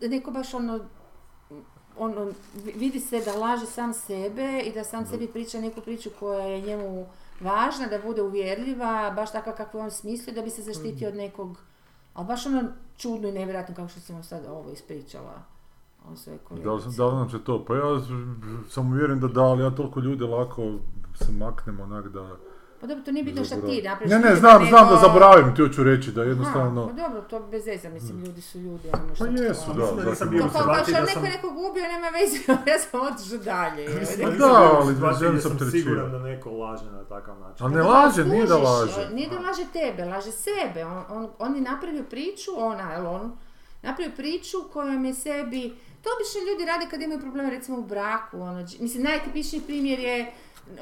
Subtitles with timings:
[0.00, 0.80] neko baš ono,
[1.98, 6.10] ono, vi- vidi se da laže sam sebe i da sam sebi priča neku priču
[6.20, 7.06] koja je njemu
[7.40, 11.58] važna, da bude uvjerljiva, baš takva kakvu on smisli, da bi se zaštitio od nekog,
[12.14, 12.62] ali baš ono
[12.96, 15.42] čudno i nevjerojatno kako što sam sad ovo ispričala.
[16.12, 17.64] O svojoj Da li, da li nam će to?
[17.64, 18.00] Pa ja
[18.70, 20.62] sam uvjeren da da, ali ja toliko ljude lako
[21.14, 22.36] se maknem onak da...
[22.80, 24.10] Pa dobro, to nije bitno šta ti napraviš.
[24.10, 26.80] Ne, ne, nego- znam, znam da zaboravim, ti hoću reći da jednostavno...
[26.84, 29.72] Aha, pa dobro, to bez veze, mislim, ljudi su ljudi, ono Pa šta jesu, to-
[29.72, 29.80] da.
[29.82, 32.36] Mislim da nisam bio kao, kao što da neko nekog ubio, nema veze,
[32.72, 33.88] ja sam otišao dalje.
[34.00, 35.82] Mislim Pa nisam da, ali situaciji želim sam sam trećinu.
[35.82, 37.66] siguran da neko laže na takav način.
[37.66, 39.08] A ne Pa da, laže, nije da laže.
[39.12, 40.84] Nije da laže tebe, laže sebe.
[40.84, 43.36] On, on, on je napravio priču, ona, jel on,
[43.82, 45.62] napravio priču kojom je sebi,
[46.02, 50.32] to obično ljudi rade kad imaju probleme recimo u braku, ono, mislim najtipičniji primjer je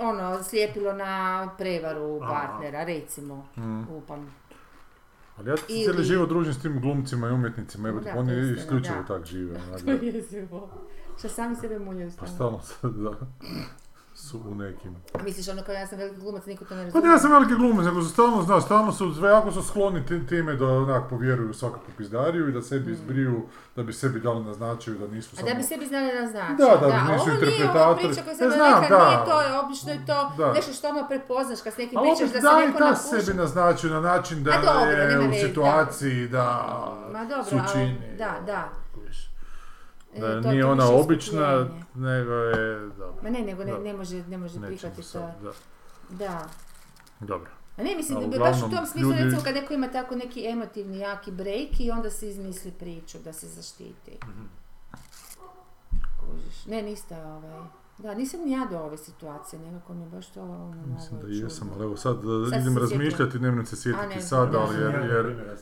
[0.00, 1.12] ono, slijepilo na
[1.58, 2.32] prevaru Aha.
[2.32, 3.82] partnera, recimo, Mm.
[3.90, 4.34] upam.
[5.36, 8.32] Ali ja se Ili- cijeli život družim s tim glumcima i umjetnicima, evo, Da, oni
[8.32, 9.04] je istina, isključivo da.
[9.04, 9.60] tak žive.
[9.84, 10.68] To je jezivo.
[11.18, 12.60] Što sami sebe muljaju Pa stalno.
[12.60, 13.10] se, da,
[14.16, 14.96] su u nekim.
[15.20, 17.02] Misliš ono kao ja sam veliki glumac, niko to ne Pa razumije.
[17.02, 20.26] ne, ja sam veliki glumac, nego su stalno, znaš, stalno su, jako su skloni ti-
[20.26, 23.42] time da onak povjeruju u svakakvu pizdariju i da sebi izbriju,
[23.76, 25.34] da bi sebi dali naznačuju da nisu Mm.
[25.34, 25.48] A samo...
[25.48, 26.54] da bi sebi znali da znači.
[26.54, 27.98] Da, da, nisu ovo nije ova interpretatori.
[28.04, 29.06] priča koju Ne sam znam, rekla, da.
[29.06, 30.52] nije to, je, obično je to Da.
[30.52, 32.78] nešto što ono prepoznaš kad s nekim Ali pričaš opet da se da i neko
[32.78, 33.08] ta napuši.
[33.16, 35.38] sebi naznačuju na način da dobro, je u da.
[35.38, 36.48] situaciji da,
[37.12, 38.68] Ma dobro, su ali- da, da.
[40.18, 42.80] Da to- nije to ona obična, nego je...
[42.80, 45.18] Dobro, Ma ne, nego ne, ne može, ne može prihvatiti to.
[45.18, 45.52] da.
[46.10, 46.48] Da.
[47.20, 47.50] Dobro.
[47.76, 50.14] A ne, mislim, A da baš u tom smislu, ljudi- recimo, kad neko ima tako
[50.14, 54.18] neki emotivni, jaki break i onda se izmisli priču da se zaštiti.
[54.24, 54.44] Mhm.
[56.20, 56.66] Kužiš.
[56.66, 57.60] Ne, niste ovaj...
[57.98, 61.28] Da, nisam ni ja do ove situacije, nekako mi je baš to ono Mislim da
[61.28, 62.16] i jesam, ali evo sad,
[62.50, 64.58] Sad idem razmišljati, ne moram se sjetiti ne, sad, da.
[64.58, 65.54] ali jer, jer,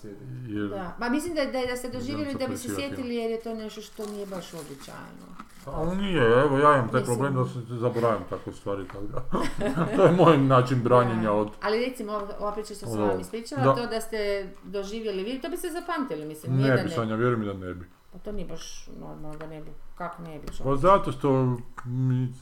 [0.49, 3.41] jer Da, ma mislim da, da, da ste doživjeli da bi se sjetili jer je
[3.41, 5.35] to nešto što nije baš uobičajeno.
[5.67, 9.25] Ali nije, evo ja imam taj Mislim- problem da se zaboravim takve stvari, tako da.
[9.97, 11.49] to je moj način branjenja od...
[11.63, 13.75] Ali recimo, ova- priča što sam vam ispričala, da.
[13.75, 16.89] to da ste doživjeli vi, to bi se zapamtili, mislim, Ne bi, ne.
[16.89, 17.87] Sanja, vjerujem mi da ne bi.
[18.15, 19.71] Pa to nije baš normalno da ne bi.
[19.95, 20.47] Kako ne bi?
[20.65, 22.35] Pa zato što mi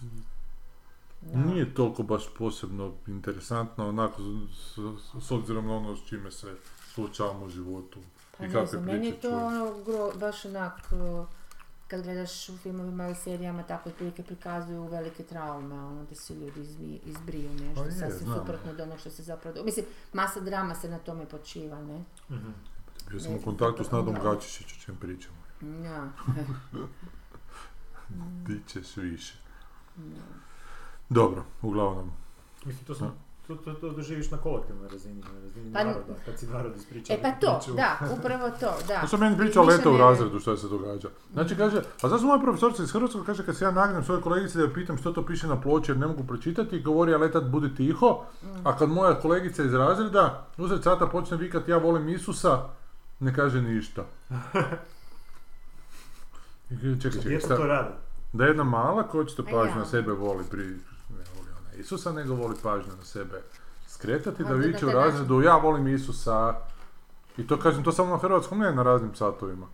[1.22, 1.38] Da.
[1.38, 4.22] nije toliko baš posebno interesantno, onako,
[4.54, 6.54] s, s- s obzirom na ono s čime se
[6.86, 8.00] suočavamo u životu.
[8.38, 10.80] Pa I ne znam, meni je to ono, gro, baš onak,
[11.88, 16.60] kad gledaš u filmovima ili serijama, tako otprilike prikazuju velike traume, ono da se ljudi
[16.60, 19.64] izbi, izbriju nešto Pa je, sasvim suprotno od onog što se zapravo...
[19.64, 22.04] Mislim, masa drama se na tome počiva, ne?
[22.30, 22.50] Mhm.
[23.10, 24.14] Bio sam Ne u kontaktu s Nadom.
[24.14, 25.36] Gačišić, o čem pričamo.
[25.84, 26.08] Ja.
[28.46, 29.34] Ti ćeš više.
[31.08, 32.10] Dobro, uglavnom.
[32.64, 33.14] Mislim, to, sam,
[33.46, 37.12] to, to, to doživiš na kolektivnoj razini, na razini Pa- naroda, kad si narod ispriča.
[37.14, 37.76] E pa to, priču.
[37.76, 39.00] da, upravo to, da.
[39.00, 41.08] To sam meni pričao leta u razredu što se događa.
[41.32, 44.58] Znači kaže, a zašto moja profesorica iz Hrvatskog kaže kad se ja nagnem svojoj kolegici
[44.58, 47.74] da pitam što to piše na ploči jer ne mogu pročitati, govori a letat budi
[47.74, 48.24] tiho,
[48.64, 52.68] a kad moja kolegica iz razreda usred sata počne vikat ja volim Isusa,
[53.20, 54.04] ne kaže ništa.
[56.72, 57.94] Kaže, Čekaj, čekaj, šta- to rade.
[58.32, 60.62] da jedna mala koja očito pažnju na sebe voli pri,
[61.10, 63.42] ne voli ona Isusa, nego voli pažnju na sebe
[63.88, 66.54] skretati, da viče u razredu ja volim Isusa
[67.36, 69.66] i to kažem, to samo na hrvatskom, ne na raznim satovima.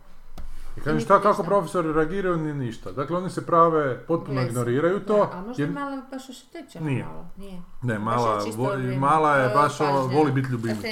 [0.77, 2.91] I kažem, šta, kako profesori reagiraju, ni ništa.
[2.91, 5.15] Dakle, oni se prave, potpuno ignoriraju to.
[5.15, 7.03] Da, a možda jer- malo baš oštećena Nije.
[7.05, 7.61] malo, nije.
[7.81, 10.87] ne, mala, je vo- mala je baš, pažnja, voli biti ljubimica.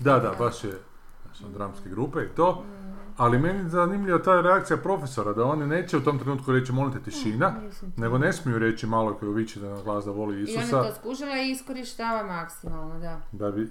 [0.00, 0.78] Da, da, baš je,
[1.26, 2.64] znači, dramske grupe i to.
[2.66, 2.79] Mm.
[3.20, 6.92] Ali meni je zanimljiva ta reakcija profesora, da oni neće u tom trenutku reći molim
[6.92, 7.92] te tišina, Mislim.
[7.96, 10.82] nego ne smiju reći malo koji viče da na glas da voli I ona Isusa,
[10.82, 13.20] to skužila i iskorištava maksimalno, da.
[13.32, 13.70] da bi,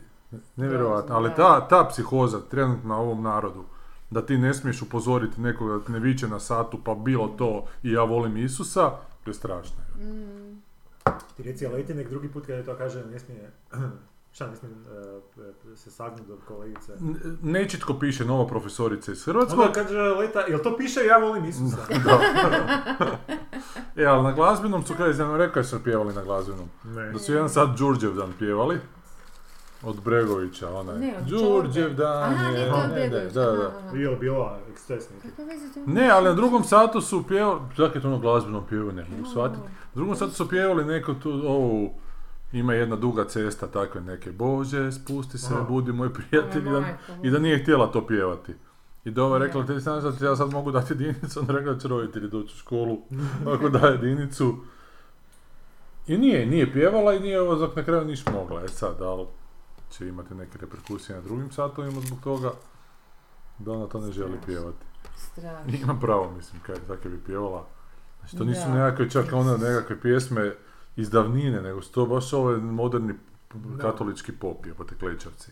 [0.55, 3.63] nevjerojatno, ali ta, ta psihoza trenutno na ovom narodu,
[4.09, 7.66] da ti ne smiješ upozoriti nekoga da te ne viče na satu, pa bilo to
[7.83, 8.91] i ja volim Isusa,
[9.23, 9.77] to je strašno.
[9.97, 10.61] Mm.
[11.37, 13.51] Ti reci, ali nek drugi put kada to kaže, ne smije,
[14.31, 14.73] šta smije
[15.73, 16.94] e, se sagnuti do kolegice.
[17.41, 21.78] Nečitko piše nova profesorica iz Hrvatskog, Onda kaže Leta, jel to piše ja volim Isusa?
[22.05, 22.20] da.
[23.96, 27.11] e, ali na glazbenom su, kada sam rekao su pjevali na glazbenom, Ne.
[27.11, 28.79] da su jedan sad Đurđevdan pjevali,
[29.84, 33.52] od Bregovića, onaj, Ne, od Đurđevdan Aha, je, nije to ne, ne, da, da.
[33.52, 33.91] aha, aha.
[33.93, 35.28] Bio, bila eksces neki.
[35.29, 35.93] Kakve veze to ima?
[35.93, 39.29] Ne, ali na drugom satu su pjevali, čak je to ono glazbeno pjevo, ne mogu
[39.29, 39.61] shvatiti.
[39.61, 41.93] Na drugom satu su pjevali neku tu, ovu,
[42.51, 45.63] ima jedna duga cesta, takve neke, Bože, spusti se, Aha.
[45.63, 46.84] budi moj prijatelj, i da,
[47.23, 48.53] i da nije htjela to pjevati.
[49.05, 51.53] I da ova je rekla, ti znaš da ti ja sad mogu dati jedinicu, onda
[51.53, 52.97] je rekla da će roditelji doći u školu,
[53.55, 54.55] ako da jedinicu.
[56.07, 59.25] I nije, nije pjevala i nije ovo na kraju niš mogla, e sad, da li
[59.91, 62.52] će imati neke reperkusije na drugim satovima zbog toga,
[63.59, 64.45] da ona to ne želi Strašno.
[64.45, 64.85] pjevati.
[65.16, 65.78] Strašno.
[65.84, 67.66] Ima pravo, mislim, kaj, tako je bi pjevala.
[68.19, 68.73] Znači, to nisu Da.
[68.73, 70.53] nekakve čak onda nekakve pjesme
[70.99, 73.13] iz davnine, nego su to baš ovaj moderni
[73.53, 73.81] Da.
[73.81, 75.51] katolički pop, jebote klečavci.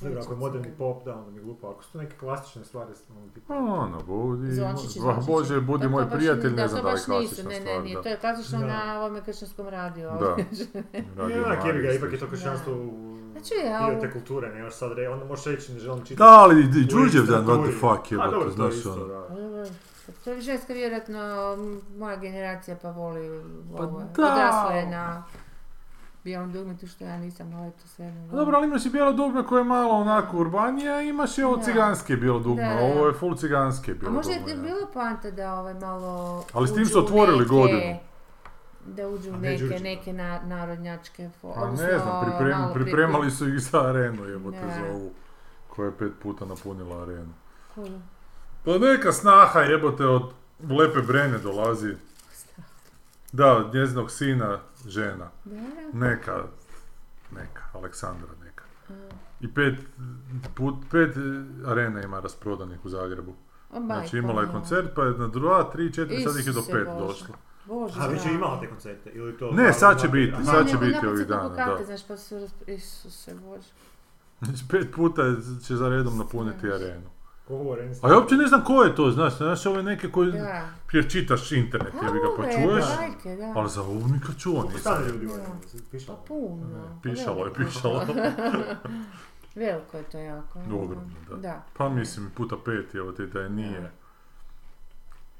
[0.00, 1.66] Dobro, ako je moderni pop, da, onda mi je glupo.
[1.68, 3.54] Ako su to neke klasične stvari, ono, tipa...
[3.54, 5.32] Pa ono, budi, Zvončići, ba, zvončići.
[5.32, 7.60] Bože, budi to moj prijatelj, ne da, znam da li je baš nisu, klasična ne,
[7.60, 8.02] stvar, ne, nije, da.
[8.02, 8.66] to je klasično Da.
[8.66, 10.08] na ovome kršćanskom radiju.
[10.20, 10.36] Da.
[11.16, 14.48] Radio Ne, onak jebi ga, ipak je to kršćanstvo u Znači, ja, dio te kulture,
[14.54, 16.18] ne još sad re, onda možeš reći ne želim čitati.
[16.18, 19.64] Da, ali i u Đurđevdan, what the fuck, dobro, to je znaš isto, ono.
[20.12, 21.18] Pa dobro, To je ženska vjerojatno
[21.90, 23.98] moja generacija pa voli Pa ovo.
[24.00, 24.04] da.
[24.24, 25.24] Odrasla je na
[26.24, 28.12] bijelom dugmetu što ja nisam, ali to sve.
[28.30, 31.42] Pa Dobro, ali imaš i bijelo dugme koje je malo onako urbanije, a imaš i
[31.42, 31.62] ovo Da.
[31.62, 32.84] ciganske bijelo dugme, Da, a da.
[32.84, 34.50] ovo je full ciganske A bijelo možda dugme.
[34.50, 37.96] je bilo poanta da ovaj malo Ali s tim uđu su otvorili neke- godinu.
[38.86, 39.82] Da uđu u A ne neke, Đurđevdan.
[39.84, 44.58] neke na, narodnjačke fo- Pa odnosno ne znam, priprem, pripremali su ih za arenu, jebote,
[44.58, 45.10] za ovu,
[45.68, 47.32] koja je pet puta napunila arenu.
[47.74, 48.00] Koju?
[48.64, 50.32] Pa neka snaha jebote od
[50.70, 51.94] Lepe Brene dolazi.
[53.32, 55.30] Da, od njezinog sina, žena.
[55.92, 56.44] Neka,
[57.30, 58.64] neka, Aleksandra neka.
[59.40, 59.74] I pet,
[60.54, 61.14] put, pet
[61.66, 63.34] arena ima rasprodanih u Zagrebu.
[63.86, 66.88] Znači imala je koncert, pa je na dva, tri, četiri, sad ih je do pet
[66.98, 67.34] došlo.
[67.66, 69.50] Bože A već je imala te koncerte, ili to...
[69.50, 70.44] Ne, sad će biti, Aha.
[70.44, 71.84] sad će biti ovih dana, da.
[71.84, 73.68] Znaš, pa su, Isuse Bože.
[74.40, 75.22] Znači pet puta
[75.66, 77.10] će za redom napuniti arenu.
[77.72, 80.68] Areni A ja uopće ne znam ko je to, znaš, znaš ove neke koji, Da.
[80.92, 83.52] jer čitaš internet, A jebi ga, pa čuješ, bajke, da.
[83.56, 84.94] ali za ovu nikad čuo Koliko nisam.
[84.94, 85.34] stane ljudi u Da.
[85.34, 85.50] areni?
[85.72, 86.18] Pa Pišalo.
[86.18, 87.00] puno.
[87.02, 88.06] Pišalo je, pišalo.
[89.56, 90.58] Veliko je to jako.
[90.60, 91.36] Ogromno, da.
[91.38, 91.62] Da.
[91.76, 93.90] Pa mislim, puta pet, evo te, da je nije.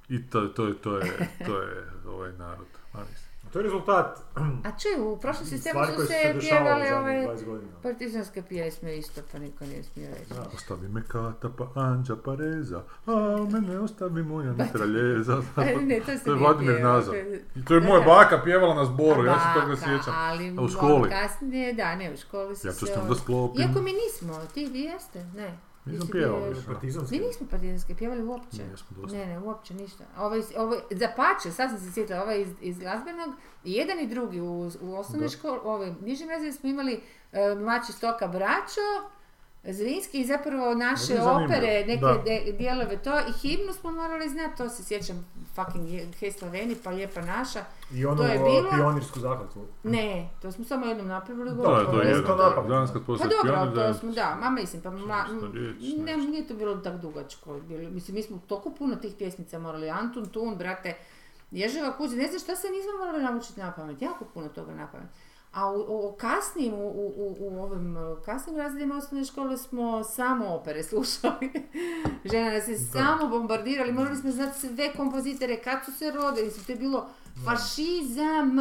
[0.08, 1.12] I to, to, je, to je,
[1.46, 2.66] to je ovaj narod.
[2.92, 3.29] A mislim.
[3.52, 7.72] To je rezultat A čuj, u prošlom sistemu su se pjevale ove 20 godina.
[7.82, 10.34] partizanske pjesme isto, pa niko nije smio reći.
[10.34, 10.46] Da.
[10.54, 13.12] Ostavi me kata pa anđa pa reza, a
[13.52, 15.42] mene ostavi moja mitraljeza.
[15.54, 16.80] Pa ne, to To je Vladimir.
[16.82, 17.16] Nazor.
[17.56, 20.14] I to je moja baka pjevala na zboru, ja se toga sjećam.
[20.16, 21.10] Ali A u školi?
[21.10, 22.80] kasnije, da, ne, u školi su Ja se...
[22.80, 23.60] ću s tom ono- da sklopim.
[23.62, 25.58] Iako mi nismo, ti vi jeste, ne.
[25.84, 26.60] Nisam pjevao više.
[26.66, 27.14] Partizanski.
[27.14, 28.62] Mi nismo partizanske pjevali uopće.
[28.64, 29.16] Nismo dosta.
[29.16, 30.04] Ne, ne, uopće ništa.
[30.18, 33.30] Ovo, iz- ovo, za pače, sad sam se sjetila, ovaj iz, iz glazbenog,
[33.64, 34.46] i jedan i drugi u,
[34.80, 35.28] u osnovnoj Da.
[35.30, 37.00] školi, ove, nižim razredima smo imali
[37.32, 38.80] e, mlači stoka braćo,
[39.64, 44.68] Zrinski i zapravo naše opere, neke de- dijelove to i himnu smo morali znati, to
[44.68, 47.64] se sjećam fucking je- Hej Slaveni, pa lijepa naša.
[47.92, 49.66] I onu To je o, bilo- pionirsku zakletvu.
[49.82, 51.50] Ne, to smo samo jednom napravili.
[51.50, 52.38] Da, to je to jedan.
[52.38, 52.68] napamet.
[52.68, 56.04] Danas kad Pa poslije dobro, to da smo, da, ma mislim, pa ma, riječ, ne,
[56.06, 56.30] nešto.
[56.30, 57.54] nije to bilo tako dugačko.
[57.58, 60.96] Bilo, mislim, mi smo toliko puno tih pjesmica morali, Antun, Tun, brate,
[61.52, 64.86] Ježeva kuđa, ne znam šta se nismo morali naučiti na pamet, jako puno toga na
[64.86, 65.08] pamet.
[65.52, 70.04] A u, u kasnim, u, u, u- u ovim uh, kasnim razredima osnovne škole smo
[70.04, 71.52] samo opere slušali.
[72.24, 76.72] Žena nas je samo bombardirali, morali smo znati sve kompozitore, kad su se rodili, to
[76.72, 77.06] je bilo
[77.44, 78.56] fašizam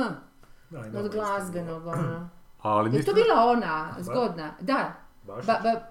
[0.69, 2.30] Da, od glazbenog, ono.
[2.62, 4.51] Ali Je to bila ona zgodna?
[4.59, 4.94] Da.
[5.24, 5.81] Ba, ba,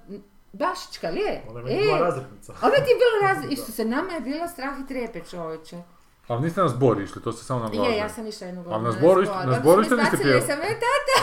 [0.53, 1.45] Bašićka, li je?
[1.49, 2.53] Ona je bila E, razrednica.
[2.55, 3.45] ona ti je bila raz...
[3.53, 5.83] Isto se, nama je bila strah i trepe čovječe.
[6.29, 7.93] Ali niste na zbor išli, to ste samo na glazbu.
[7.93, 8.83] Je, ja sam išla jednu godinu.
[8.83, 10.43] na zboru na zboru me isto niste pjevali?
[10.43, 11.19] sam, e, tata.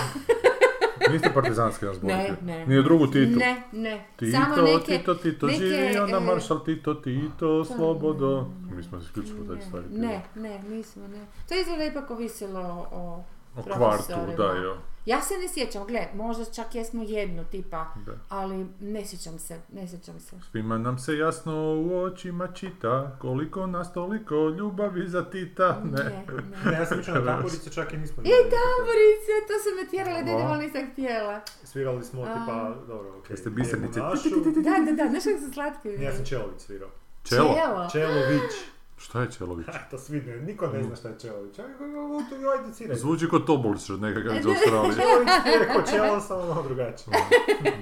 [1.12, 2.14] Niste partizanski na zboru.
[2.14, 2.66] Ne, ne.
[2.68, 3.40] Nije drugu Titu.
[3.40, 4.06] Ne, ne.
[4.16, 4.98] Tito, Samo neke...
[4.98, 8.48] Tito, Tito, neke, živio na e, maršal Tito, Tito, slobodo.
[8.72, 11.26] Mi smo se isključivo taj stvari Ne, ne, nismo, ne.
[11.48, 13.24] To je izgleda ipak ovisilo o
[13.58, 14.78] O kvartu, da, jo.
[15.06, 18.12] Ja se ne sjećam, gle, možda čak jesmo jednu tipa, Da.
[18.30, 20.36] ali ne sjećam se, ne sjećam se.
[20.52, 21.54] Svima nam se jasno
[21.88, 26.04] u očima čita, koliko nas toliko ljubavi za Tita, ne.
[26.04, 26.24] Ne,
[26.66, 26.78] Ne, ne.
[26.78, 30.92] ja sam na tamburice, čak i nismo I tamburice, to su me tjerale, da nisam
[30.92, 31.42] htjela.
[31.64, 32.26] Svirali smo A.
[32.26, 33.34] tipa, dobro, okej.
[33.34, 34.00] Jeste biserice?
[34.00, 34.30] lijepu našu.
[34.62, 35.90] Da, da, da, znaš kako su slatki.
[36.04, 36.90] Ja sam Čelović svirao.
[37.24, 37.56] Čelo?
[37.64, 37.90] Čelo.
[37.92, 38.52] Čelović.
[38.98, 39.68] Šta je Čelović?
[39.68, 41.60] Ha, to svi ne, niko ne zna šta je Čelović.
[41.60, 42.96] Ajde ciraj.
[42.98, 44.96] Zvuči kao Tobolš od nekakav iz Australije.
[44.96, 47.18] Čelović je rekao čelo, samo malo drugačije.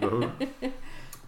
[0.01, 0.27] Dobro.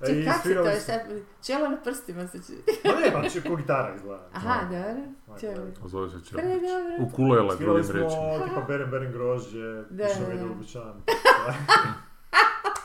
[0.02, 1.02] E, Ček, i kak se to svirali je sad?
[1.46, 2.60] Čelo na prstima se čuje.
[2.86, 4.30] Ma ne, pa će ko gitara izgleda.
[4.34, 4.80] Aha, dobro.
[4.80, 5.54] Ajde, Čelo.
[5.56, 5.88] dobro.
[5.90, 6.60] Zove se Čelović.
[6.60, 7.06] Predobro.
[7.08, 8.22] Ukulele, Svirali drugim rečima.
[8.38, 10.94] smo tipa Beren Beren grožđe, da, je u dućan.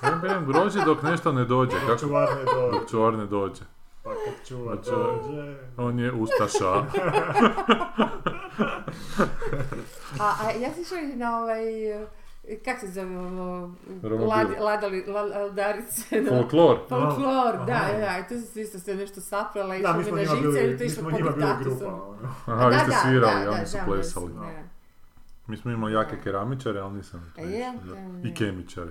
[0.02, 1.76] Ja berem grožđe dok nešto ne dođe.
[1.87, 3.62] Dok čuvar ne dođe, Dok čuvar ne dođe.
[4.11, 5.57] Pa kad čuvar Znači- dođe.
[5.76, 6.85] On je ustaša.
[10.21, 11.62] A, a ja išla i na ovaj,
[12.64, 13.71] kak se zove ovo,
[14.26, 16.31] lad, ladali, la- ladarice, da.
[16.31, 16.79] Folklor.
[16.88, 17.64] Folklor, Aha.
[17.64, 20.17] da, da, i tu su se isto sve nešto saprala, Da, išla mi mi smo
[20.17, 21.87] na živce bili, i to mi išlo smo po njima bili diktatu grupa.
[21.87, 22.17] ono.
[22.47, 24.29] Aha, vi ste svirali, da, oni su da, plesali.
[24.29, 24.47] da, da.
[25.47, 27.59] Mi smo imali jake keramičare, ali nisam to A je?
[27.61, 27.95] išao, da.
[28.23, 28.90] Da, I kemičare.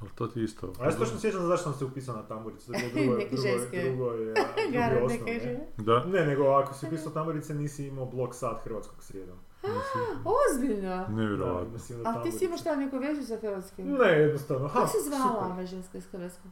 [0.00, 0.72] Ali to ti isto...
[0.80, 2.72] A ja se točno sjećam zašto sam se upisao na tamburicu.
[2.72, 3.82] To je drugo, drugo, ženske.
[3.82, 4.34] drugo, je,
[5.46, 5.66] ne?
[5.76, 6.04] Da?
[6.04, 9.38] Ne, nego ako si upisao tamburice nisi imao blok sat hrvatskog srijedom.
[10.50, 11.04] Ozbiljno.
[11.08, 13.86] Onda A ti si imaš šta neku vežu sa hrvatskim?
[13.86, 14.68] Ne, jednostavno.
[14.68, 16.50] Ha, Kako se zvala ova ženska iz Hrvatskog?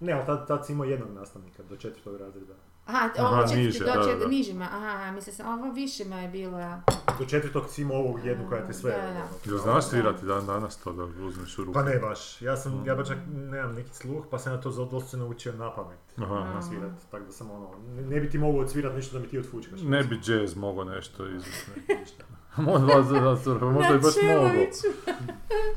[0.00, 2.54] Ne, ali tad, tad si imao jednog nastavnika do četvrtog razreda.
[2.86, 4.26] Aha, ovo četvrti niže, do čet- da.
[4.26, 6.82] nižima, aha, mislim sam, ovo višima je bila.
[7.18, 8.90] Do četvrtog si imao ovog jednu koja te sve...
[8.90, 9.08] Da, da.
[9.08, 11.74] ono, Jel znaš svirati dan danas to da uzmeš u ruku?
[11.74, 14.70] Pa ne baš, ja sam, ja baš čak nemam neki sluh, pa sam ja to
[14.70, 15.98] za doslovce naučio na pamet.
[16.16, 16.34] Aha.
[16.34, 16.62] Aha.
[16.62, 19.38] Svirat, tako da sam ono, ne, ne bi ti mogao odsvirat nešto da mi ti
[19.38, 19.80] otfučkaš.
[19.82, 21.70] Ne bi jazz mogao nešto izvesti.
[22.56, 24.48] Možda vas za surfa, možda i baš Na mogu.
[24.48, 24.88] Čeloviću.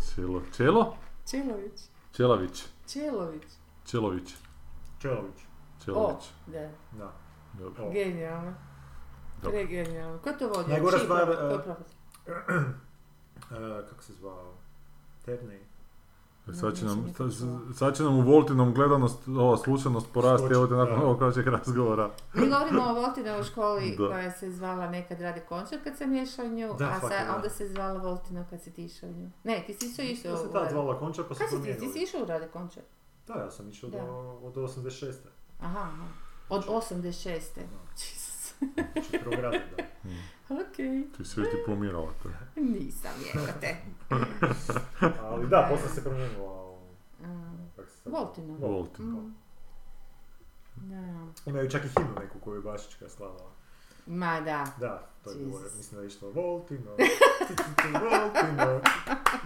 [0.15, 0.97] Čelo, Čelo?
[1.29, 1.81] Čelović.
[2.15, 2.63] Čelavić.
[2.87, 3.43] Čelović.
[3.85, 4.29] Čelović.
[5.01, 5.47] Čelović,
[5.89, 6.17] O,
[6.48, 6.70] da.
[6.94, 7.12] da.
[7.53, 7.84] Dobro.
[7.84, 7.91] O.
[7.91, 8.53] Genijalno.
[9.36, 9.51] Dobro.
[9.51, 10.20] Pregenijalno.
[10.20, 10.70] Ko to vodi?
[10.70, 11.27] Najgora stvar?
[13.51, 13.56] E,
[13.89, 14.53] kako se zvao?
[15.25, 15.60] Terney.
[16.50, 17.13] E, Sad će, nam,
[17.75, 22.10] sad, će nam u Voltinom gledanost, ova slušanost porasti, evo te nakon ovog kraćeg razgovora.
[22.34, 24.08] Mi govorimo o Voltinovoj školi Da.
[24.08, 27.27] koja se zvala nekad Rade Končar kad sam išla u nju, Da, a fakat, sad,
[27.27, 27.36] da.
[27.36, 29.29] onda se zvala Voltino kad si ti išao u nju.
[29.44, 31.56] Ne, ti si isto išao Ja sam u tad zvala Končar pa sam Kad si
[31.56, 31.94] ti, ti promijenili.
[31.94, 32.84] si išao u Rade Končar?
[33.27, 33.98] Da, ja sam išao Da.
[33.98, 34.08] do,
[34.44, 35.13] od 86.
[35.59, 36.07] Aha, aha.
[36.49, 37.61] Od 86.
[37.95, 38.53] Jesus.
[38.59, 39.83] Znači razreda.
[40.69, 41.11] Okej.
[41.17, 42.29] Ti si već diplomirala to.
[42.55, 43.75] Nisam, jebate.
[45.29, 46.77] Ali da, poslije se promijenila u...
[47.21, 47.71] Mm.
[47.75, 48.13] Kako se sad...
[48.13, 48.57] Voltino.
[48.57, 49.05] Voltin.
[49.05, 49.35] Mm.
[50.75, 51.27] Da.
[51.45, 53.51] Imaju čak i himnu neku koju je Bašićka slavala.
[54.05, 54.65] Ma da.
[54.79, 56.91] Da, to je bilo, mislim da je išlo Voltino,
[57.93, 58.81] Voltino,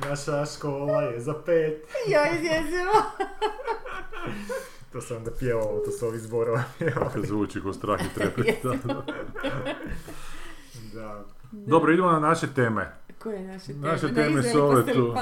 [0.09, 1.87] naša škola je za pet.
[2.07, 2.91] Ja izjezimo.
[4.91, 7.27] To sam onda pjevao, to su ovi zborova pjevali.
[7.27, 8.63] Zvuči ko strah i trepet.
[8.63, 9.03] da, da.
[10.93, 11.23] Da.
[11.51, 12.95] Dobro, idemo na naše teme.
[13.19, 13.87] Koje naše teme?
[13.87, 15.13] Naše Na teme su ove tu.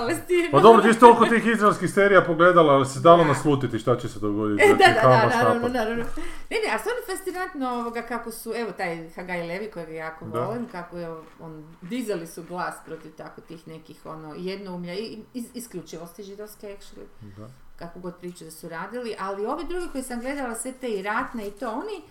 [0.51, 3.27] Pa dobro, ti si toliko tih izraelskih serija pogledala, ali si dalo Da.
[3.27, 4.63] naslutiti šta će se dogoditi.
[4.63, 5.73] E, da, Znači, da, Hamas da, naravno, napad.
[5.73, 6.03] naravno.
[6.49, 10.39] Ne, ne, a stvarno fascinantno ovoga kako su, evo taj Hagai Levi kojeg jako Da.
[10.39, 11.09] volim, kako je
[11.39, 17.35] on, dizali su glas protiv tako tih nekih ono jednoumlja i iz, isključivosti židovske actually,
[17.37, 17.47] Da.
[17.79, 21.01] Kako god priče da su radili, ali ovi drugi koji sam gledala, sve te i
[21.01, 22.01] ratne i to, oni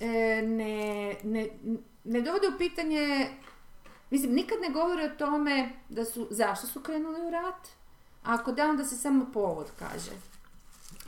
[0.00, 0.74] e, ne,
[1.24, 1.48] ne,
[2.04, 3.30] ne dovode u pitanje,
[4.10, 7.66] mislim, nikad ne govore o tome da su, zašto su krenuli u rat,
[8.24, 10.10] a ako da, onda se samo povod kaže.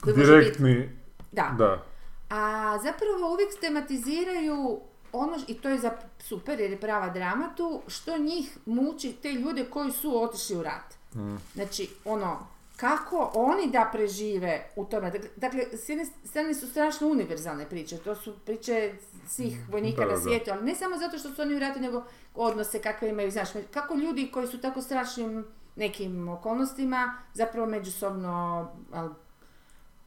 [0.00, 0.99] Koji može biti- Direktni,
[1.33, 1.54] Da.
[1.59, 1.85] da.
[2.31, 4.81] A zapravo uvijek tematiziraju
[5.12, 9.33] ono, i to je za super jer je prava drama tu, što njih muči te
[9.33, 10.95] ljude koji su otišli u rat.
[11.14, 11.37] Mm.
[11.54, 12.47] Znači, ono,
[12.82, 15.10] kako oni da prežive u tome.
[15.10, 18.94] Dakle, Dakle, s jedne strane su strašno univerzalne priče, to su priče
[19.28, 22.04] svih vojnika Da, na svijetu, ali ne samo zato što su oni u ratu, nego
[22.34, 25.44] odnose kakve imaju, znaš, kako ljudi koji su tako strašnim
[25.76, 28.68] nekim okolnostima zapravo međusobno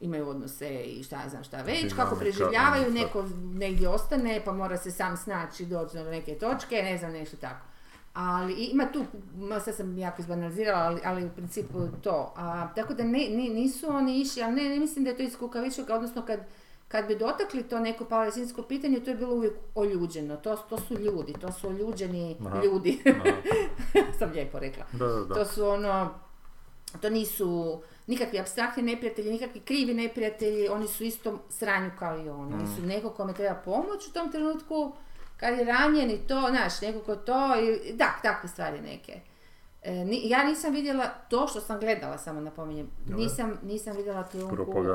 [0.00, 4.42] imaju odnose i šta ja znam šta već, Dinamika, kako preživljavaju, mm, neko negdje ostane
[4.44, 7.66] pa mora se sam snaći doći do neke točke, ne znam, nešto tako.
[8.18, 9.04] Ali ima tu,
[9.64, 12.32] sad sam jako izbanalizirala, ali, ali u principu to.
[12.36, 15.22] A, tako da ne, ni- nisu oni išli, ali ne, ne mislim da je to
[15.22, 16.40] iz kukavičluka, odnosno kad,
[16.88, 20.36] kad bi dotakli to neko palestinsko pitanje, to je bilo uvijek oljuđeno.
[20.36, 22.62] To, to su ljudi, to su oljuđeni Aha.
[22.64, 23.02] ljudi.
[24.18, 24.84] Sam lijepo rekla.
[24.92, 25.34] Da, da, da.
[25.34, 26.10] To su ono,
[27.00, 32.54] to nisu nikakvi abstraktni neprijatelji, nikakvi krivi neprijatelji, oni su istom sranju kao i on.
[32.54, 34.92] Oni su neko kome treba pomoć u tom trenutku,
[35.36, 39.20] kad je ranjen i to, znaš, neko ko to, i, da, takve stvari neke.
[39.82, 44.22] E, ni- ja nisam vidjela to što sam gledala, samo napominjem, nisam, nisam vidjela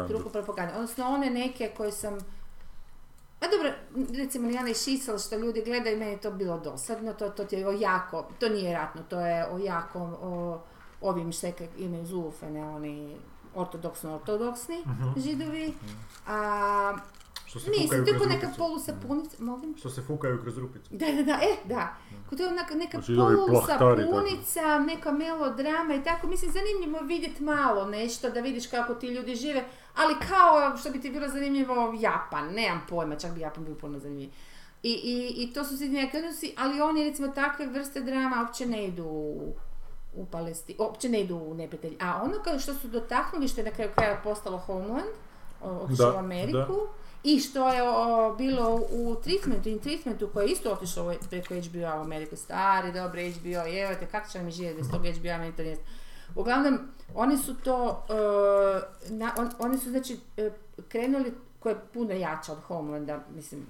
[0.07, 0.73] trunku propagande.
[0.73, 2.17] Odnosno one neke koje sam
[3.39, 3.71] a dobro,
[4.17, 7.67] recimo Lijana Šisel što ljudi gledaju, meni je to bilo dosadno, to, to ti je
[7.67, 10.59] o jako, to nije ratno, to je o jako, o
[11.01, 13.17] ovim što imaju zulufene, oni
[13.55, 14.83] ortodoksno ortodoksni
[15.17, 15.73] židovi,
[16.27, 16.97] a
[17.51, 19.75] Što se mislim, fukaju to je kroz ko neka polusapunica, molim?
[19.77, 20.89] Što se fukaju kroz rupicu.
[20.91, 21.95] Da, da, da, e, da.
[22.29, 22.97] Ko to je neka, neka
[23.47, 26.27] plahtari, polusapunica, neka melodrama i tako.
[26.27, 29.63] Mislim, zanimljivo vidjeti malo nešto, da vidiš kako ti ljudi žive,
[29.95, 33.99] ali kao što bi ti bilo zanimljivo Japan, nemam pojma, čak bi Japan bio puno
[33.99, 34.29] zanimljiv.
[34.83, 38.65] I, i, I to su svi neki odnosi, ali oni recimo takve vrste drama uopće
[38.65, 39.53] ne idu u,
[40.15, 41.97] u Palestinu, uopće ne idu u neprijatelj.
[41.99, 45.09] A ono kao što su dotaknuli, što je na kraju kraja postalo Homeland,
[45.61, 46.87] o- Da, u Ameriku,
[47.23, 51.79] i što je o, bilo u treatmentu, in treatmentu koji je isto otišao preko HBO
[51.79, 53.49] u Ameriku, stari, dobro HBO,
[53.79, 55.77] evo te, kako ćemo mi živjeti bez tog HBO, to nije...
[56.35, 56.79] Uglavnom,
[57.15, 58.13] oni su to, e,
[59.09, 60.49] na- on- oni su znači e,
[60.87, 63.65] krenuli, koja je puno jača od Homelanda, mislim,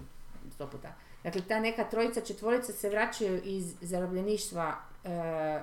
[0.51, 0.87] sto puta.
[1.23, 5.61] Dakle, ta neka trojica, četvorica se vraćaju iz zarobljeništva e,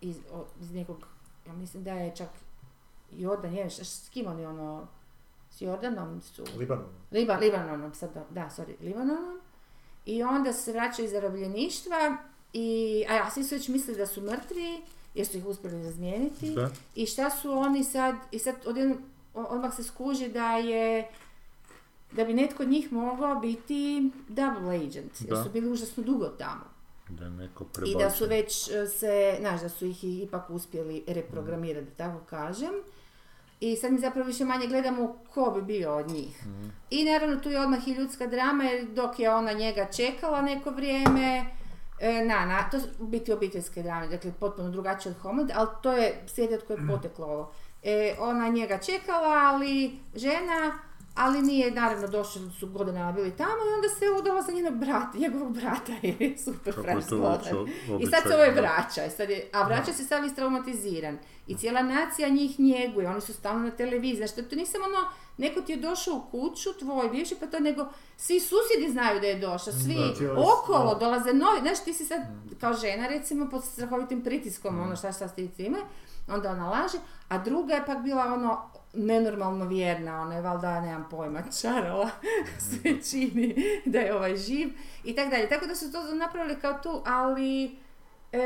[0.00, 0.16] iz,
[0.60, 1.06] iz nekog,
[1.46, 2.28] ja mislim da je čak
[3.12, 4.86] Jordan, je, š- s kim oni ono,
[5.56, 6.44] s Jordanom su...
[6.58, 6.86] Libanon.
[7.12, 9.40] Liba, Libanonom, sad, da, da, sorry, Libanonom.
[10.06, 12.16] I onda se vraćaju iz zarobljeništva
[12.52, 12.68] i,
[13.08, 14.82] a ja, svi su već mislili da su mrtvi,
[15.14, 16.50] jer su ih uspjeli razmijeniti.
[16.50, 16.70] Da.
[16.94, 18.98] I šta su oni sad, i sad odjednom,
[19.34, 21.08] o- odmah se skuži da je,
[22.12, 25.44] da bi netko od njih mogao biti double agent, jer Da.
[25.44, 26.64] su bili užasno dugo tamo.
[27.08, 31.86] Da neko I da su već e, se, znaš, da su ih ipak uspjeli reprogramirati,
[31.88, 32.72] da tako kažem.
[33.60, 36.44] I sad mi zapravo više manje gledamo ko bi bio od njih.
[36.90, 40.70] I naravno tu je odmah i ljudska drama jer dok je ona njega čekala neko
[40.70, 41.44] vrijeme,
[42.00, 45.92] e, na, na, to su biti obiteljske drame, dakle potpuno drugačije od Homeland, ali to
[45.92, 47.52] je slijed od koje je poteklo ovo.
[47.82, 50.78] E, ona njega čekala, ali žena,
[51.16, 55.18] ali nije naravno došli su godinama bili tamo i onda se udala za njenog brata,
[55.18, 57.50] njegovog brata jer je super je uopće
[58.00, 58.60] I sad se običaj, ovaj da.
[58.60, 61.18] vraća, i sad je, a vraća se sad istraumatiziran.
[61.46, 64.26] I cijela nacija njih njeguje, oni su stalno na televiziji.
[64.26, 67.86] Znači, to, nisam ono, neko ti je došao u kuću, tvoj bivši, pa to nego
[68.16, 69.98] svi susjedi znaju da je došao, svi
[70.36, 71.60] okolo dolaze novi.
[71.60, 72.20] Znaš, ti si sad
[72.60, 75.78] kao žena, recimo, pod strahovitim pritiskom, ono šta šta ti time,
[76.28, 81.06] onda ona laže, a druga je pak bila ono nenormalno vjerna, ona je valjda, nemam
[81.10, 82.10] pojma, čarala,
[82.60, 83.54] sve čini
[83.86, 84.68] da je ovaj živ
[85.04, 85.48] i tako dalje.
[85.48, 87.76] Tako da su to napravili kao tu, ali
[88.32, 88.40] e,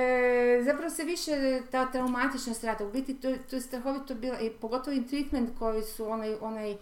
[0.62, 1.32] zapravo se više
[1.70, 5.82] ta traumatična strata, u biti to, to je strahovito bilo, i pogotovo i treatment koji
[5.82, 6.76] su onaj, onaj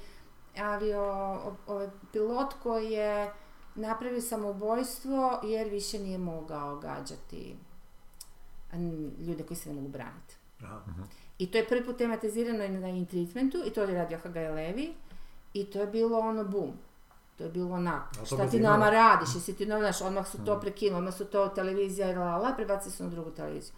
[0.59, 3.31] avio, o- ovaj pilot koji je
[3.75, 7.57] napravio samoubojstvo jer više nije mogao gađati
[9.19, 10.35] ljude koji se ne mogu braniti.
[10.63, 10.83] Aha.
[11.39, 14.49] I to je prvi put tematizirano i na in treatmentu i to je radio Hagai
[14.49, 14.95] Levi
[15.55, 16.73] i to je bilo ono bum.
[17.39, 20.45] To je bilo onako, A to šta ti nama radiš, jesi ti novinar, odmah su
[20.45, 23.75] to prekinuli, odmah su to televizija i la prebacili su na drugu televiziju.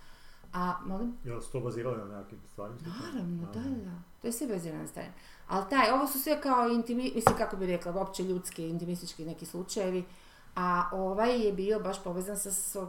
[0.52, 1.16] A, molim?
[1.24, 3.96] Jel su to bazirali na nekakvim stvarnim Naravno, da, da.
[4.20, 5.12] To je sve bazirano na stanju.
[5.48, 9.46] Ali taj, ovo su sve kao intimi, mislim kako bi rekla, uopće ljudski, intimistički neki
[9.46, 10.04] slučajevi,
[10.56, 12.86] a ovaj je bio baš povezan sa,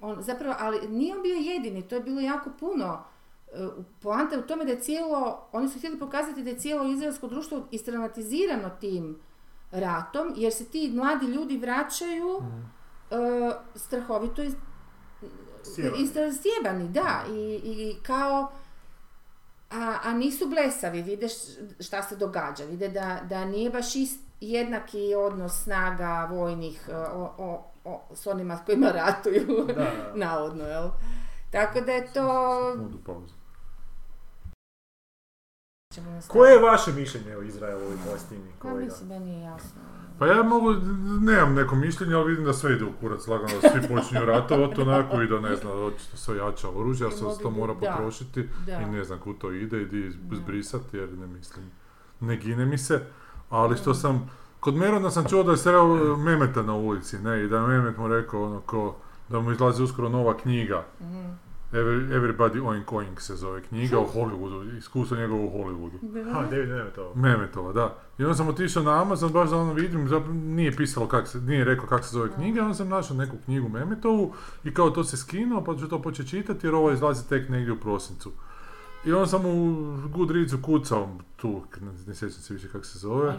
[0.00, 3.04] on, zapravo, ali nije on bio jedini, to je bilo jako puno.
[3.52, 3.68] E,
[4.02, 7.28] Poanta je u tome da je cijelo, oni su htjeli pokazati da je cijelo izraelsko
[7.28, 9.18] društvo istraumatizirano tim
[9.70, 12.42] ratom, jer se ti mladi ljudi vraćaju
[13.10, 13.16] e,
[13.74, 14.54] strahovito iz,
[16.42, 16.88] Sjebani.
[16.88, 18.52] Da, i, i kao,
[19.70, 21.26] a, a nisu blesavi, vide
[21.80, 27.34] šta se događa, vide da, da nije baš ist, jednaki odnos snaga vojnih e, o,
[27.38, 30.12] o, o, s onima s kojima ratuju, Da, da.
[30.26, 30.88] navodno, jel?
[31.50, 32.28] Tako da je to...
[33.06, 33.34] Pauzu.
[35.96, 36.32] Ćemo nastaviti.
[36.32, 38.80] Koje je vaše mišljenje o Izraelu i Palestini, Pa kolega?
[38.80, 39.80] mislim da nije jasno.
[40.18, 40.74] Pa ja mogu,
[41.20, 44.80] nemam neko mišljenje, ali vidim da sve ide u kurac lagano, da svi počinju ratovati
[44.80, 47.80] onako i da ne znam, očito sve jača oružje, a I se to mora da.
[47.80, 48.72] potrošiti Da.
[48.72, 50.36] i ne znam kud to ide i di Da.
[50.36, 51.64] zbrisati jer ne mislim,
[52.20, 53.00] ne gine mi se,
[53.50, 54.30] ali što sam,
[54.60, 57.96] kod Merona sam čuo da je sreo Memeta na ulici, ne, i da je Memet
[57.96, 58.96] mu rekao ono ko,
[59.28, 61.26] da mu izlazi uskoro nova knjiga, Mhm.
[61.76, 66.32] Every- Everybody Oink Oink se zove knjiga o Hollywoodu, iskustvo njegovo u Hollywoodu.
[66.32, 67.16] Ha, David Nemetov.
[67.18, 67.96] Memetova, da.
[68.18, 71.40] I onda sam otišao na Amazon, baš da ono vidim, zapravo nije pisalo kak se,
[71.40, 74.32] nije rekao kako se zove knjiga, onda sam našao neku knjigu Memetovu
[74.64, 77.72] i kao to se skinuo, pa ću to početi čitati jer ovo izlazi tek negdje
[77.72, 78.30] u prosincu.
[79.06, 79.74] I onda sam u
[80.14, 81.62] Goodreadsu kucao tu,
[82.06, 83.32] ne, sjećam se više kako se zove.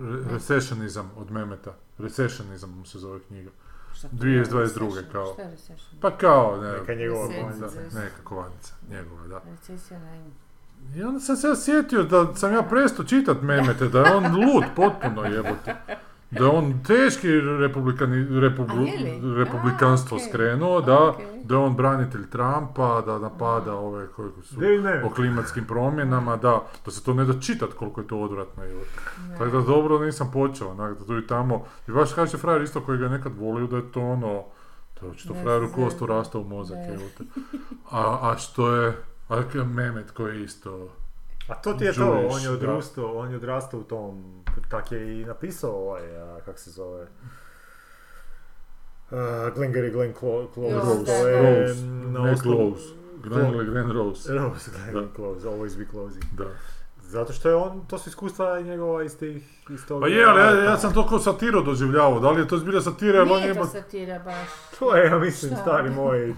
[0.00, 1.74] Re- Recessionizam od Memeta.
[1.98, 3.50] Recessionizam mu se zove knjiga.
[3.98, 4.58] Šta to 2022.
[4.58, 5.04] je recession?
[5.12, 5.32] kao.
[5.32, 6.00] Šta je recession?
[6.00, 7.80] Pa kao, ne, Neka njegova kovanica.
[8.00, 9.40] neka kovanica, njegova, da.
[9.50, 10.30] Recesija na ime.
[10.96, 14.64] I onda sam se osjetio da sam ja prestao čitat Memete, da je on lud
[14.76, 15.74] potpuno jebote.
[16.30, 18.50] Da je on teški republikani, je
[19.36, 24.60] republikanstvo A, skrenuo, da, da je on branitelj Trumpa, da napada ove koji su
[25.04, 28.62] o klimatskim promjenama, da, da se to ne da čitat koliko je to odvratno.
[29.38, 31.64] Tako da dobro nisam počeo, onak, da tu i tamo.
[31.88, 34.44] I baš kaže frajer isto koji ga nekad volio da je to ono,
[34.94, 37.24] to očito Ne frajeru kostu rastao u mozak, evo te.
[37.90, 38.96] A, a što je,
[39.28, 40.88] a Memet koji je isto,
[41.48, 42.52] A to ti je to, Jewish, on je da.
[42.52, 47.02] odrastao, on je odrastao u tom, tak je i napisao ovaj, a, kak se zove,
[47.02, 47.08] uh,
[49.50, 53.92] Glengarry Glenn Clo- Close, Rose, to je Rose, na ne osnovu- Close, Glenn ili Glenn
[53.92, 55.14] Rose, Rose, Glenn Da.
[55.14, 56.24] Close, always be closing.
[56.32, 56.44] da.
[57.02, 60.00] Zato što je on, to su iskustva njegova iz tih, iz toga.
[60.00, 62.80] Pa je, ali ja, ja sam to kao satiru doživljavao, da li je to zbilja
[62.80, 63.60] satira ili on Nije ima...
[63.60, 64.48] to satira baš.
[64.78, 65.62] To je, ja mislim, Šta?
[65.62, 66.34] stari moj,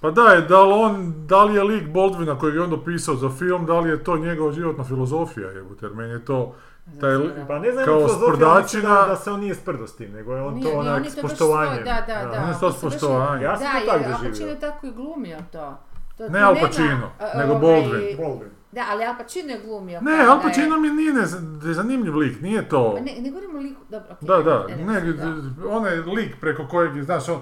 [0.00, 3.14] Pa da je, da li, on, da li je lik Baldwina kojeg je on dopisao
[3.14, 6.54] za film, da li je to njegova životna filozofija, jebote, jer meni je to...
[7.00, 10.12] Taj li- pa ne znam Kao da, sprdačina- da se on nije sprdo s tim,
[10.12, 11.74] nego je on Nije, to nije, onak on je s poštovanjem.
[11.74, 12.42] svoj, da, da, da.
[12.42, 13.42] On je to s poštovanjem.
[13.42, 14.30] Ja sam Da, to tako Al doživio.
[14.30, 15.78] Pacino je tako i glumio to.
[16.18, 18.16] to Ne Al Pacino, a, nego ovaj, Baldwin.
[18.18, 18.50] Baldwin.
[18.72, 20.00] Da, ali Al Pacino je glumio.
[20.00, 21.36] Ne, Al da je- Pacino mi nije nez-
[21.72, 22.94] zanimljiv lik, nije to...
[22.94, 24.26] Pa Ne, ne govorimo liku, dobro, okej.
[24.28, 25.32] Da, da, ne, ne, da.
[25.68, 27.40] onaj lik preko kojeg, znaš, on,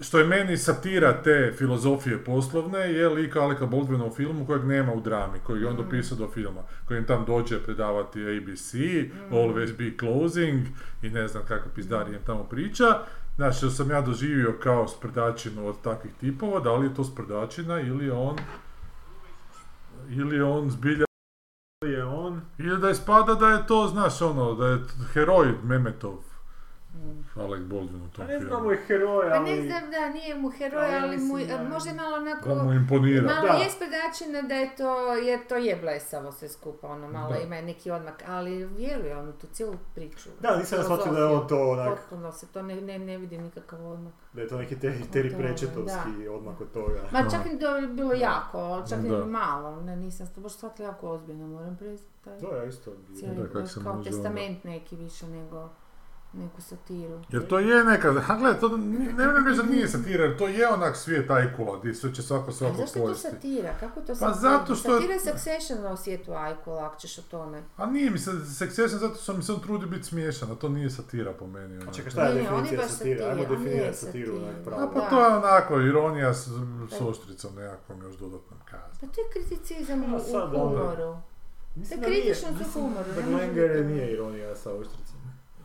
[0.00, 4.92] što je meni satira te filozofije poslovne je lik Aleka Baldwina u filmu kojeg nema
[4.92, 8.74] u drami, kojeg je on dopisao do filma, koji im tam dođe predavati ABC,
[9.30, 10.66] Always be closing
[11.02, 12.84] i ne znam kakve pizdarije im tamo priča.
[13.36, 17.80] Znači, što sam ja doživio kao sprdačinu od takvih tipova, da li je to sprdačina
[17.80, 18.36] ili je on
[20.08, 21.06] ili je on zbilja
[21.84, 24.78] je on, ili da ispada da je to, znaš, ono, da je
[25.12, 26.25] heroj Memetov.
[27.36, 28.48] Alec Baldwin u a tom ne filmu.
[28.48, 29.50] znamo je heroj, Pa ali...
[29.52, 32.48] ne znam, da, nije mu heroj, Ali ali mu, da- možda je malo onako...
[32.48, 33.22] Da mu imponira.
[33.24, 33.54] Malo Da.
[33.54, 37.38] je sprdačina da je to, jer to je blesavo sve skupa, ono, malo Da.
[37.38, 40.28] ima neki odmak, ali vjeruje on u tu cijelu priču.
[40.40, 43.18] Da, nisam ja shvatio da je on to onak, Potpuno se to ne, ne, ne
[43.18, 44.14] vidi nikakav odmak.
[44.32, 47.00] da je to neki te, Terry Da, Pratchettovski odmak od toga.
[47.12, 47.30] Ma Da.
[47.30, 49.24] čak i to je bilo jako, čak i Da.
[49.24, 52.12] malo, ne, nisam to baš shvatila jako ozbiljno, moram priznati.
[52.40, 52.90] To je isto.
[53.14, 53.48] Cijeli, Da,
[53.84, 55.68] kao testament neki više nego
[56.36, 57.20] neku satiru.
[57.30, 60.48] Jer to je neka, a gledaj, to ne ne reći da nije satira, jer to
[60.48, 63.28] je onak svijet ajkula, gdje sve će svako A svakog zašto je to pojesti.
[63.30, 63.74] satira?
[63.80, 67.22] Kako to Pa zato što je- Satira je Succession u svijetu Ajkula, ako ćeš o
[67.22, 67.62] tome.
[67.76, 70.68] A nije mi se Succession zato što mi se on trudi biti smiješan, a to
[70.68, 71.76] nije satira po meni.
[71.76, 71.94] A onak.
[71.94, 72.80] čekaj, šta je definicija?
[72.80, 74.90] Ajmo satira, je definirati satiru onak A pravo.
[74.94, 75.08] pa Da.
[75.08, 76.48] to je onako, ironija s,
[76.90, 78.96] s oštricom nekakvom još dodatnom kaznom.
[79.00, 81.16] Pa to je kriticizam u, A humoru.
[81.76, 83.84] Mislim To je da nije- mislim humor, Da biti.
[83.84, 85.15] nije ironija sa oštricom.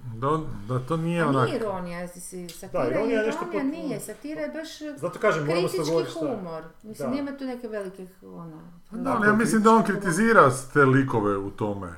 [0.06, 1.46] Da, da to nije A onak...
[1.46, 4.70] nije ironija, jesi si satira Da, ironija je nešto ironija potpuno- nije, satira je baš
[4.98, 6.06] Zato kažem, kritički je.
[6.14, 6.64] humor.
[6.84, 7.16] Mislim, Da.
[7.16, 8.62] nema tu neke velike, ono...
[8.92, 10.42] Da, ali ja mislim da on kritizira
[10.74, 11.94] te likove u tome.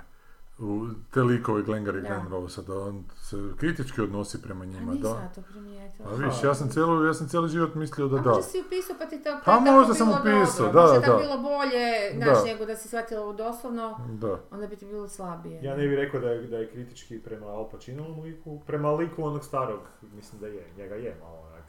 [0.60, 2.08] U, te likove Glengara i Da.
[2.10, 5.28] Glenn Rosa, da on se kritički odnosi prema A njima, nisam da.
[5.28, 5.83] to primijetila.
[6.06, 8.30] A viš, ja sam cijelo, ja sam cijeli život mislio da A da.
[8.30, 10.72] možda si upisao pa ti to Pa tako možda sam upisao, dobro.
[10.74, 11.06] da, Možda je da.
[11.06, 11.86] tako bilo bolje,
[12.16, 12.44] znaš, Da.
[12.46, 14.39] nego da si shvatila ovo doslovno, Da.
[14.52, 15.63] onda bi ti bilo slabije.
[15.63, 19.24] Ja ne bih rekao da je, da je kritički prema Al Pacinovom liku, prema liku
[19.24, 19.80] onog starog,
[20.13, 21.63] mislim da je, njega je malo onak.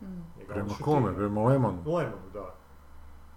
[0.00, 0.44] Mm.
[0.48, 1.14] Prema kome?
[1.14, 1.82] Prema Lemonu?
[1.86, 2.54] Lemonu, da.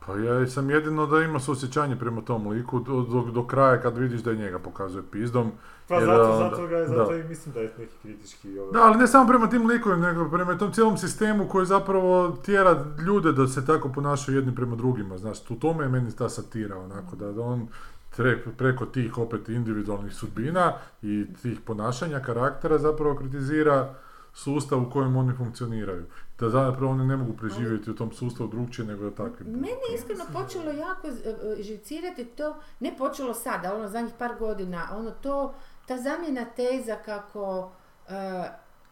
[0.05, 3.97] Pa ja sam jedino da ima suosjećanje prema tom liku do, do, do kraja kad
[3.97, 5.51] vidiš da je njega pokazuje pizdom.
[5.91, 6.87] Pa Jer, zato, onda- zato, ga, da.
[6.87, 8.59] zato i mislim da je neki kritički...
[8.59, 12.37] Ovaj, Da, ali ne samo prema tim likovima, nego prema tom cijelom sistemu koji zapravo
[12.37, 15.17] tjera ljude da se tako ponašaju jedni prema drugima.
[15.17, 17.67] Znaš, u tome je meni ta satira, onako, da da on
[18.11, 23.93] tre- preko tih opet individualnih sudbina i tih ponašanja, karaktera zapravo kritizira
[24.33, 26.03] sustav u kojem oni funkcioniraju.
[26.39, 29.45] Da zapravo oni ne mogu preživjeti u tom sustavu drugčije nego da takvi.
[29.45, 29.57] budu.
[29.57, 31.11] Meni je iskreno počelo jako e,
[31.51, 32.47] e, živcirati to,
[32.79, 35.53] ne počelo sada, ono zadnjih par godina, ono to,
[35.85, 37.71] ta zamjena teza kako,
[38.09, 38.13] e,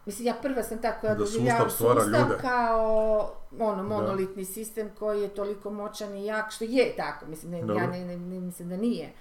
[0.05, 5.21] mislim ja prva sam tako ja Da doživljavam sustav sustav kao ono monolitni sistem koji
[5.21, 8.69] je toliko moćan i jak, što je tako, mislim, ne, ja ne, ne, ne mislim
[8.69, 9.13] da nije.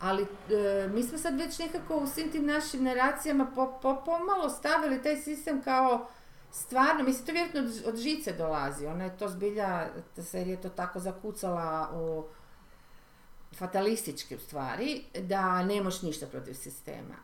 [0.00, 4.48] Ali e, mi smo sad već nekako u svim tim našim naracijama po, po, pomalo
[4.48, 6.06] stavili taj sistem kao
[6.50, 10.60] stvarno, mislim to vjerojatno od, od žice dolazi, ona je to zbilja, ta serija je
[10.60, 12.24] to tako zakucala u
[13.56, 17.14] fatalistički u stvari, da ne možeš ništa protiv sistema.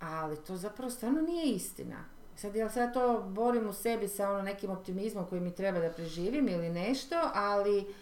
[0.00, 2.04] Ali to zapravo stvarno nije istina.
[2.36, 5.90] Sad, jel sad to borim u sebi sa ono nekim optimizmom koji mi treba da
[5.90, 7.94] preživim ili nešto, ali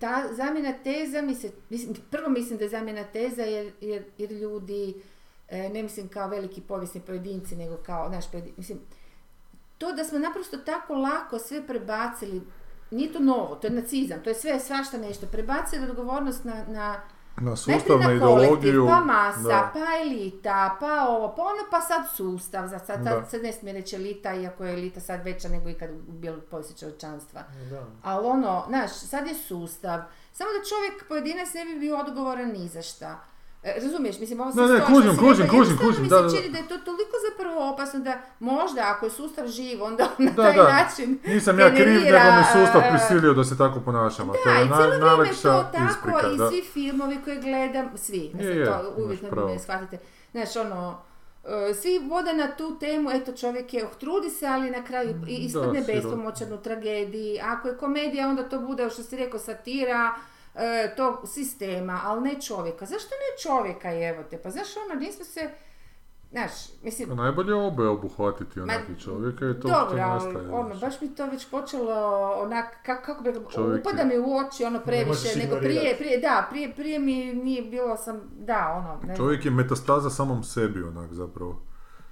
[0.00, 4.32] ta zamjena teza mi se, mislim, prvo mislim da je zamjena teza jer, jer, jer
[4.32, 4.94] ljudi,
[5.48, 8.24] e, ne mislim kao veliki povijesni pojedinci, nego kao, naš
[8.56, 8.78] mislim,
[9.78, 12.42] to da smo naprosto tako lako sve prebacili,
[12.90, 17.00] nije to novo, to je nacizam, to je sve svašta nešto, prebacili odgovornost na, na
[17.40, 18.86] Na sustav, Najprije na na kolektiv, ideologiju.
[18.86, 19.70] pa masa, da.
[19.72, 22.68] pa elita, pa ovo, pa ono, pa sad sustav.
[22.68, 25.90] Za sad, sad se ne smije reći elita, iako je elita sad veća nego ikad
[25.90, 27.42] u bijelog povijesti čovječanstva.
[27.70, 27.84] Da.
[28.02, 30.00] Ali ono, znaš, sad je sustav.
[30.32, 33.20] Samo da čovjek pojedinac ne bi bio odgovoran ni za šta.
[33.62, 36.22] E, razumiješ, mislim, ovo Ne, sam ne, što kužim, kužim, kužim, kužim, mi da, se
[36.22, 36.36] da, da.
[36.36, 40.24] čini da je to toliko zapravo opasno da možda ako je sustav živ, onda on
[40.26, 40.62] na Da, taj da.
[40.62, 44.32] način Nisam ja kriv, nego me sustav e, prisilio da se tako ponašamo.
[44.32, 47.90] to da, je i naj, cijelo vrijeme to tako isprika, i svi filmovi koje gledam,
[47.96, 49.98] svi, ne Je, to uvijek ne, ne shvatite.
[50.30, 50.98] Znaš, ono,
[51.70, 55.80] e, svi vode na tu temu, eto čovjek je, trudi se, ali na kraju ispadne
[55.86, 57.40] bespomoćan u tragediji.
[57.42, 60.14] Ako je komedija, onda to bude, što si rekao, satira,
[60.58, 62.86] e, tog sistema, ali ne čovjeka.
[62.86, 64.38] Zašto ne čovjeka, evo te?
[64.38, 65.50] Pa znaš, ono, nismo se,
[66.30, 66.50] znaš,
[66.82, 70.48] mislim, Najbolje je oboje obuhvatiti onaki Ma, čovjeka i to dobro, što ali nastaje.
[70.50, 70.80] ono, znaš.
[70.82, 71.94] baš mi to već počelo
[72.34, 76.18] onak, kako, kako bi, Čovjek upada je- mi u oči ono previše, nego prije, prije,
[76.18, 80.82] da, prije, prije mi nije bilo sam, da, ono, ne Čovjek je metastaza samom sebi
[80.82, 81.56] onak zapravo.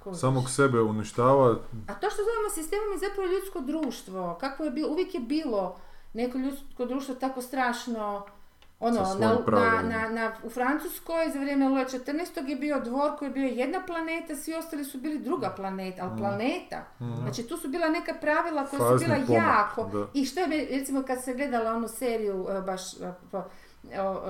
[0.04, 1.50] znam, Samog sebe uništava.
[1.88, 5.76] A to što zovemo sistemom je zapravo ljudsko društvo, kako je bilo, uvijek je bilo
[6.14, 8.26] neko ljudsko društvo tako strašno
[8.80, 9.28] ono, na,
[9.82, 12.48] na, na, na- u Francuskoj za vrijeme Luja 14.
[12.48, 16.18] je bio dvor koji je bio jedna planeta, svi ostali su bili druga planeta, ali
[16.18, 16.84] planeta.
[17.16, 19.84] Znači tu su bila neka pravila koja Fazni su bila pomak, jako.
[19.84, 20.06] da.
[20.14, 22.96] I što je, recimo kad sam gledala onu seriju, e, baš e,
[23.30, 23.44] po-
[23.98, 24.22] o,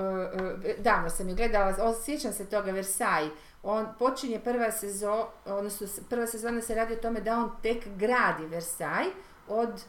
[0.64, 3.32] e, davno sam ju gledala, o, sjećam se toga, Versailles,
[3.62, 8.46] on počinje prva sezona, odnosno prva sezona se radi o tome da on tek gradi
[8.46, 9.12] Versailles
[9.48, 9.85] od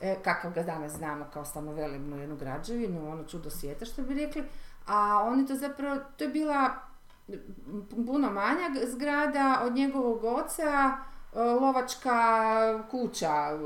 [0.00, 4.44] e, kakav ga danas znamo kao stanovelebnu jednu građevinu, ono čudo svijeta što bi rekli,
[4.86, 6.70] a oni to zapravo, to je bila
[8.06, 10.96] puno manja zgrada od njegovog oca,
[11.34, 12.12] e, lovačka
[12.90, 13.58] kuća,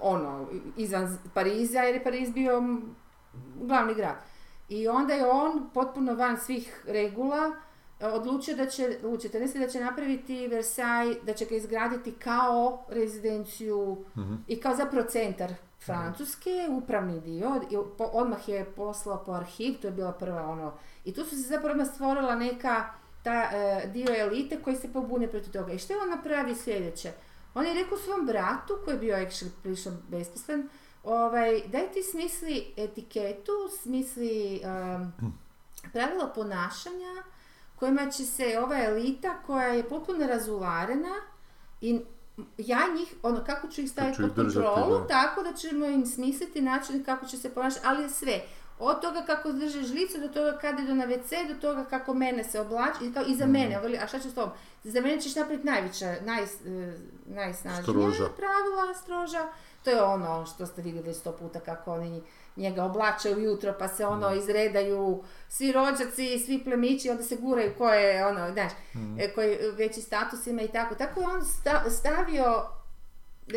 [0.00, 2.62] ono, izvan Pariza, jer je Pariz bio
[3.54, 4.16] glavni grad.
[4.68, 7.52] I onda je on potpuno van svih regula
[8.04, 9.30] odlučio da će, u 14.
[9.56, 14.34] da će napraviti Versailles, da će ga izgraditi kao rezidenciju Mhm.
[14.48, 19.86] i kao zapravo centar Francuske, upravni dio, i po- odmah je poslao po arhiv, to
[19.86, 20.72] je bila prva ono,
[21.04, 22.84] i tu su se zapravo odmah stvorila neka
[23.22, 25.72] ta e, dio elite koji se pobune protiv toga.
[25.72, 27.12] I što je on napravio sljedeće?
[27.54, 30.68] On je rekao svom bratu, koji je bio actually prilično besposlen,
[31.04, 34.60] ovaj, daj ti smisli etiketu, smisli
[34.96, 35.12] um,
[35.92, 37.22] pravila ponašanja
[37.82, 41.14] kojima će se ova elita koja je potpuno razularena
[41.80, 42.00] i
[42.58, 45.06] ja njih, ono, kako ću ih staviti pod kontrolu, da.
[45.06, 48.40] tako da ćemo im smisliti način kako će se ponašati, ali je sve.
[48.78, 52.44] Od toga kako drže žlicu, do toga kad idu na WC, do toga kako mene
[52.44, 53.52] se oblači, i, kao, i za Mhm.
[53.52, 54.50] mene, a šta ću s tobom?
[54.84, 56.46] Za mene ćeš napraviti najveća, naj, e,
[57.26, 58.24] najsnažnija Stroža.
[58.36, 59.48] pravila, stroža.
[59.84, 62.22] To je ono što ste vidjeli sto puta kako oni
[62.56, 67.88] njega oblačaju ujutro pa se ono izredaju svi rođaci, svi plemići, onda se guraju ko
[67.88, 68.72] je ono, znaš,
[69.18, 70.94] e, koji veći status ima i tako.
[70.94, 72.64] Tako je on sta- stavio...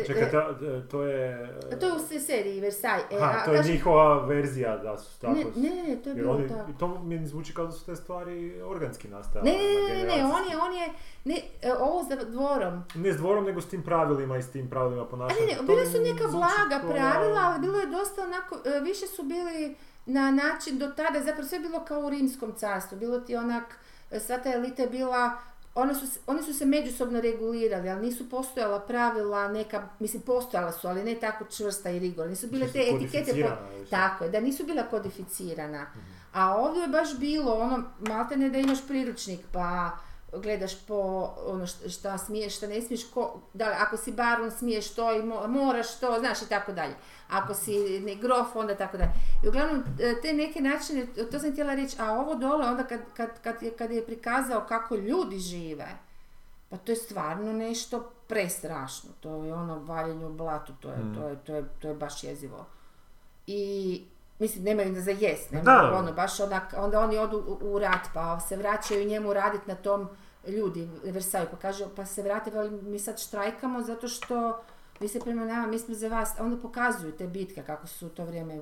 [0.06, 0.58] Čekaj, ta-
[0.90, 1.54] to je...
[1.80, 3.04] to je u se- seriji Versailles.
[3.10, 5.34] E, Aha, to je kažem- njihova verzija da su tako...
[5.34, 6.72] Ne, ne, to je bilo oni, tako.
[6.78, 9.50] to mi zvuči kao da su te stvari organski nastajale.
[9.50, 10.88] Ne, ne, na ne, ne, on je, on je,
[11.24, 12.84] ne, e, ovo za dvorom.
[12.94, 15.40] Ne s dvorom, nego s tim pravilima i s tim pravilima ponašanja.
[15.40, 19.22] ne, ne, bile su neka blaga pravila, ali bilo je dosta onako, e, više su
[19.22, 23.78] bili na način do tada, zapravo sve bilo kao u rimskom carstvu, bilo ti onak,
[24.10, 25.30] e, sva ta elita je bila,
[25.76, 30.88] one su, oni su se međusobno regulirali, ali nisu postojala pravila, neka, mislim postojala su,
[30.88, 33.48] ali ne tako čvrsta i rigorna, nisu bile te etikete, po,
[33.90, 35.86] tako je, da nisu bila kodificirana.
[36.32, 39.90] A ovdje je baš bilo ono, maltene da imaš priručnik, pa
[40.32, 40.94] gledaš po
[41.38, 45.22] ono šta, smiješ, šta ne smiješ, ko, da, li- ako si baron smiješ to i
[45.22, 46.94] mo- moraš to, znaš i tako dalje.
[47.28, 49.10] Ako si ne, grof, onda tako dalje.
[49.44, 53.00] I uglavnom, e, te neke načine, to sam htjela reći, a ovo dole, onda kad,
[53.14, 55.88] kad, kad, je, kad je prikazao kako ljudi žive,
[56.68, 59.10] pa to je stvarno nešto prestrašno.
[59.20, 62.24] To je ono valjanje u blatu, to je, to je, to je, to je baš
[62.24, 62.66] jezivo.
[63.46, 64.02] I
[64.38, 68.40] mislim, nemaju za jest, nemaju, ono, baš onak, onda oni odu u, u rat, pa
[68.40, 70.08] se vraćaju njemu raditi na tom
[70.48, 74.60] ljudi, Versailles, pa kaže, pa se vrate, veli, mi sad štrajkamo zato što
[75.00, 78.24] vi se prema nama, mi smo za vas, onda pokazuju te bitke kako su to
[78.24, 78.60] vrijeme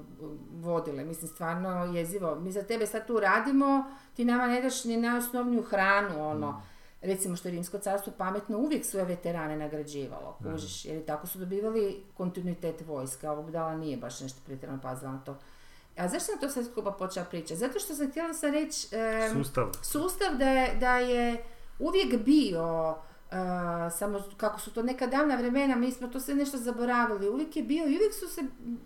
[0.53, 2.35] vodile, mislim, stvarno jezivo.
[2.35, 3.85] Mi za tebe sad tu radimo,
[4.15, 6.63] ti nama ne daš ni najosnovniju hranu, ono,
[7.03, 12.05] recimo što je Rimsko carstvo pametno uvijek svoje veterane nagrađivalo, kužiš, jer tako su dobivali
[12.17, 15.37] kontinuitet vojska, ovog dala nije baš nešto pretjerano pazila na to.
[15.97, 17.57] A zašto sam to sve skupa počela pričati?
[17.57, 19.71] Zato što sam htjela sam reći em, Sustav.
[19.83, 21.45] sustav da je, da je
[21.79, 22.97] uvijek bio,
[23.31, 23.37] e,
[23.91, 27.63] samo kako su to neka davna vremena, mi smo to sve nešto zaboravili, uvijek je
[27.63, 28.43] bio i uvijek su se,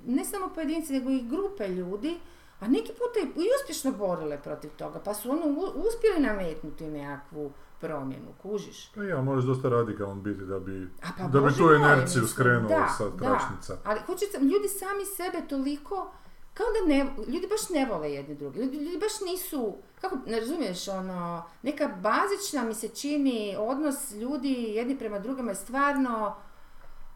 [0.07, 2.19] ne samo pojedinci, nego i grupe ljudi,
[2.61, 5.45] a neki puta i, uspješno borile protiv toga, pa su ono
[5.75, 8.91] uspjeli nametnuti nekakvu promjenu, kužiš.
[8.95, 12.71] Pa ja, možeš dosta radikalan biti da bi, A pa da bi tu inerciju skrenuo
[12.99, 13.17] sa da.
[13.17, 13.77] tračnica.
[13.85, 14.01] Ali
[14.33, 16.13] sam, ljudi sami sebe toliko,
[16.59, 18.61] kao da ne, ljudi baš ne vole jedni drugi.
[18.61, 24.53] Ljudi, ljudi baš nisu, kako, ne razumiješ, ono, neka bazična mi se čini odnos ljudi
[24.53, 26.37] jedni prema drugima je stvarno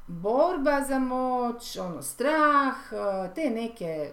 [0.07, 4.12] borba za moć, ono, strah, eh, te neke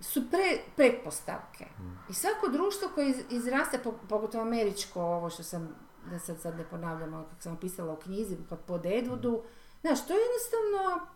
[0.00, 1.66] su pre, pretpostavke.
[2.10, 5.74] I svako društvo koje iz, izraste, po- pogotovo američko, ovo što sam,
[6.10, 9.42] da sad, sad ne ponavljam, ono kako sam pisala u knjizi pod, pod Edwoodu,
[9.80, 11.06] znaš, to je jednostavno,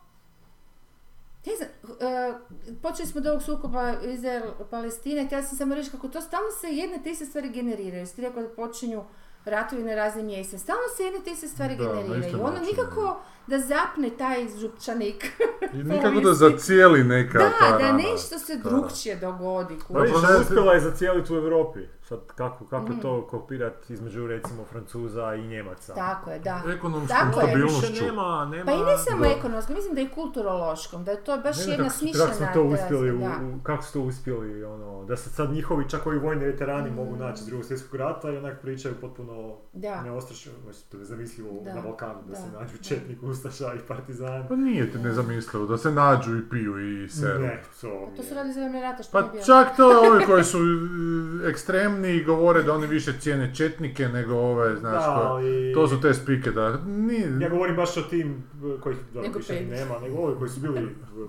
[1.46, 1.68] ne znam,
[2.02, 2.34] e,
[2.74, 6.98] počeli smo od ovog sukoba Izrael-Palestine, htjela sam samo reći kako to stalno se jedne
[6.98, 8.06] te iste stvari generiraju.
[8.06, 9.04] Ti rekao da počinju
[9.44, 10.58] ratovi na raznim mjestima.
[10.58, 12.34] Stalno se jedne te iste stvari Da, generiraju.
[12.36, 15.24] Ono način, nikako da zapne taj župčanik.
[15.72, 17.98] I nikako da zacijeli neka ta Da, da rana.
[17.98, 18.70] nešto se Da.
[18.70, 19.74] drugčije dogodi.
[19.88, 21.80] Pa vidiš, Zapravo ne- uspjela je zacijeliti u Europi.
[22.04, 23.00] Sad, kako, kako Mhm.
[23.00, 25.94] to kopirati između, recimo, Francuza i Njemaca?
[25.94, 26.62] Tako je, da.
[26.68, 27.46] Ekonomskom Tako je.
[27.46, 28.04] stabilnošću.
[28.04, 28.64] Nema, nema...
[28.64, 31.76] Pa i ne samo ekonomskom, mislim da i kulturološkom, da je to baš Ne jedna
[31.78, 32.24] kako, su- smišljena...
[32.26, 35.88] kako smo to uspjeli, u, u- kako su to uspjeli, ono, da se sad njihovi
[35.88, 36.94] čak ovi vojni veterani Mm.
[36.94, 40.02] mogu naći iz drugog svjetskog rata i onak pričaju potpuno Da.
[40.02, 42.82] neostrašno, mislim, to je zamislivo Da, na Balkanu, da, da, se nađu da.
[42.84, 44.46] četnik, ustaša i partizan.
[44.48, 47.40] Pa nije ti nezamislivo da se nađu i piju i seru.
[47.40, 49.44] Ne, to, Pa To su je- radili za vrijeme rata što Pa bilo.
[49.44, 51.48] čak to ovi koji su e,
[51.94, 55.72] ekstremni i govore da oni više cijene četnike nego ove, znaš, Da, ali...
[55.74, 57.38] to su te spike da nije...
[57.40, 59.78] Ja govorim baš o tim uh, kojih Nego više ni pet.
[59.78, 61.28] nema, nego ovi koji su bili uh,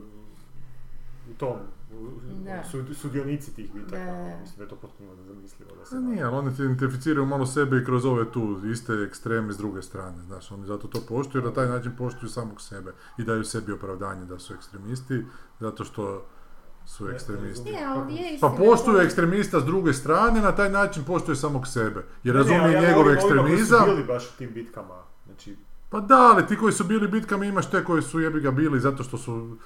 [1.32, 1.58] u tom,
[2.45, 2.63] Da.
[2.63, 4.06] su, sudionici tih bitaka.
[4.06, 4.38] Da.
[4.41, 7.78] Mislim da je to potpuno nezamislivo da se nije, ali oni ti identificiraju malo sebe
[7.78, 11.54] i kroz ove tu iste ekstreme s druge strane, znaš, oni zato to poštuju, na
[11.54, 15.25] taj način poštuju samog sebe i daju sebi opravdanje da su ekstremisti,
[15.60, 16.25] zato što
[16.86, 17.71] su ekstremisti.
[17.71, 22.06] Ne, ali je Pa poštuju ekstremista s druge strane, na taj način poštuje samog sebe.
[22.24, 23.86] Jer razumije ja njegov ovima koji su ekstremizam.
[23.86, 24.95] bili baš u tim bitkama.
[25.26, 25.56] Znači,
[25.89, 28.80] Pa da, ali ti koji su bili bitkama imaš te koji su jebi ga bili
[28.80, 29.58] zato što su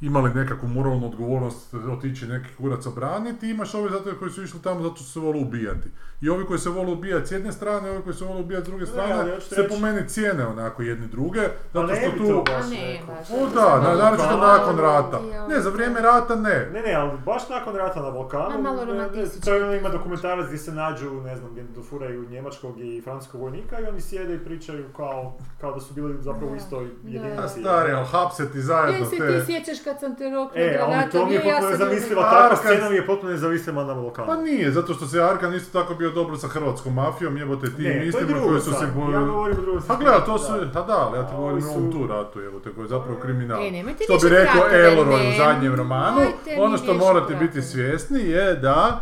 [0.00, 4.82] imali nekakvu moralnu odgovornost otići neki kurac obraniti, imaš ove zato koji su išli tamo
[4.82, 5.88] zato što se vole ubijati.
[6.20, 8.68] I ovi koji se vole ubijati s jedne strane, ovi koji se vole ubijati s
[8.68, 11.40] druge Ne, strane, ali hoću se reći- po meni cijene onako jedni druge,
[11.72, 12.26] Pa zato ne što tu...
[12.26, 13.30] to baš A ne, baš.
[13.32, 15.20] O da, na, naročito Balkanu, nakon rata.
[15.48, 16.68] Ne, za vrijeme rata ne.
[16.72, 19.08] Ne, ne, ali baš nakon rata na Balkanu, Ma, malo ne, ne,
[19.44, 23.40] to je ono ima dokumentarac gdje se nađu, ne znam, gdje dofuraju njemačkog i francuskog
[23.40, 26.84] vojnika i oni sjede i pričaju kao, kao da su bili zapravo u Da, istoj
[27.02, 27.10] da.
[27.10, 27.60] jedinici.
[27.60, 29.40] Stari, ali hapse ti zajedno se te...
[29.40, 32.22] ti sjećaš kad sam te rokla E, ali to mi je granatom, ja sam nezamisliva,
[32.22, 34.26] A, takva kad- scena mi je potpuno nezamisliva na Balkanu.
[34.26, 37.82] Pa nije, zato što se Arkan isto tako bio dobro sa hrvatskom mafijom, jebote ti
[37.82, 38.86] Ne, to je mislimo drugo koji su se...
[38.96, 40.70] bo- Ja govorim o drugom Pa gledaj, to su, da.
[40.72, 42.88] pa da, ali ja ti A govorim o ovom tu ratu, evo te, koji je
[42.88, 43.62] zapravo kriminal.
[43.62, 46.20] E, nemojte Što bi rekao Elroy u zadnjem romanu,
[46.58, 49.00] ono što morate biti svjesni je da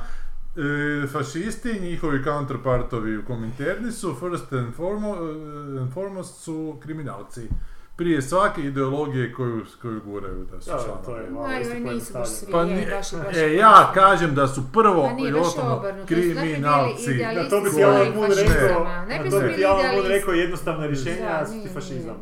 [0.57, 5.21] e, fašisti i njihovi counterpartovi u Kominterni su first and, formo, e,
[5.81, 7.49] and foremost su kriminalci.
[7.97, 11.05] Prije svake ideologije koju, koju guraju da su članovi.
[11.05, 13.37] to je malo Ma, isto joj, nisu baš svi, Pa je, nije- baš, je, baš,
[13.37, 13.95] e, ja baš.
[13.95, 17.15] kažem da su prvo Pa i osnovno bili kriminalci.
[17.15, 18.87] Da, to bi ti Alan Moon rekao,
[19.31, 22.17] to bi ti Alan Moon rekao jednostavna rješenja, a ti fašizam.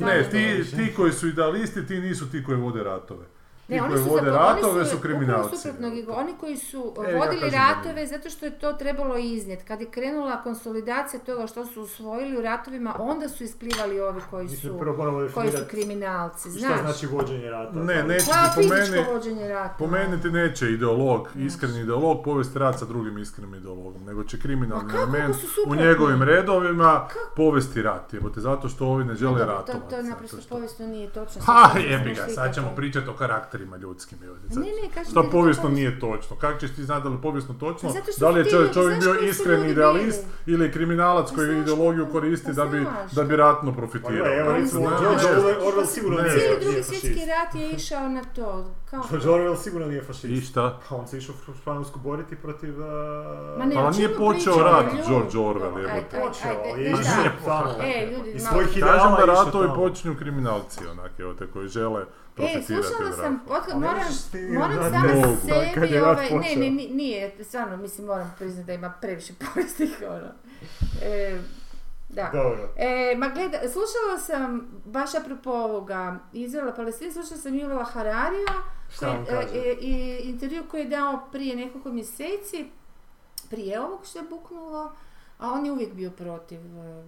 [0.00, 0.30] ne,
[0.76, 3.24] ti koji su idealisti, ti nisu ti koji vode ratove.
[3.68, 5.68] Ne, oni koji su vode zapravo, ratove su su kriminalci.
[6.10, 9.64] oni koji su E, ja vodili da ratove zato što je to trebalo iznijeti.
[9.64, 14.48] Kad je krenula konsolidacija toga što su usvojili u ratovima, onda su isplivali ovi koji
[14.48, 14.78] su,
[15.34, 16.80] koji su kriminalci, šta znaš.
[16.80, 17.72] znači vođenje rata.
[17.74, 19.74] Ne, neće Pa, ti po fizičko meni, vođenje rata.
[19.78, 24.40] po meni ti neće ideolog, iskreni ideolog povesti rat sa drugim iskrenim ideologom, nego će
[24.40, 29.46] kriminalni ako element u njegovim redovima povesti rat, jebote, zato što ovi ne žele to,
[29.46, 29.72] ratovati.
[29.84, 31.42] to zato naprosto što- povijesno nije točno.
[31.42, 33.14] Ha, jebi ga, sad ćemo pričati o
[33.58, 34.18] karakterima ljudskim.
[34.50, 36.36] Ne, ne, kažem Što povijesno nije točno.
[36.36, 37.90] Kako ćeš ti znati da li je povijesno točno?
[38.18, 40.56] Da li je ti čovjek, čovjek bio ljudi idealist bili?
[40.56, 43.76] ili je kriminalac Pa koji znaš ideologiju koristi pa da bi, da bi ratno Pa
[43.76, 44.38] profitirao.
[44.40, 45.30] evo recimo, George ne.
[45.30, 48.70] Orwell- sigurno nije Cijeli drugi svjetski rat je išao na to.
[48.84, 49.02] Kao...
[49.10, 50.50] George Orwell sigurno nije I fašist.
[50.50, 50.78] šta?
[50.88, 52.80] Pa on se išao u Španjolsku boriti protiv...
[52.80, 52.86] uh,
[53.58, 54.86] Ma ne, Pa o nije počeo rat?
[55.08, 57.44] George Orwell, aj, Počeo, je išao da.
[57.44, 57.70] tamo.
[57.84, 59.74] E, ljudi, Iz malo- svojih Kažem ideala da je išao ratovi tamo.
[59.78, 62.04] počinju kriminalci, onak, evo te, koji žele
[62.38, 64.04] E, slušala sam, otkad moram,
[64.54, 65.36] moram sama mogu.
[65.74, 70.28] Sebi, ovaj, ne, ne, ni- nije, stvarno, mislim, moram priznati da ima previše povijestih, ono.
[71.02, 71.40] E,
[72.08, 72.30] da.
[72.32, 72.68] Dobro.
[72.76, 78.54] E, ma gleda, slušala sam, baš apropo ovoga, Izraela, Palestina, slušala sam Juvela Hararija,
[78.98, 82.66] koji, e, i intervju koji je dao prije nekoliko mjeseci,
[83.50, 84.92] prije ovog što je buknulo,
[85.38, 87.04] a on je uvijek bio protiv, e,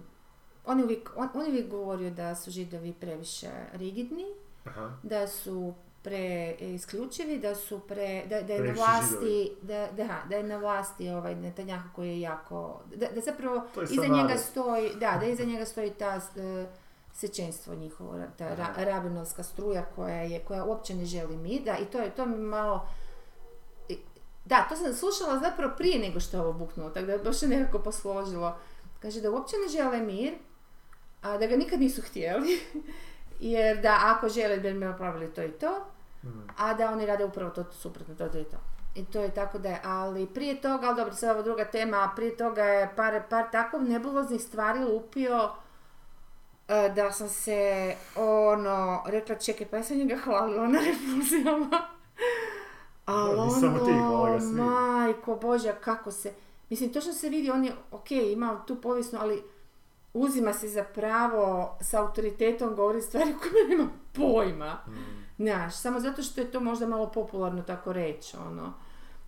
[0.65, 4.25] on je uvijek, on, on je uvijek govorio da su židovi previše rigidni,
[4.69, 4.91] Aha.
[5.03, 10.35] da su pre isključivi, da su pre, da, da je na vlasti, da, da, da
[10.35, 14.39] je na vlasti ovaj Netanjahu koji je jako, da, da zapravo iza njega narod.
[14.39, 16.65] stoji, da, da iza njega stoji ta e,
[17.13, 21.85] sečenstvo njihovo, ta ra, rabinovska struja koja je, koja uopće ne želi mi, da, i
[21.85, 22.87] to je, to mi malo,
[24.45, 27.41] da, to sam slušala zapravo prije nego što je ovo buknulo, tako da je baš
[27.41, 28.57] nekako posložilo.
[28.99, 30.33] Kaže da uopće ne žele mir,
[31.21, 32.59] a da ga nikad nisu htjeli,
[33.39, 35.85] jer da ako žele bi napravili to i to,
[36.23, 36.39] Mhm.
[36.57, 38.57] a da oni rade upravo to suprotno, to, to i to.
[38.95, 41.97] I to je tako da je, ali prije toga, ali dobro, sad ova druga tema,
[41.97, 45.49] a prije toga je par, par tako nebuloznih stvari lupio
[46.67, 47.59] e, da sam se,
[48.15, 51.81] ono, rekla, čekaj, pa ja sam njega hvalila na repulzijama.
[53.05, 56.33] Ali Da, samo ti, hvala majko Božja, kako se,
[56.69, 59.43] mislim, točno se vidi, on je, ok, imao tu povijesnu, ali
[60.13, 64.79] uzima se za pravo s autoritetom govori stvari koje nema pojma.
[64.87, 65.19] Mhm.
[65.37, 68.73] Znaš, samo zato što je to možda malo popularno tako reći, ono.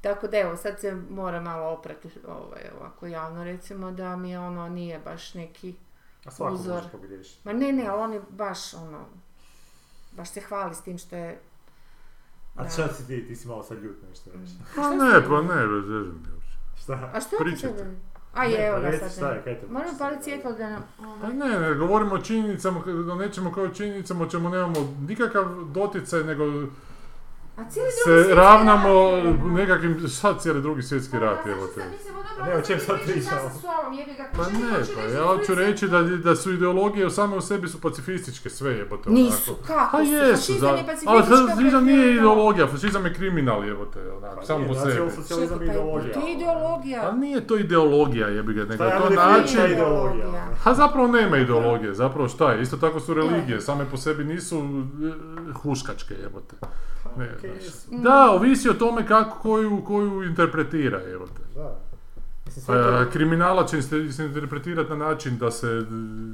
[0.02, 4.70] Tako da evo, sad se mora malo oprati ovaj, ovako javno recimo da mi ono
[4.70, 5.76] nije baš neki...
[6.26, 6.84] A Uzor.
[7.44, 9.06] Ma ne, ne, ali on je baš ono...
[10.12, 11.40] Baš se hvali s tim što je...
[12.56, 12.70] A Da.
[12.70, 14.54] šta si ti, ti si malo sad ljut nešto reći.
[14.76, 16.58] Pa ne, pa ne, bez mi uopće.
[16.84, 17.12] Šta?
[17.14, 17.96] A što ti Pričajte.
[18.34, 19.12] A je, evo pa ga reci sad.
[19.12, 19.44] šta je, ne.
[19.44, 20.84] kaj te Moram muči pali sad, cijekal da nam...
[21.22, 26.24] Pa ne, ne, govorimo o činjenicama, o nečemu kao činjenicama, o čemu nemamo nikakav doticaj,
[26.24, 26.44] nego
[27.58, 29.54] A cijeli drugi se ravnamo rat ono.
[29.54, 31.82] nekakvim, sad cijeli drugi svjetski rat, Pa, evo znaš te.
[32.42, 33.52] ono, ne, o čem sad pričamo?
[34.38, 37.42] Pa ne, pa reći ja da hoću su reći da, da su ideologije same u
[37.42, 39.10] sebi su pacifističke, sve jebote.
[39.10, 39.68] Nisu, onako.
[39.68, 44.00] kako Pa su, jesu, fašizam je Ali pacifistička fašizam nije ideologija, fašizam je kriminal, jebote,
[44.18, 44.92] onako, Pa samo nije, po sebi.
[44.92, 46.14] Čekaj, je pa ideologija.
[46.14, 47.10] to je ideologija.
[47.10, 49.60] A nije to ideologija, jebi ga, nego je ja to način...
[49.72, 49.74] ideologija?
[49.74, 50.48] Ideologija.
[50.64, 52.62] A zapravo nema ideologije, zapravo šta je?
[52.62, 56.56] Isto tako su religije, same po sebi nisu e, huškačke jebote.
[57.18, 57.64] Ne, znaš.
[57.64, 57.88] jesu.
[57.92, 61.00] Da, ovisi o tome kako, koju, koju interpretira.
[61.56, 61.78] Da.
[62.46, 63.02] Mislim, sve to...
[63.02, 65.82] E, kriminala će se interpretirati na način da se e,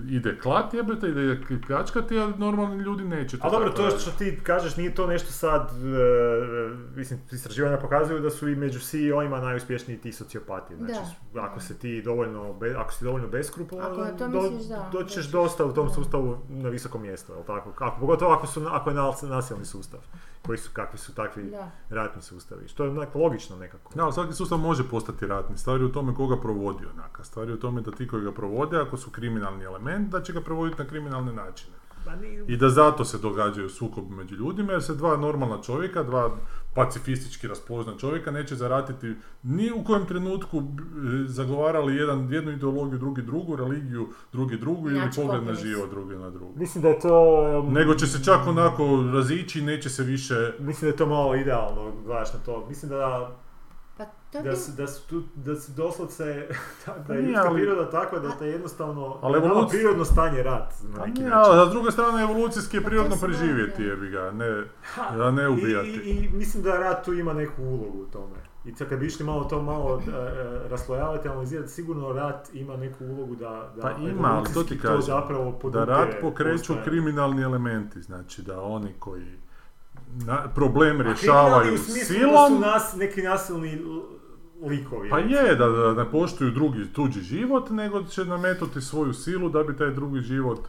[0.09, 4.39] ide klat jebete, ide pljačkati, a normalni ljudi neće to Ali dobro, to što ti
[4.43, 9.97] kažeš nije to nešto sad, e, mislim, istraživanja pokazuju da su i među CEO-ima najuspješniji
[9.97, 10.75] ti sociopati.
[10.75, 10.93] Znači,
[11.35, 13.95] ako se ti dovoljno, be- ako si dovoljno Ako beskrupulan,
[14.31, 15.93] do, misliš, da, doćeš dosta u tom Da.
[15.93, 17.73] sustavu na visoko mjesto, jel tako?
[17.75, 19.99] Ako, pogotovo ako, su, ako je nas- nasilni sustav,
[20.41, 21.71] koji su, kakvi su takvi Da.
[21.89, 23.91] ratni sustavi, što je onak logično nekako.
[23.95, 25.57] Da, svaki sustav može postati ratni.
[25.57, 27.23] Stvar je u tome koga provodi onaka.
[27.23, 30.33] Stvar je u tome da ti koji ga provode, ako su kriminalni element, da će
[30.33, 31.73] ga provoditi na kriminalne načine.
[32.21, 36.31] Ni- I da zato se događaju sukobi među ljudima, jer se dva normalna čovjeka, dva
[36.77, 39.13] pacifistički raspoložena čovjeka neće zaratiti
[39.43, 40.63] ni u kojem trenutku
[41.25, 46.15] zagovarali jedan, jednu ideologiju, drugi drugu, religiju, drugi drugu ili Naći pogled na život drugi
[46.15, 46.53] na drugu.
[46.55, 47.47] Mislim da je to...
[47.67, 50.53] em, Nego će se čak onako razići i neće se više...
[50.59, 52.65] Mislim da je to malo idealno, gledaš na to.
[52.69, 53.37] Mislim da
[54.31, 54.55] to da bi...
[54.55, 56.47] su, da su, tu, da su doslovce,
[56.85, 60.43] da, da je ljudska ali- priroda takva da te jednostavno, Ali je evolucija- prirodno stanje
[60.43, 61.53] rat na A neki nije, način.
[61.53, 63.89] a s druge strane evolucijski je Pa prirodno preživjeti, da.
[63.89, 65.89] jebi ga, ne, Ha, ne I, ubijati.
[65.89, 68.35] i, I mislim da rat tu ima neku ulogu u tome.
[68.65, 70.23] I sad kad bi išli malo to malo e, e,
[70.69, 75.01] raslojavati, analizirati, sigurno rat ima neku ulogu da, da Pa ima, ali to ti kažem,
[75.01, 76.83] zapravo Da rat pokreću postojanje.
[76.83, 79.25] kriminalni elementi, znači da oni koji
[80.07, 83.81] na, problem rješavaju smislu da su silom, nas, neki nasilni
[84.61, 85.09] likovi.
[85.09, 89.63] pa je da, da ne poštuju drugi tuđi život, nego će nametnuti svoju silu da
[89.63, 90.59] bi taj drugi život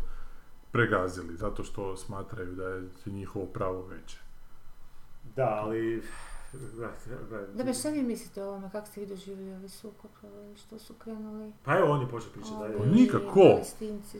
[0.72, 4.18] pregazili, zato što smatraju da je njihovo pravo veće.
[5.36, 6.02] Da, ali...
[7.54, 10.10] Da, šta vi mislite o ovome, kako ste vi doživjeli ovaj sukob,
[10.56, 11.52] što su krenuli?
[11.64, 12.76] Pa evo on je počeo pričati dalje.
[12.76, 13.60] ovi Nikako.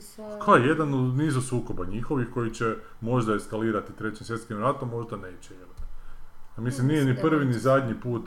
[0.01, 0.39] Sa...
[0.45, 5.53] Kao jedan u nizu sukoba njihovih koji će možda eskalirati trećim svjetskim ratom, možda neće.
[5.53, 5.67] jel?
[6.55, 8.21] A mislim, nije ni prvi ni zadnji put.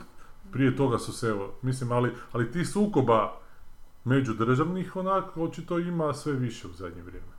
[0.53, 3.39] Prije toga su se, evo, mislim, ali, ali ti sukoba
[4.03, 7.32] međudržavnih onak očito ima sve više u zadnje vrijeme.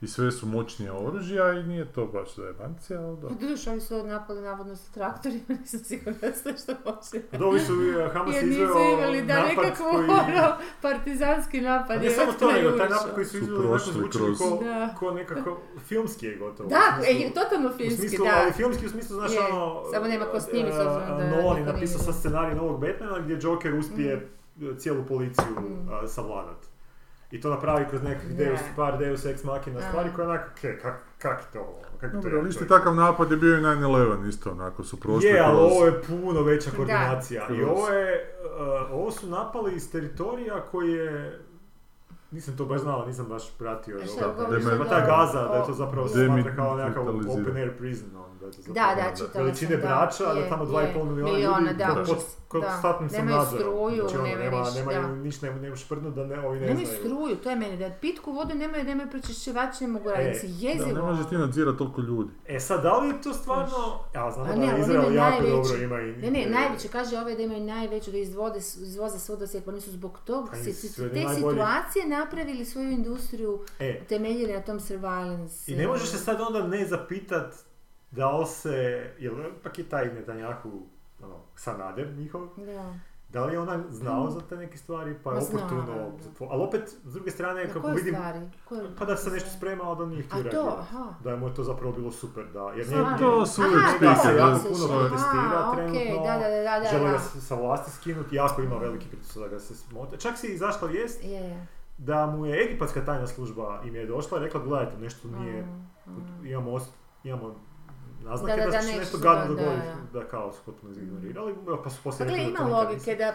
[0.00, 3.28] I sve su moćnija oružja i nije to baš zajebancija, ali da.
[3.30, 7.38] Doduše, oni su napali navodno sa traktorima, nisam sigurna da ste što hoće.
[7.38, 10.04] Dovi su e, Hamas Jer izveo nisu imali da nekakvu koji...
[10.04, 11.90] ono, partizanski napad.
[11.90, 14.24] A ne je samo to, nego taj napad koji su Su izveli onako prošli zvučili
[14.26, 14.94] kroz- ko, Da.
[14.98, 16.68] ko nekako filmski je gotovo.
[16.68, 18.40] Da, e, totalno u filmski, smislu, da.
[18.42, 19.82] ali filmski u smislu, znaš, Je, ono...
[19.92, 23.18] samo nema ko snimi, s e, obzirom da Nolan je napisao sad scenarij novog Batmana
[23.18, 25.88] gdje Joker uspije e, cijelu policiju Mm.
[25.92, 26.75] a, savladat.
[27.30, 28.34] I to napravi kroz nekih Ne.
[28.36, 31.58] deus, par deus ex machina stvari koje onako, ke, kak, kak to,
[31.92, 32.68] kak to Dobro, ali je isti čovjek?
[32.70, 35.72] takav napad je bio i 9-11 isto, onako su prošli Je, ali kroz...
[35.72, 36.76] ovo je puno veća Da.
[36.76, 37.42] koordinacija.
[37.44, 38.34] I Kroz- ovo je,
[38.86, 41.40] uh, ovo su napali iz teritorija koji je,
[42.30, 43.96] nisam to baš znao, nisam baš pratio.
[43.96, 44.34] A šta, dobro.
[44.36, 47.76] govoriš Pa o- ta Gaza, da je to zapravo se smatra kao nekakav open air
[47.78, 48.08] prison.
[48.66, 49.88] Da, Da, zapravo da, čitala Veličine sam, da,
[50.34, 50.68] da tamo je.
[50.68, 52.16] 2,5 milijuna Milijuna, ljudi da, pod-
[52.50, 52.78] pod da.
[52.82, 53.58] sam Nemaju nadzorom.
[53.60, 55.08] struju, Znači, ono, nema, ništa, nemaju, da.
[55.14, 57.00] ništa, ne, nemaš šprtnut da ne, ovi ne Nemaju znaju.
[57.00, 60.68] struju, to je meni, da pitku vodu nemaju, nemaju pročišćivač, ne mogu raditi, si Da,
[60.68, 60.92] jezivo.
[60.92, 62.30] ne možeš ti nadzirati toliko ljudi.
[62.46, 63.76] E sad, da li je to stvarno...
[64.14, 66.12] Ja, znamo A da ne, Izrael jako najveći- dobro ima i...
[66.12, 69.80] Ne, ne, najveće, kaže ove da imaju najveću, da izvode, izvoze svuda svijet, pa oni
[69.80, 70.72] su zbog tog, Pa te
[71.34, 75.72] situacije napravili svoju industriju, E, temeljili na tom surveillance.
[75.72, 77.54] I ne možeš se sad onda ne zapitat
[78.16, 78.76] da li se,
[79.18, 80.70] jel ipak je taj Netanjahu,
[81.20, 82.94] ono, Sanader njihov, Da.
[83.30, 86.10] da li je ona znao za te neke stvari, pa je oportuno, da.
[86.46, 88.40] ali opet, s druge strane, Na kako koje vidim, stvari?
[88.64, 90.66] Koje- pa da se nešto spremao da nije htio reagirati.
[91.20, 94.14] Da je mu je to zapravo bilo super, da, jer nije, To su uvijek spike,
[94.14, 94.58] spike, jako da.
[94.60, 97.12] puno protestira trenutno, da, da, da, da, žele da.
[97.12, 100.16] ga sa vlasti skinuti, jako ima veliki pritisak da ga se smote.
[100.16, 101.66] Čak si izašla vijest Je, je.
[101.98, 105.62] da mu je egipatska tajna služba im je došla i rekla, gledajte, nešto nije,
[106.06, 106.46] Mm, mm.
[106.46, 106.78] imamo,
[107.24, 107.54] imamo
[108.26, 111.54] naznake Da, da, da, da, će nešto gadno dogoditi, da, da, kao su potpuno izignorirali,
[111.84, 113.34] pa su poslije gle, rekli da to ima logike da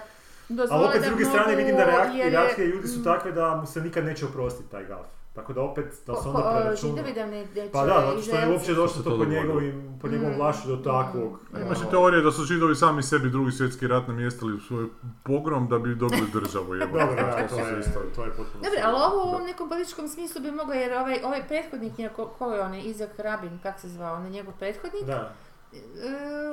[0.71, 1.85] Ali opet s druge strane vidim da
[2.29, 3.03] reakcije ljudi su Mm.
[3.03, 5.20] takve da mu se nikad neće oprostiti taj gaf.
[5.33, 6.91] Tako da opet, da se onda preračuna.
[6.91, 10.07] Židovi da ne neće Pa da, zato što je uopće došlo to to njegovim, po
[10.07, 10.37] njegovom Mm.
[10.37, 11.39] vlašu do takvog.
[11.51, 11.57] Mm.
[11.57, 14.85] Imaš i ono, teorije da su židovi sami sebi drugi svjetski rat namjestili u svoj
[15.23, 16.65] pogrom da bi dobili državu.
[16.65, 18.63] Dobro, da, To to je, isto- to je potpuno...
[18.63, 22.45] Dobro, ali ovo u nekom političkom smislu bi mogla, jer ovaj, ovaj prethodnik, ko, ko
[22.47, 25.33] je onaj, Izak Rabin, kak se zvao, on je njegov prethodnik, Da,
[25.73, 25.77] e,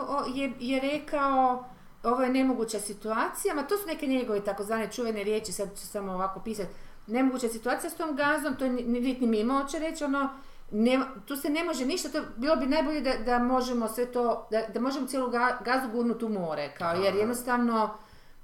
[0.01, 1.65] o, je, je rekao
[2.03, 6.13] ovo je nemoguća situacija, ma to su neke njegove takozvane čuvene riječi, sad ću samo
[6.13, 6.69] ovako pisati,
[7.09, 10.31] nemoguća situacija s tom gazom, to je ni, ni, ni mimo hoće reći, ono,
[10.71, 14.49] nema- tu se ne može ništa, to bilo bi najbolje da, da možemo sve to,
[14.51, 17.91] da, da možemo cijelu ga- gazu gurnuti u more, kao, jer jednostavno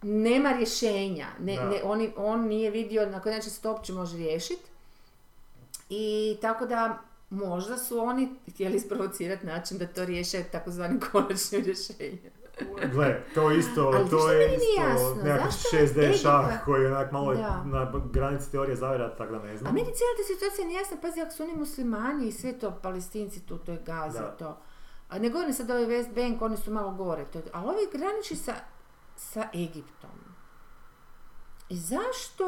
[0.03, 4.17] nema rješenja, ne, ne, oni, on nije vidio na koji način se to uopće može
[4.17, 4.63] riješiti.
[5.89, 6.99] I tako da
[7.31, 12.19] možda su oni htjeli isprovocirati način da to riješe takozvanim konačnim rješenjem.
[12.87, 17.35] Gle, to isto, Ali to je isto nekakav zašto 6D šah koji je onak malo
[17.35, 17.63] Da.
[17.65, 19.75] na granici teorije zavjera, tako da ne A znam.
[19.75, 23.41] meni cijela ta situacija nije jasna, pazi, ako su oni muslimani i sve to, palestinci
[23.41, 24.31] tu, to je Gaza, Da.
[24.31, 24.59] to.
[25.09, 27.89] A ne govorim sad ovaj West Bank, oni su malo gore, to je, ali ovi
[27.93, 28.55] graniči sa,
[29.17, 30.11] sa Egiptom.
[31.69, 32.47] I zašto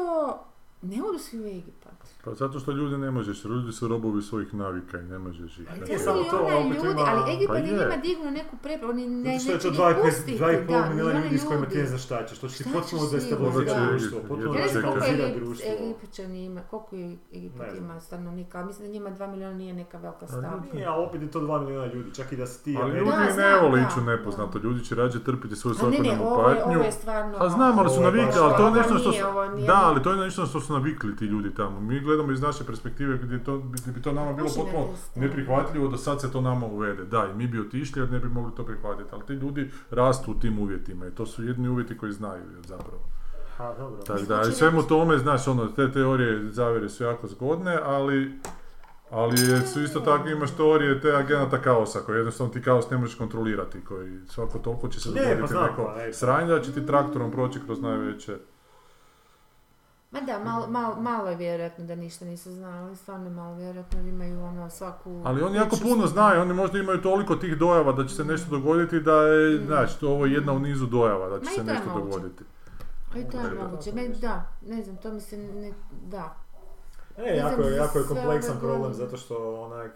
[0.81, 1.96] ne odu svi u Egipat?
[2.27, 5.67] Pa zato što ljudi ne možeš, ljudi su robovi svojih navika i ne možeš ih.
[5.69, 7.71] Pa Tri samo to, opet ljudi, ima- ali Egipat Pa je je.
[7.73, 10.67] njima dignuo neku prepravo, oni ne, Zato što je neće to ni 2,5 pustiti, 2,5
[10.73, 11.89] da, milijuna ljudi s kojima ti ne ljudi.
[11.89, 12.37] znaš šta ćeš.
[12.39, 13.85] To će ti potpuno destabilizirati Da.
[13.87, 15.65] društvo, potpuno destabilizirati društvo.
[15.75, 19.97] Egipćani ima, koliko je Egipat ima stanovnika, ali mislim da njima 2 milijuna nije neka
[19.97, 20.61] velika stavka.
[20.73, 22.77] Nije, ali opet je to 2 milijuna ljudi, čak i da si ti...
[22.81, 24.11] Ali ljudi Da, ne znam, vole da, ići u da.
[24.11, 26.79] nepoznato, ljudi će rađe trpiti svoju A ne, ne, svakodnevnu je, patnju.
[26.79, 26.91] je.
[27.37, 29.23] A znam, ali su Ovo je navikli, ali to je nešto što su,
[29.67, 31.79] da, ali to je nešto što su navikli ti ljudi tamo.
[31.79, 35.97] Mi gledamo iz naše perspektive gdje, to, gdje bi to nama bilo potpuno neprihvatljivo da
[35.97, 37.05] sad se to nama uvede.
[37.05, 40.31] Da, i mi bi otišli jer ne bi mogli to prihvatiti, ali ti ljudi rastu
[40.31, 42.99] u tim uvjetima i to su jedni uvjeti koji znaju zapravo.
[43.57, 44.01] Ha, dobro.
[44.01, 48.31] Tako da, i svemu tome, znaš, ono, te teorije zavjere su jako zgodne, ali
[49.11, 52.97] ali je- su isto tako imaš teorije te agenata kaosa, koji jednostavno ti kaos ne
[52.97, 56.13] možeš kontrolirati, koji svako toliko će se Ne, pa dogoditi znam, neko pa, ne.
[56.13, 58.37] sranje da će ti traktorom proći kroz najveće.
[60.19, 64.01] Ma da, malo, malo, malo je vjerojatno da ništa nisu znali, ali stvarno malo vjerojatno
[64.01, 65.21] da imaju ono svaku...
[65.25, 68.49] Ali oni jako puno znaju, oni možda imaju toliko tih dojava da će se nešto
[68.49, 71.63] dogoditi da je, znači, to ovo je jedna u nizu dojava da će Ma se
[71.63, 72.17] nešto moguće.
[72.17, 72.43] dogoditi.
[73.15, 73.95] A i to je moguće, da.
[73.95, 75.73] meni da, ne znam, to mi se ne,
[76.05, 76.35] da.
[77.17, 79.91] E, jako je, jako je kompleksan problem, zato što onak...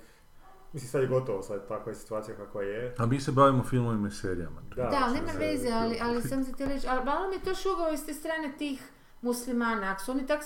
[0.74, 2.96] Mislim, sad je gotovo, sad takva je situacija kakva je.
[2.98, 4.62] A mi se bavimo filmovima i serijama.
[4.76, 7.56] Da, Da, nema veze, ali, ali sam se htjela reći, ali malo mi je to
[7.56, 8.82] šugao iz te strane tih
[9.22, 10.40] muslimana, ako su oni tak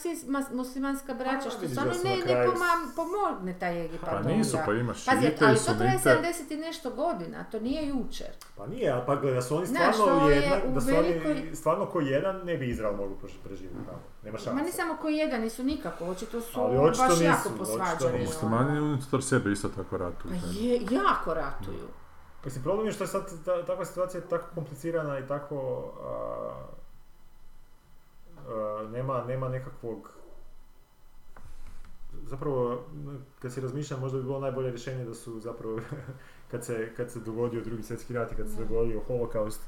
[0.52, 4.74] muslimanska braća, što su ne, na ne kraju- pomam- pomogne taj Egipat Pa nisu, pa
[4.74, 6.10] imaš Pazi, ali to traje sunite.
[6.12, 8.28] 70 i nešto godina, to nije jučer.
[8.58, 12.00] Pa nije, ali pa gledaj, da su oni stvarno jednak, da su oni stvarno ko
[12.02, 14.00] jedan, ne bi Izrael prež- preživjeti tamo.
[14.24, 14.54] Nema šanse.
[14.54, 17.58] Ma ne samo koji jedan, nisu nikako, očito su Ali očito baš nisu, jako očito
[17.58, 18.26] posvađani.
[18.26, 20.34] Muslimani unutar sebe isto tako ratuju.
[20.34, 21.88] Pa je, jako ratuju.
[22.46, 25.84] Mislim, problem je što je sad ta, takva situacija je tako komplicirana i tako...
[26.04, 26.75] a,
[28.88, 30.10] nema, nema nekakvog...
[32.24, 32.84] Zapravo,
[33.40, 35.80] kad se razmišljam, možda bi bilo najbolje rješenje da su zapravo,
[36.52, 39.62] kad se, kad se dogodio drugi svjetski rat i kad se dogodio holokaust,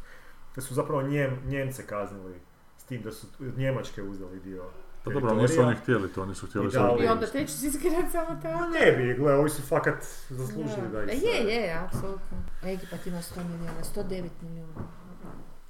[0.56, 2.40] da su zapravo Njem, Njemce kaznili
[2.78, 4.64] s tim da su od Njemačke uzeli dio
[5.04, 8.40] Pa dobro, nisu oni htjeli to, oni su htjeli dali- I onda svjetski rat samo
[8.42, 8.68] tamo.
[8.70, 9.96] ne bi, gle, ovi su fakat
[10.30, 11.12] zaslužili da, Da.
[11.12, 11.26] ih se...
[11.28, 12.38] Je, je, apsolutno.
[12.64, 14.74] Egipat ima 100 milijuna, 109 milijuna.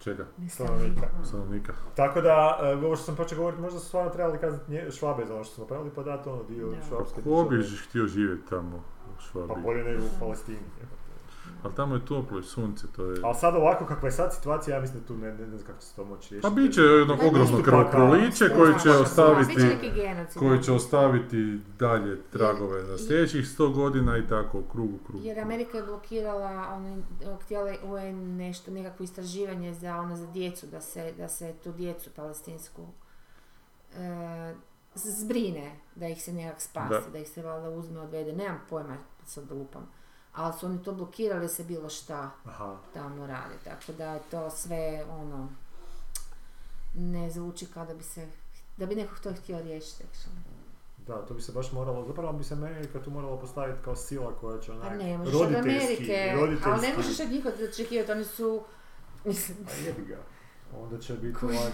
[0.08, 0.26] Čega?
[0.50, 1.08] Stanovnika.
[1.24, 1.74] Stanovnika.
[1.96, 5.26] Tako da, e, ovo što sam počeo govoriti, možda su stvarno trebali kazniti nje- švabe
[5.26, 6.76] za ono što su napravili, pa dati ono dio Da.
[6.82, 9.64] švabske Ko bi htio živjeti tamo u Pa Švabiji?
[9.64, 10.60] bolje nego u Palestini.
[11.64, 13.20] Ali tamo je toplo i sunce, to je...
[13.24, 15.68] Ali sad ovako kakva je sad situacija, ja mislim da tu ne, ne, ne znam
[15.68, 16.42] kako će se to moći riješiti.
[16.42, 19.78] Pa bit će jedno Pa ogromno krvoproliće koje pa- će ostaviti
[20.40, 25.26] koji će ostaviti dalje tragove na sljedećih sto godina i tako, krug u krug.
[25.26, 26.98] Jer Amerika je blokirala, ono,
[27.44, 31.72] htjela je UN nešto, nekakvo istraživanje za, ono, za djecu, da se, da se tu
[31.72, 32.82] djecu palestinsku
[33.98, 34.54] e,
[34.96, 37.12] zbrine, da ih se nekak spasi, da.
[37.12, 37.20] Da.
[37.20, 39.97] ih se valjda uzme, odvede, nemam pojma, sad da lupam.
[40.38, 42.78] Ali su oni to blokirali se bilo šta Aha.
[42.94, 45.50] tamo radi, tako da je to sve, ono,
[46.96, 48.28] ne zvuči kao da bi se,
[48.78, 50.04] da bi neko to htio riješiti.
[51.08, 54.34] Da, to bi se baš moralo, zapravo bi se Amerika tu morala postaviti kao sila
[54.42, 57.46] koja će Pa onak ne možeš od roditeljski, Amerike, roditeljski, ali ne možeš od njih
[57.70, 58.64] očekivati, oni su,
[59.26, 60.18] mislim, A jebi ga.
[60.76, 61.74] Onda će biti ovak,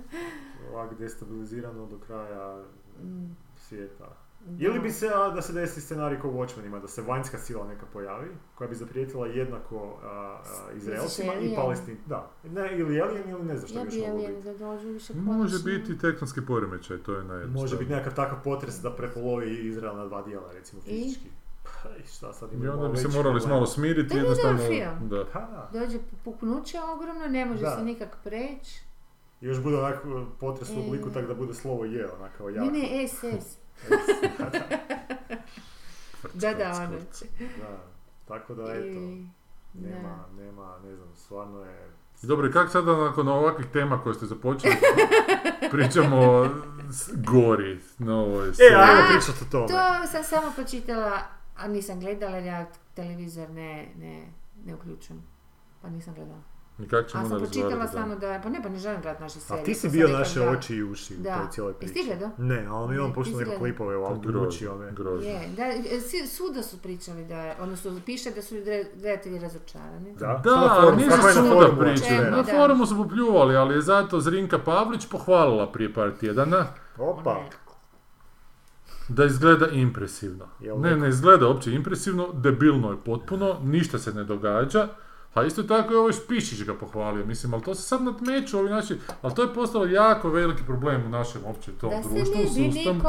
[0.72, 2.64] ovak destabilizirano do kraja
[3.02, 4.25] mm, svijeta.
[4.58, 7.66] Ili bi se, a, da se desi scenarij kao u Watchmenima, da se vanjska sila
[7.66, 10.40] neka pojavi, koja bi zaprijetila jednako a, a,
[10.76, 11.54] Izraelcima i?
[11.56, 11.96] Palestin.
[12.06, 12.30] Da.
[12.44, 15.14] Ne, ili alien ili ne znam što Ja bi još bi moglo alien biti.
[15.14, 17.62] Može biti tektonski poremećaj, to je najjednostavnije.
[17.62, 21.28] Može biti nekakav takav potres da prepolovi Izrael na dva dijela, recimo fizički.
[21.62, 23.50] Pa, i šta sad I onda bi se morali problem.
[23.50, 24.58] malo smiriti, Da, jednostavno...
[25.00, 25.24] Da.
[25.24, 25.70] Da.
[25.72, 27.76] Dođe puknuće ogromno, ne može Da.
[27.76, 28.84] se nikak preći.
[29.40, 30.86] Još bude onak uh, potres u E.
[30.86, 32.70] obliku tak da bude slovo je, onak kao jako.
[32.70, 33.58] Ne, ne, SS.
[36.34, 36.98] Da, da, ono.
[37.58, 37.82] Da.
[38.28, 39.00] Tako da, eto,
[39.74, 41.90] nema, nema, ne znam, stvarno je...
[42.22, 44.74] Dobro, i kako sada nakon ovakvih tema koje ste započeli,
[45.72, 46.48] pričamo o
[47.14, 49.66] gori na ovoj E, ajmo pričati o tome.
[49.68, 51.20] To sam samo pročitala,
[51.56, 54.26] a nisam gledala ja televizor ne, ne,
[54.64, 55.22] ne uključujem.
[55.82, 56.55] Pa nisam gledala.
[56.78, 59.22] I kako A ćemo sam onda pročitala samo da, pa ne, pa ne želim gledati
[59.22, 59.62] naše serije.
[59.62, 61.94] A ti si pa sam bio naše da- oči i uši u toj cijeloj Jesi
[61.94, 62.08] priči.
[62.08, 62.30] gledao?
[62.38, 63.58] Ne, ali mi je on Ne, puštao neke izgleda.
[63.58, 64.92] klipove Grozno, gruči ove.
[64.92, 65.28] grozno.
[65.28, 70.14] Je, da, e, svuda su pričali da je, odnosno piše da su redatelji razočarani.
[70.14, 72.30] Da, Da, ali nisu svuda pričali.
[72.30, 76.66] Na forumu su popljuvali, ali je zato Zrinka Pavlić pohvalila prije par tjedana
[76.98, 77.40] Opa,
[79.08, 80.44] da izgleda impresivno.
[80.60, 84.88] Ne, neko- ne izgleda uopće impresivno, debilno je potpuno, ništa se ne događa.
[85.36, 88.70] A isto tako je ovaj Špišić ga pohvalio, mislim, ali to se sad nadmeću ovi
[88.70, 92.14] naši, ali to je postalo jako veliki problem u našem opće tom Da se ne
[92.14, 93.00] bi sustavu.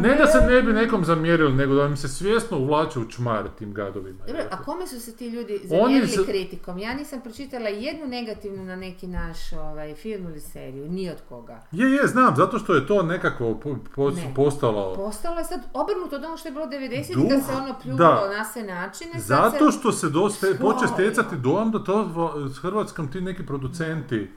[0.00, 3.48] Ne da se ne bi nekom zamjerili, nego da im se svjesno uvlače u čmar
[3.48, 4.18] tim gadovima.
[4.26, 6.78] Dobro, a kome su se ti ljudi zamjerili kritikom?
[6.78, 11.60] Ja nisam pročitala jednu negativnu na neki naš ovaj, film ili seriju, ni od koga.
[11.72, 14.32] Je, je, znam, zato što je to nekako po- po- Ne.
[14.36, 14.94] postalo...
[14.94, 18.28] Postalo je sad obrnuto od ono što je bilo 90 Duh, da se ono pljuvalo
[18.28, 19.10] na sve načine.
[19.16, 20.88] Zato se- što se dosta, Što poče je?
[20.88, 22.08] stjecati dojam da to
[22.48, 24.30] s Hrvatskom ti neki producenti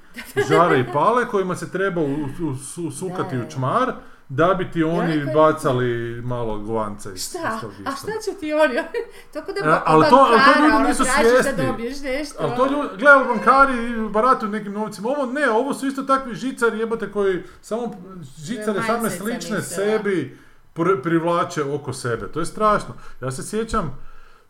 [0.50, 3.94] žare i pale kojima se treba u, u- su- sukati Da, da, u čmar
[4.30, 5.88] da bi ti oni rekao- bacali
[6.22, 7.60] malo govanca iz, Šta?
[7.72, 8.74] iz A šta će ti oni?
[9.34, 11.54] Tako da E, ali to- ali to ljudi nisu tražiš svjesni.
[11.56, 12.36] da dobiješ nešto.
[12.40, 13.76] Ali to ljudi, gledaj, bankari
[14.10, 15.10] barataju nekim novcima.
[15.10, 17.96] Ovo ne, ovo su isto takvi žicari jebote koji samo
[18.38, 20.38] žicare same slične sebi
[20.76, 22.28] pri- privlače oko sebe.
[22.28, 22.94] To je strašno.
[23.22, 23.98] Ja se sjećam,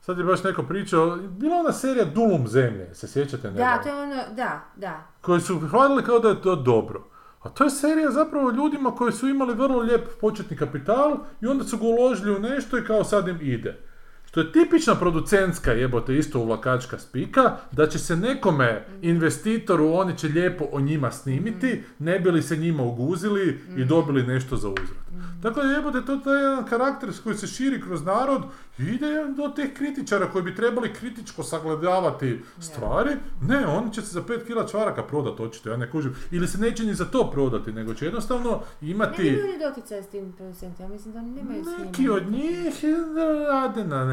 [0.10, 3.84] sad je baš neko pričao, bila ona serija Dulum zemlje, se sjećate Da, nedavno?
[3.84, 5.08] to je ono, da, da.
[5.22, 7.04] Koji su hvalili kao da je to dobro.
[7.42, 11.64] A to je serija zapravo ljudima koji su imali vrlo lijep početni kapital i onda
[11.64, 13.89] su ga uložili u nešto i kao sad im ide.
[14.30, 20.28] Što je tipična producentska jebote isto uvlakačka spika, da će se nekome investitoru, oni će
[20.28, 25.10] lijepo o njima snimiti, ne bi li se njima uguzili i dobili nešto za uzvrat.
[25.42, 28.42] Tako da jebote, to to je jedan karakter koji se širi kroz narod
[28.78, 33.12] i ide do tih kritičara koji bi trebali kritičko sagledavati stvari.
[33.42, 36.16] Ne, oni će se za 5 kila čvaraka prodat, očito, ja ne kužim.
[36.32, 39.24] Ili se neće ni za to prodati, nego će jednostavno imati...
[39.24, 41.68] Ne imaju ni doticaj s tim producentima, ja mislim da oni nemaju s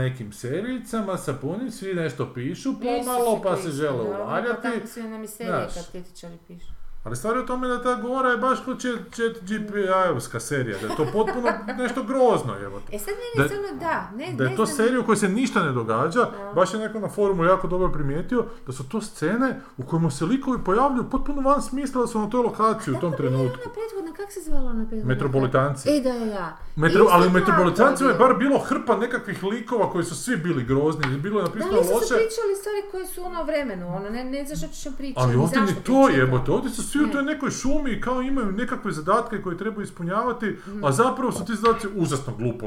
[0.07, 4.63] nekim serijicama sa punim, svi nešto pišu pomalo, pa se žele uvaljati.
[4.63, 5.75] Pa tako su nam i serije Znaš.
[5.77, 6.67] kad kritičari pišu.
[7.05, 10.87] Ali stvar je u tome da ta gora je baš kao chat, GPI-ovska serija, da
[10.87, 11.49] je to potpuno
[11.83, 12.81] nešto grozno, evo.
[12.93, 15.17] E sad Da- meni samo da, ne, Da ne je to znam- serija u kojoj
[15.17, 16.21] se ništa ne događa,
[16.55, 20.25] baš je neko na forumu jako dobro primijetio da su to scene u kojima se
[20.25, 23.59] likovi pojavljuju potpuno van smisla da su na toj lokaciji u tom Kako trenutku.
[23.59, 25.15] ona prethodna, kak se zvala ona prethodna?
[25.15, 25.89] Metropolitanci.
[25.91, 26.57] E, da, ja.
[26.77, 28.29] Metro, ali u Metropolitancima je bilo.
[28.29, 31.85] bar bilo hrpa nekakvih likova koji su svi bili grozni, bilo je Da, napisano ali
[31.85, 32.15] su loše.
[32.15, 35.21] pričali stvari koje su ono vremenu, ono, ne, ne znaš što ćeš pričati.
[35.21, 37.13] Ali ovdje ni to jebote, ovdje su svi u Ne.
[37.13, 40.85] toj nekoj šumi i kao imaju nekakve zadatke koje trebaju ispunjavati, Mhm.
[40.85, 42.67] a zapravo su ti zadaci užasno glupo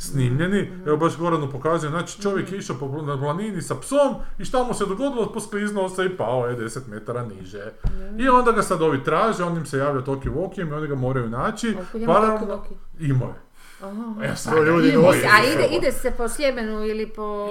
[0.00, 0.62] snimljeni.
[0.64, 0.88] Mhm.
[0.88, 3.98] Evo baš Goranu pokazuje, znači čovjek je išao po, na planini sa psom
[4.38, 7.72] i šta mu se dogodilo, poskliznuo se i pao je 10 metara niže.
[7.86, 8.20] Mhm.
[8.20, 10.94] I onda ga sad ovi traže, on im se javlja Toki Vokijem i oni ga
[10.96, 11.68] moraju naći.
[11.94, 13.45] Ima Paralelno- Toki Imao je.
[13.82, 14.24] Aha.
[14.24, 15.18] E, sad ljudi nose.
[15.18, 15.24] je.
[15.26, 17.48] A ide, ide se po Sljemenu ili po...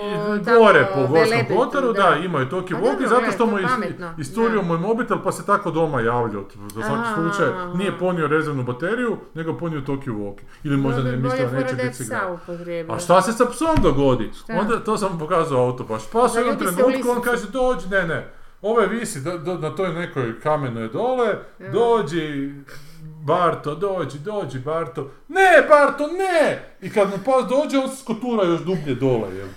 [0.57, 3.57] Gore po Gorskom Kotaru, da, imao je Toki Pa Voki, zato što to mu
[4.17, 4.67] isturio da.
[4.67, 6.45] moj mobitel pa se tako doma javljao.
[6.75, 10.43] Za svaki slučaj nije ponio rezervnu bateriju, nego ponio Toki Voki.
[10.63, 12.03] Ili možda ne mislio da neće biti.
[12.89, 14.31] A šta se sa psom dogodi?
[14.33, 14.53] Šta?
[14.53, 16.01] Onda to sam pokazao auto baš.
[16.11, 18.31] Pa Da jednom se trenutku on kaže dođi, ne ne.
[18.61, 21.35] Ove visi do- do- na toj nekoj kamenoj dole,
[21.73, 22.53] dođi
[23.25, 25.11] Barto, dođi, dođi Barto.
[25.27, 26.69] Ne Barto, ne!
[26.81, 29.47] I kad mu pas dođe, on se skotura još dublje dole, jel?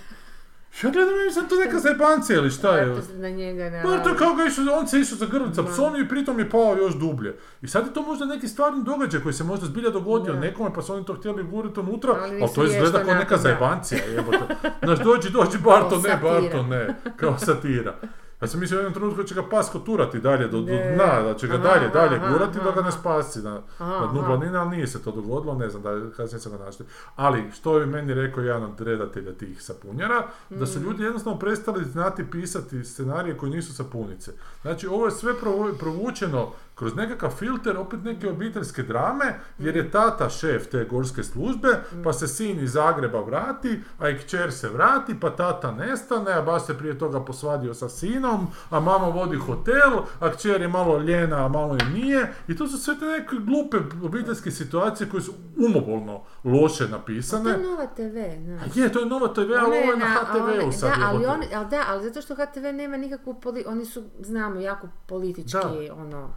[0.83, 2.85] Ja gledam, mislim, to neka zajebancija ili šta je?
[2.85, 3.83] Barto na njega na...
[3.83, 6.95] Barto kao ga išao, on se išao za grlica psom i pritom je pao još
[6.95, 7.35] dublje.
[7.61, 10.39] I sad je to možda neki stvarni događaj koji se možda zbilja dogodio Da.
[10.39, 14.01] nekome pa su oni to htjeli guriti unutra, Ali ali, to izgleda kao neka zajebancija,
[14.15, 14.55] jebote.
[14.83, 16.19] Znaš, dođi, dođi, Barto, ne.
[16.23, 17.95] Barto, ne, kao satira.
[18.41, 21.21] Ja sam mislio u jednom trenutku da će ga pas koturati dalje do, do dna,
[21.21, 22.91] da će ga Aha, dalje, dalje aha, gurati dok ga ne aha.
[22.91, 24.27] spasi na, Aha, na dnu aha.
[24.27, 26.85] planine, ali nije se to dogodilo, ne znam, da kasnije sam ga našli.
[27.15, 30.67] Ali, što je meni rekao jedan od redatelja tih sapunjara, da Mm.
[30.67, 34.31] su ljudi jednostavno prestali znati pisati scenarije koji nisu sapunice.
[34.61, 39.25] Znači, ovo je sve provu- provučeno kroz nekakav filter, opet neke obiteljske drame,
[39.57, 41.67] jer je tata šef te gorske službe,
[42.03, 46.41] pa se sin iz Zagreba vrati, a i kćer se vrati, pa tata nestane, a
[46.41, 48.28] baš se prije toga posvadio sa sinom,
[48.69, 52.33] a mama vodi hotel, a kćer je malo ljena, a malo i nije.
[52.47, 57.49] I to su sve te neke glupe obiteljske situacije koje su umobolno loše To napisane.
[57.51, 58.77] je nova TV, znaš.
[58.77, 60.89] A je, to je nova TV, ali ovo je na a HTV-u sad.
[60.91, 64.59] Da, ali, oni, ali da, ali zato što HTV nema nikakvu poli- oni su, znamo,
[64.59, 65.57] jako politički,
[65.91, 66.29] ono,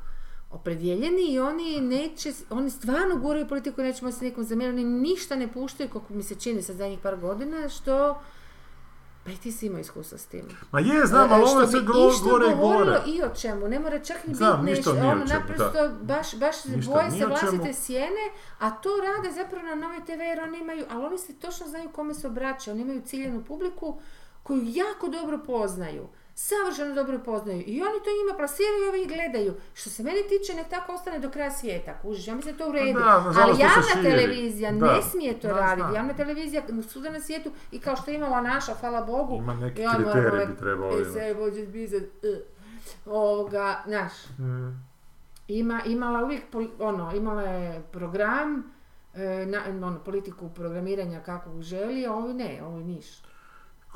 [0.50, 5.48] opredjeljeni i oni neće, oni stvarno guraju politiku, nećemo se nekom zamjeriti, oni ništa ne
[5.48, 8.22] puštaju, kako mi se čini sa zadnjih par godina, što
[9.24, 10.48] pa i ti si imao iskustva s tim.
[10.72, 13.00] Ma je, znam, ali E, ovo bi gro- išto gore i govorilo gore.
[13.06, 16.92] i o čemu, ne mora čak ni Znam, biti nešto, ono naprosto baš, baš Ništa
[16.92, 18.24] boje se vlastite sjene,
[18.58, 21.88] a to rade zapravo na nove TV jer oni imaju, ali oni se točno znaju
[21.90, 24.00] kome se obraćaju, oni imaju ciljenu publiku
[24.42, 26.08] koju jako dobro poznaju.
[26.34, 29.54] Savršeno dobro poznaju i oni to njima plasiraju i ovi gledaju.
[29.74, 32.70] Što se mene tiče, nek tako ostane do kraja svijeta, kužiš, ja mislim da to
[32.70, 32.98] u redu.
[33.00, 34.94] Pa da, nažalost, to Ali javna televizija Da.
[34.94, 35.88] ne smije to Da, raditi.
[35.94, 39.82] Javna televizija svuda na svijetu i kao što je imala naša, hvala Bogu, Ima neki
[39.82, 40.92] ja kriterij bi trebalo
[42.22, 42.40] e,
[43.06, 44.84] ovoga, znaš, Mm.
[45.48, 46.42] ima, imala uvijek,
[46.78, 48.72] ono, imala je program,
[49.14, 53.28] e, na, ono, politiku programiranja kakvog želi, a ovi ne, ovi ništa.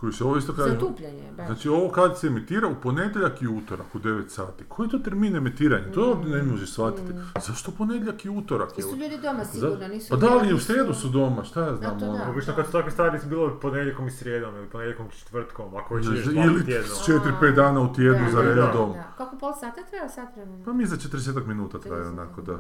[0.01, 0.71] Koji se ovo isto kaže...
[0.71, 1.47] Zatupljanje, baš.
[1.47, 4.65] Znači ovo kad se emitira u ponedjeljak i utorak u 9 sati.
[4.69, 5.93] Koji je to termin emitiranja?
[5.93, 7.13] To ovdje ne možeš shvatiti.
[7.47, 8.71] Zašto ponedjeljak i utorak?
[8.77, 8.97] Jesu evo?
[8.99, 10.09] ljudi doma sigurno, nisu...
[10.11, 11.99] Pa da li u srijedu su doma, šta ja znam.
[11.99, 12.13] to da.
[12.13, 12.31] ono.
[12.31, 15.95] Obično kad su takve stvari su bilo ponedjeljkom i srijedom ili ponedjeljkom i četvrtkom, ako
[15.95, 16.95] već ideš dva Ili tjedno.
[17.41, 18.93] 4-5 dana u tjednu Da, za da, redom.
[18.93, 19.13] da.
[19.17, 20.65] Kako pol sata treba, sat vremena?
[20.65, 22.59] Pa mi za 40 minuta traje 30 onako, da.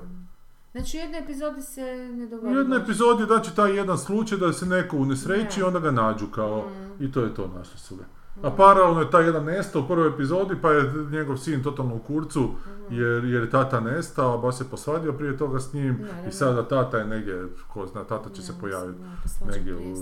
[0.76, 2.54] Znači u jednoj epizodi se ne U dogodi.
[2.54, 2.84] jednoj baš.
[2.84, 5.66] epizodi znači taj jedan slučaj da se neko unesreći i Da.
[5.66, 6.64] onda ga nađu kao
[6.98, 7.04] Mm.
[7.04, 8.04] i to je to našli su ga.
[8.42, 11.98] A paralelno je taj jedan nestao u prvoj epizodi pa je njegov sin totalno u
[11.98, 12.94] kurcu Mhm.
[12.94, 16.28] jer, jer je tata nestao, a baš se posvadio prije toga s njim Naravno.
[16.28, 18.98] i sada tata je negdje, ko zna, tata će Ja se pojaviti
[19.40, 19.94] da, negdje u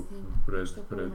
[0.47, 1.11] pred, pred.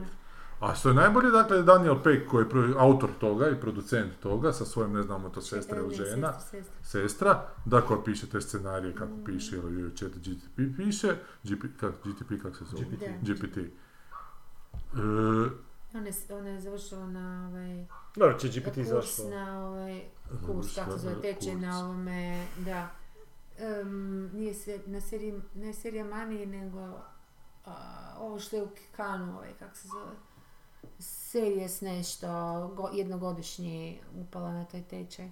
[0.60, 4.12] A što je najbolje, dakle, je Daniel Peck koji je pro- autor toga i producent
[4.20, 7.46] toga sa svojim, ne znamo to sestra ili žena, sestra, sestra.
[7.64, 11.08] da koja piše te scenarije kako piše ili chat GTP piše,
[11.42, 12.84] GP, kak, GTP kako se zove?
[12.84, 13.04] GPT.
[13.22, 13.56] GPT.
[13.56, 13.70] E,
[15.94, 17.86] Ona je, ona je završila na ovaj
[18.16, 19.28] Dobro, će GPT kurs zašto?
[19.30, 20.02] na ovaj
[20.46, 21.62] kurs, Završila kako se zove, teče kurs.
[21.62, 22.90] na ovome, da.
[23.58, 27.00] Em, nije se, na seriji, ne serija Mani, nego
[27.66, 27.74] a,
[28.18, 30.10] ovo što je u Kanu, ovaj, kako se zove.
[31.32, 32.26] Series nešto,
[32.70, 35.28] go, jednogodišnji upala na taj tečaj.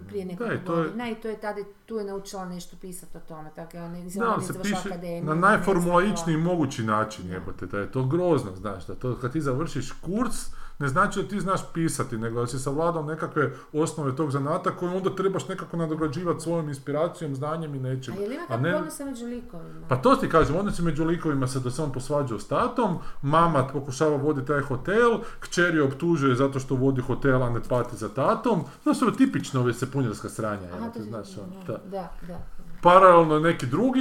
[0.00, 0.28] Prije Mhm.
[0.28, 3.20] Da, nekoliko i to je- i to je tada, tu je naučila nešto pisati o
[3.20, 4.08] tome, tako je ona je Da,
[4.42, 7.34] se piše akademiju, na ne znam najformulaičniji mogući način, Da.
[7.34, 10.34] jebote, da je to grozno, znaš, da to kad ti završiš kurs,
[10.78, 13.42] ne znači da ti znaš pisati, nego da si savladao nekakve
[13.72, 18.14] osnove tog zanata koje onda trebaš nekako nadograđivati svojom inspiracijom, znanjem i nečim.
[18.14, 19.86] A je li ima ne- odnosa među likovima?
[19.88, 23.66] Pa to ti kažem, odnosi među likovima se da se on posvađao s tatom, mama
[23.66, 25.10] pokušava voditi taj hotel,
[25.40, 28.60] kćer je optužuje zato što vodi hotel, a ne pati za tatom.
[28.84, 31.78] To su tipično ove sepunjarska sranja, Aha, te, si- znaš, ono, da, da.
[31.88, 32.61] da, da.
[32.82, 34.00] Paralelno neki drugi,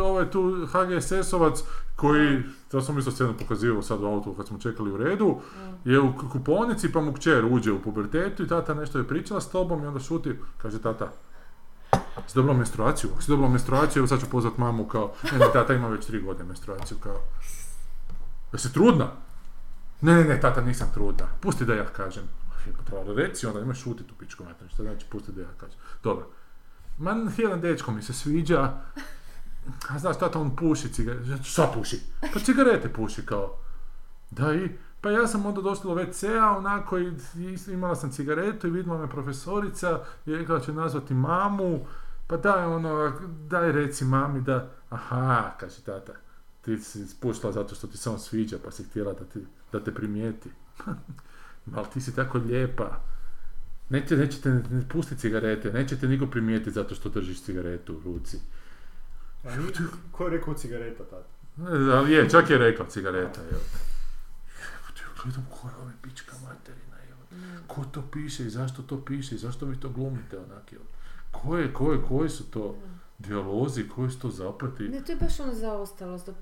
[0.00, 1.62] ovaj tu HGSS-ovac,
[1.96, 5.36] koji, to sam isto scenu pokazivao sad u autu kad smo čekali u redu,
[5.84, 9.50] je u kuponici pa mu kćer uđe u pubertetu i tata nešto je pričala s
[9.50, 11.12] tobom i onda šuti, kaže tata,
[12.26, 13.10] si dobila menstruaciju?
[13.20, 16.20] Si dobila menstruaciju, evo sad ću pozvat mamu kao, ne, ne, tata ima već tri
[16.20, 17.20] godine menstruaciju, kao,
[18.52, 19.10] jesi trudna?
[20.00, 21.26] Ne, ne, ne, tata, nisam trudna.
[21.40, 22.22] Pusti da ja kažem.
[22.92, 25.78] Ali reci onda, imaš šuti tu pičku materinu, šta znači pusti da ja kažem.
[26.02, 26.26] Dobro.
[27.00, 28.72] Ma, jedan dečko mi se sviđa,
[29.88, 32.00] a znaš, tata, on puši cigarete, šta puši?
[32.32, 33.56] Pa cigarete puši, kao.
[34.30, 34.70] Da i,
[35.00, 37.12] pa ja sam onda došla do WC-a, onako, i,
[37.72, 41.80] imala sam cigaretu i vidjela me profesorica i rekla će nazvati mamu,
[42.26, 43.12] pa daj ono,
[43.48, 46.12] daj reci mami da, aha, kaže tata,
[46.62, 49.94] ti si spuštala zato što ti se sviđa, pa si htjela da, ti, da te
[49.94, 50.50] primijeti.
[51.76, 53.00] Ali ti si tako lijepa.
[53.90, 58.38] Neće, nećete ne pusti cigarete, nećete niko primijetiti zato što držiš cigaretu u ruci.
[59.44, 59.72] A ni-
[60.12, 61.24] Ko je rekao cigareta tad?
[61.58, 63.60] Ne, Ali je, čak je rekao cigareta, evo.
[64.58, 67.42] Evo, Gledam ko je ove pička materina, evo.
[67.66, 70.84] Ko to piše i zašto to piše i zašto vi to glumite onak, evo.
[71.32, 72.76] Ko je, ko je, koji su to?
[73.20, 74.82] Dijalozi, koji su to zapleti.
[74.84, 76.32] Ne, to je baš ono zaostalost, da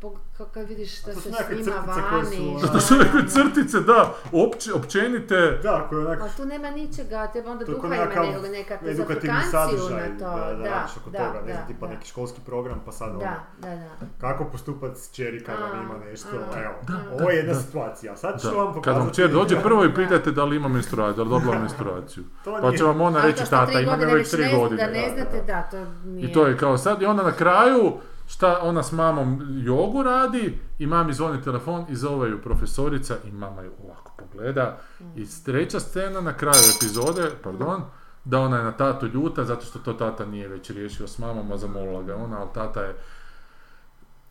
[0.47, 1.71] kad vidiš šta to se snima crtice
[2.11, 2.49] koje su, vani.
[2.51, 6.71] ono- Zato su neke crtice, da, opće, općenite, Da, koji je onak Ali tu nema
[6.71, 10.25] ničega, treba onda To duha ima nekakav nego nekakvu edukativni zaplikanciju sadržaj, na to.
[10.37, 11.93] da, da, da, radiš oko da, toga, ne da, znam, tipa da.
[11.93, 14.07] neki školski program, pa sad ono, Da, da, da.
[14.21, 17.61] kako postupati s čeri kada A, ima nešto, a, evo, da, ovo je jedna da.
[17.61, 18.55] situacija, sad ću da.
[18.55, 19.01] vam Kad pokazati...
[19.01, 22.25] vam čer dođe prvo i pitate da li ima menstruaciju, da li dobila menstruaciju.
[22.45, 24.87] To Pa će vam ona reći to tata, imam već tri ne godine.
[24.87, 25.53] Da ne da, znate, da.
[25.53, 26.31] da, to nije...
[26.31, 27.93] I to je kao sad, i onda na kraju,
[28.27, 33.33] šta ona s mamom jogu radi, i mami zvoni telefon i zove ju profesorica i
[33.33, 34.79] mama ju ovako pogleda.
[35.17, 37.83] I treća scena na kraju epizode, pardon,
[38.25, 41.53] da ona je na tatu ljuta zato što to tata nije već riješio s mamom,
[41.53, 42.97] a zamolila ga ona, ali tata je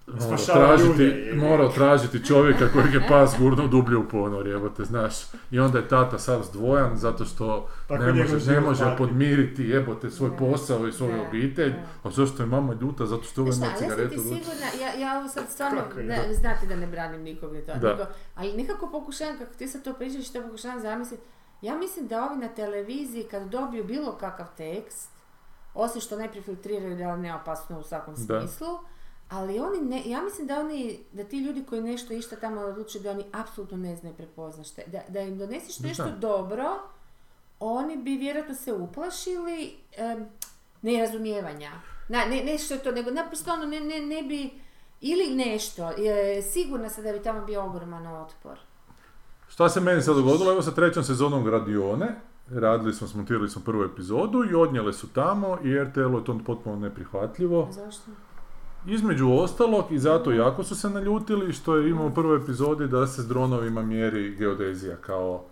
[0.07, 1.33] morao ljude, tražiti, je.
[1.35, 5.13] morao tražiti čovjeka kojeg je pas gurno dublje u ponor, jebote, znaš.
[5.51, 10.09] I onda je tata sav zdvojan zato što Tako ne može, ne može podmiriti jebote
[10.09, 11.73] svoj Da, posao i svoju obitelj.
[12.03, 13.05] A zašto je mama ljuta?
[13.05, 14.21] Zato što ovo Znaš ima sam ti cigaretu.
[14.21, 17.89] sigurna, ja, ja ovo sad stvarno, ne, znate da ne branim nikog i to, Da.
[17.89, 18.03] nego,
[18.35, 21.23] ali nekako pokušavam, kako ti sad to pričaš, to pokušavam zamisliti,
[21.61, 25.09] ja mislim da ovi na televiziji kad dobiju bilo kakav tekst,
[25.73, 28.39] osim što najprije filtriraju da je on neopasno u svakom Da.
[29.29, 32.99] Ali oni ne, ja mislim da oni, da ti ljudi koji nešto išta tamo odluče
[32.99, 35.87] da oni apsolutno ne znaju prepoznati šta, da, da im donesiš Da.
[35.87, 36.65] nešto dobro,
[37.59, 40.25] oni bi vjerojatno se uplašili em,
[40.81, 41.71] nerazumijevanja.
[42.09, 44.49] Na, ne, ne što je to, nego naprosto ono ne, ne, ne bi,
[45.01, 48.59] ili nešto, je, sigurna sam da bi tamo bio ogroman otpor.
[49.47, 50.51] Šta se meni sad dogodilo?
[50.51, 52.15] Evo sa trećom sezonom Gradione,
[52.49, 56.75] radili smo, smontirali smo prvu epizodu i odnijeli su tamo i RTL-u je to potpuno
[56.75, 57.67] neprihvatljivo.
[57.69, 58.11] A Zašto?
[58.87, 63.07] Između ostalog i zato jako su se naljutili što je imao u prvoj epizodi da
[63.07, 65.43] se s dronovima mjeri geodezija kao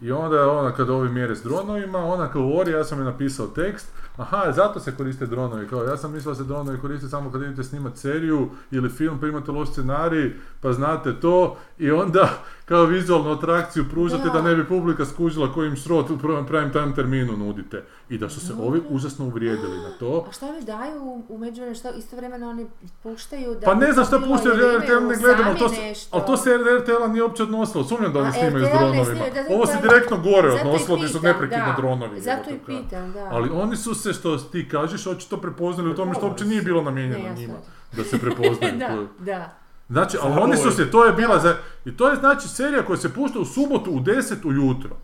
[0.00, 3.46] i onda je ona kad ovi mjere s dronovima, ona govori, ja sam je napisao
[3.46, 7.32] tekst, aha, zato se koriste dronovi, kao ja sam mislila da se dronovi koriste samo
[7.32, 12.28] kad idete snimat seriju ili film pa imate loš scenarij, pa znate to i onda
[12.70, 16.94] kao vizualnu atrakciju pružate da, ne bi publika skužila kojim srot u prvom prime time
[16.94, 17.84] terminu nudite.
[18.08, 20.26] I da su se ovi užasno uvrijedili na to.
[20.28, 22.66] A šta oni daju u, u međuvremenu, šta istovremeno oni
[23.02, 23.60] puštaju da...
[23.66, 26.50] Pa ne znam šta puštaju, jer RTL ne gledam, ali to, se, ali to se
[26.80, 29.24] RTL-a nije uopće odnosilo, sumnjam da oni snimaju s dronovima.
[29.50, 32.20] Ovo se direktno gore odnosilo, gdje su neprekidno dronovi.
[32.20, 33.28] Zato i pitam, da.
[33.30, 36.82] Ali oni su se, što ti kažeš, očito prepoznali u tome što uopće nije bilo
[36.82, 37.54] namijenjeno njima.
[37.96, 38.78] Da se prepoznaju.
[38.78, 39.59] da, da.
[39.90, 41.56] Znači, ali oni su se, to je bila za...
[41.84, 44.96] I to je znači serija koja se pušta u subotu u 10 ujutro.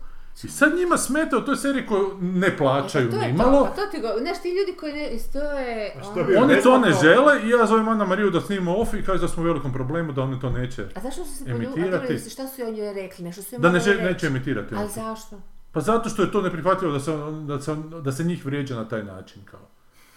[0.43, 3.59] I sad njima smeta u toj seriji koju ne plaćaju E, pa to je nimalo.
[3.59, 5.93] To, pa to ti go, znaš, ti ljudi koji ne, to je...
[5.99, 8.93] A što ono- Oni to ne žele i ja zovem Ana Mariju da snimimo off
[8.93, 10.85] i kaže da smo u velikom problemu, da oni to neće.
[10.95, 12.13] A zašto su se emitirati.
[12.13, 13.25] A šta su oni rekli?
[13.25, 14.75] Nešto su im Da ne žele, neće emitirati.
[14.75, 15.41] Ali zašto?
[15.71, 17.11] Pa zato što je to neprihvatljivo da se,
[17.47, 19.67] da se, da se njih vrijeđa na taj način kao.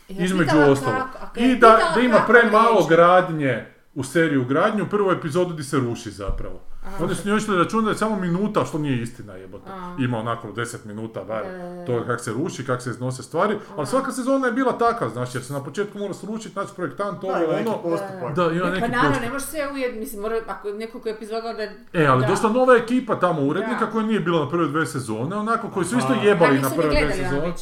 [0.08, 1.08] Ja Između ostalog.
[1.36, 2.88] I da, da ima premalo reći.
[2.88, 6.60] gradnje u seriju gradnju, u prvoj epizodu di se ruši zapravo.
[6.86, 7.04] Aha.
[7.04, 9.70] Oni su njoj išli račun da je samo minuta, što nije istina jebote.
[9.98, 11.42] Ima onako 10 minuta bar
[11.86, 15.34] toga kako se ruši, kako se iznose stvari, ali svaka sezona je bila takva, znaš,
[15.34, 17.82] jer se na početku mora sručiti, naći projektant, ima neki ono.
[17.82, 18.34] postupak.
[18.36, 21.08] Da, ima Ne, neki pa naravno, ne možeš sve ujed, mislim, mora, ako je nekoliko
[21.08, 21.62] epizoda da...
[21.94, 22.28] E, ali da.
[22.28, 23.90] došla nova ekipa tamo urednika Da.
[23.90, 26.14] koja nije bila na prve dve sezone, onako koji su isto.
[26.14, 27.52] Pa jebali na prve dve ono sezone.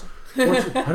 [0.48, 0.92] Hoće- pa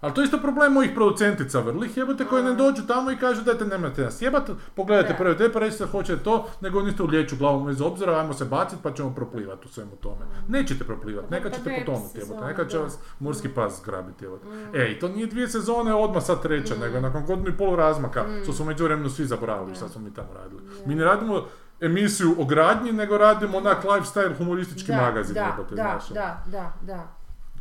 [0.00, 3.42] ali to je isto problem mojih producentica vrlih jebote koji ne dođu tamo i kažu
[3.42, 5.18] dajte nemojte nas jebat, pogledajte Da.
[5.18, 8.44] prve te pa recite hoćete to, nego oni ste ulijeću glavom bez obzira, ajmo se
[8.44, 10.26] bacit pa ćemo proplivat u svemu tome.
[10.48, 14.24] Nećete proplivat, Pa nekad pa ćete potonuti jebote, sezone, nekad će vas morski pas zgrabiti
[14.24, 14.46] jebote.
[14.74, 18.24] E, i to nije dvije sezone, odmah sad treća, nego nakon godinu i pol razmaka,
[18.42, 20.62] što su među vremenu svi zaboravili šta smo mi tamo radili.
[20.86, 21.44] Mi ne radimo
[21.80, 27.08] emisiju o gradnji, nego radimo onak lifestyle humoristički magazin, da, jebote, da, da, da, da.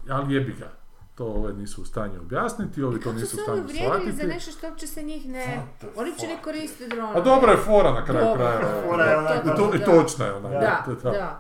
[0.10, 0.77] Ali jebi ga.
[1.18, 3.64] To ove nisu u stanju objasniti, ovi to Kako nisu su u se oni stanju
[3.64, 4.28] uvrijedili za shvatiti.
[4.28, 5.62] nešto što uopće se njih ne...
[5.96, 7.18] Oni uopće ne koriste dronove.
[7.18, 8.70] A dobra je fora na kraju krajeva.
[8.84, 9.86] Fora je onak- I, to, I Da.
[9.86, 10.50] točna je ona.
[10.50, 11.40] Da, ta- da.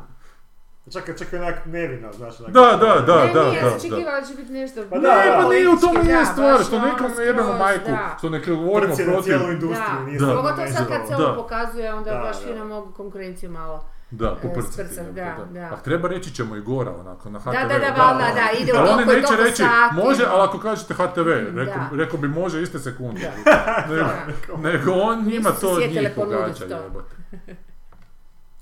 [0.91, 2.39] Čak, čak je onak nevina, znaš.
[2.39, 4.83] onak- Da, da, da, ne, da, nije, da, ja sam očekivala da će biti nešto...
[4.89, 7.53] Pa Ne, da, da, pa nije u tome nije da, stvar, što nekom ne jebemo
[7.55, 8.15] majku, da.
[8.17, 9.23] što ne govorimo Prci na protiv.
[9.25, 10.25] cijelu industriju, Da, nije Da.
[10.25, 11.25] samo pogotovo sad kad se Da.
[11.25, 12.45] ovo pokazuje, onda Da, baš da.
[12.45, 13.83] fino mogu konkurenciju malo.
[14.11, 14.81] Da, E, poprcati.
[14.81, 15.59] jebote, da, da.
[15.65, 17.51] A treba reći ćemo i Gora, onako, na HTV.
[17.51, 19.95] Da, da, da, valjda, da, ide u Ali oni neće reći, sati.
[19.95, 21.51] može, ali ako kažete HTV, Da.
[21.53, 23.31] rekao, rekao bi može iste sekunde.
[23.45, 23.85] Da.
[23.89, 27.15] Nego, nego on njima Nisu to njih pogađa, jebote.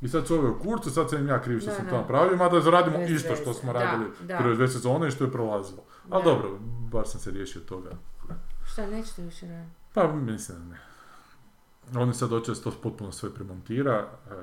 [0.02, 1.92] I sad su ove u kurcu, sad sam im ja kriv što Da, sam da.
[1.92, 4.38] to napravio, mada zaradimo Bez isto što smo Da, radili da.
[4.38, 5.84] prve dve sezone i što je prolazilo.
[6.10, 6.30] Ali Da.
[6.30, 6.50] dobro,
[6.92, 7.90] bar sam se riješio toga.
[8.66, 9.72] Šta, nećete više raditi?
[9.94, 10.80] Pa mislim da ne.
[11.96, 14.34] Oni sad da se to potpuno sve premontira, e,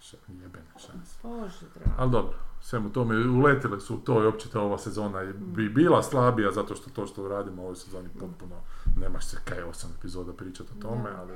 [0.00, 1.18] ša- jebene šanse.
[1.22, 1.90] Bože, drago.
[1.98, 6.02] Ali dobro, svemu tome, uletile su to i opće ta ova sezona je bi bila
[6.02, 8.56] slabija zato što to što radimo u ovoj sezoni potpuno,
[8.96, 11.32] nemaš se kaj osam epizoda pričati o tome, ali...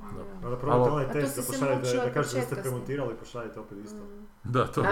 [0.00, 0.06] Da.
[0.38, 3.98] Onda probajte Ali- onaj test da pošaljete, da kažete da ste premontirali, pošaljete opet isto.
[4.44, 4.84] Da, to A,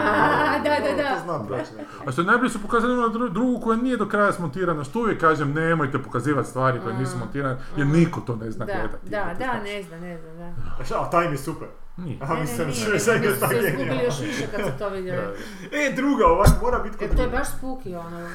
[0.59, 1.15] da, da, da.
[1.15, 2.05] To znam nekako.
[2.07, 4.99] A što je najbolje su pokazali ono dru- drugu koja nije do kraja smontirana, što
[4.99, 7.21] uvijek kažem nemojte pokazivati stvari koje nisu Mm.
[7.21, 7.91] montirane, jer Mm.
[7.91, 9.09] niko to ne zna Da, gledati.
[9.09, 10.53] da, da, ne znam, ne znam, da.
[10.81, 11.69] A šta, a taj mi je super.
[11.99, 12.19] Nije.
[12.21, 14.03] A mislim, što je sad mi su tako se izgubili genijalno.
[14.05, 15.23] još više kad su to vidjeli.
[15.71, 15.79] Da.
[15.79, 18.29] E, druga, ovak mora biti kod Jer to je baš spuki, ono,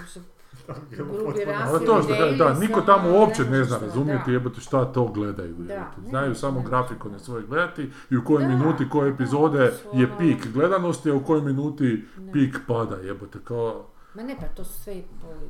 [0.90, 1.46] grubi Potpuno.
[1.48, 1.70] ras.
[1.70, 4.32] Ali to što da, Davis, niko ono, tamo uopće ne zna to, razumjeti da.
[4.32, 5.56] jebote šta to gledaju.
[5.58, 6.66] Da, ne Znaju samo ne.
[6.66, 9.60] grafikone svoje gledati i u kojoj Da, minuti koje da, epizode
[9.94, 12.32] je ono- pik gledanosti, a u kojoj minuti Ne.
[12.34, 13.40] pik pada jebote.
[13.44, 15.50] Kao, Ma ne, pa to su sve i poli.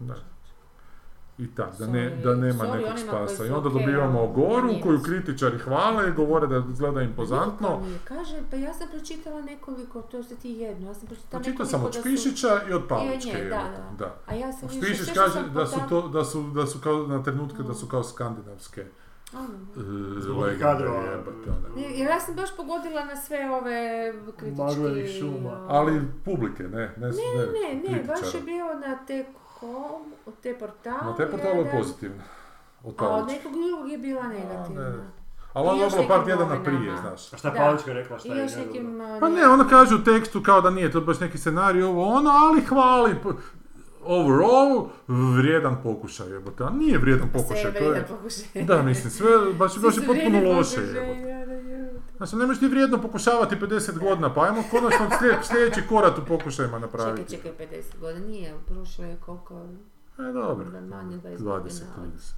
[0.00, 0.14] Da.
[1.38, 3.46] I tak, da, ne, da nema sorry nekog spasa.
[3.46, 7.80] I onda okej, dobivamo Goru nije koju kritičari hvale, govore da izgleda impozantno.
[8.04, 11.64] Kaže, pa ja sam pročitala nekoliko, to ste ti jedno, ja sam pročitala Pročitao nekoliko
[11.66, 13.32] sam od da su- Špišića i od I od Pavličke.
[13.32, 13.94] nje, da, da.
[13.98, 14.14] da.
[14.26, 17.22] A ja sam više, Špišić kaže da su, to, da, su, da su kao na
[17.22, 18.84] trenutke da su kao skandinavske
[19.34, 19.54] Ono.
[20.16, 21.02] e, Zbog kadrova.
[21.88, 24.62] Jer ja sam baš pogodila na sve ove kritički...
[24.62, 25.52] Maglenih šuma.
[25.52, 27.08] ono- Ali publike, ne, ne, ne,
[27.84, 29.26] Ne, ne, baš je bio na te
[29.60, 31.10] kom, u te portalu.
[31.10, 32.22] Na te portalu je pozitivno.
[32.84, 34.88] Od A od nekog drugog je bila negativna.
[34.88, 34.94] ne.
[35.52, 37.32] Ali ona je dobro par tjedana prije, znaš.
[37.32, 37.50] A šta.
[37.50, 39.00] Pavlička rekla, šta I je još nekim...
[39.00, 42.06] uh, Pa ne, ona kaže u tekstu kao da nije to baš neki scenarij ovo
[42.06, 43.14] ono, ali hvali
[44.04, 46.64] overall vrijedan pokušaj jebote.
[46.64, 47.90] A nije vrijedan Sve pokušaj, je to je...
[47.90, 48.62] vrijedan pokušaj.
[48.62, 51.27] Da, mislim, sve baš, baš je Sve potpuno loše jebote.
[52.18, 55.06] Znači, ne možeš ti vrijedno pokušavati 50 godina, pa ajmo konačno
[55.42, 57.36] sljedeći korak u pokušajima Čekaj, napraviti.
[57.36, 59.54] čekaj, 50 godina, nije, prošlo je koliko...
[60.18, 61.70] E, dobro, manje od 20 20, godina.
[62.16, 62.34] 30.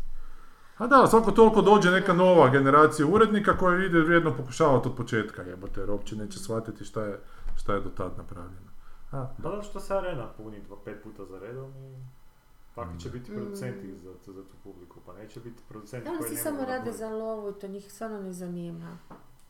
[0.79, 5.43] A da, svako toliko dođe neka nova generacija urednika koja ide vrijedno pokušavati od početka,
[5.43, 7.21] jebote, jer uopće neće shvatiti šta je,
[7.57, 8.71] šta je do tad napravljeno.
[9.13, 11.97] A, Da, što se arena puni dva, pet puta za redom i
[12.75, 13.35] takvi će biti Mm.
[13.35, 16.65] producenti za, za tu publiku, pa neće biti producenti Da, oni koji si ne samo
[16.65, 18.99] rade za lovu i to njih stvarno ne zanima.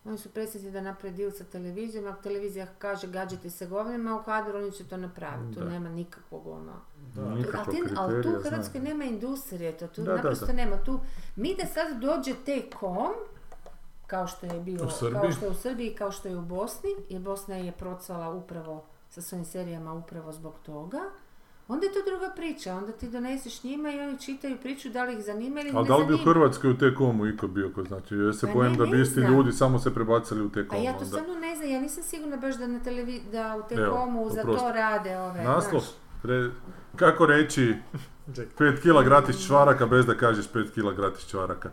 [0.04, 4.24] Oni su presretni da naprave deal sa televizijom, ako televizija kaže gađajte se govnima u
[4.24, 5.54] kadru, oni će to napraviti.
[5.54, 5.70] Tu Da.
[5.70, 6.72] nema nikakvog ono...
[7.14, 7.22] Da.
[7.22, 7.44] Ali,
[7.96, 10.52] ali tu u Hrvatskoj nema industrije, to tu Da, naprosto da.
[10.52, 10.76] nema.
[10.76, 11.00] Tu,
[11.36, 13.12] mi da sad dođe T-com,
[14.06, 15.20] kao što je bio, Srbiji.
[15.20, 18.84] kao što je u Srbiji, kao što je u Bosni, jer Bosna je procvala upravo
[19.08, 21.00] sa svojim serijama upravo zbog toga,
[21.70, 22.74] onda je to druga priča.
[22.74, 25.88] Onda ti doneseš njima i oni čitaju priču da li ih zanima ili A ne
[25.88, 26.18] da li bi u.
[26.18, 28.16] Hrvatskoj u T-Comu iko bio ko znači?
[28.16, 29.32] Ja se Pa bojim ne, da bi isti znam.
[29.32, 31.06] ljudi samo se prebacili u A T-Com ja to onda.
[31.06, 33.22] stvarno ne znam, ja nisam sigurna baš da na televi...
[33.32, 35.80] da u Evo, T-comu za to rade ove, Naslov?
[35.82, 35.94] znaš.
[36.22, 36.50] Re-
[36.96, 37.74] kako reći
[38.28, 38.58] Jack.
[38.58, 41.70] 5 kila gratis čvaraka bez da kažeš 5 kila gratis čvaraka.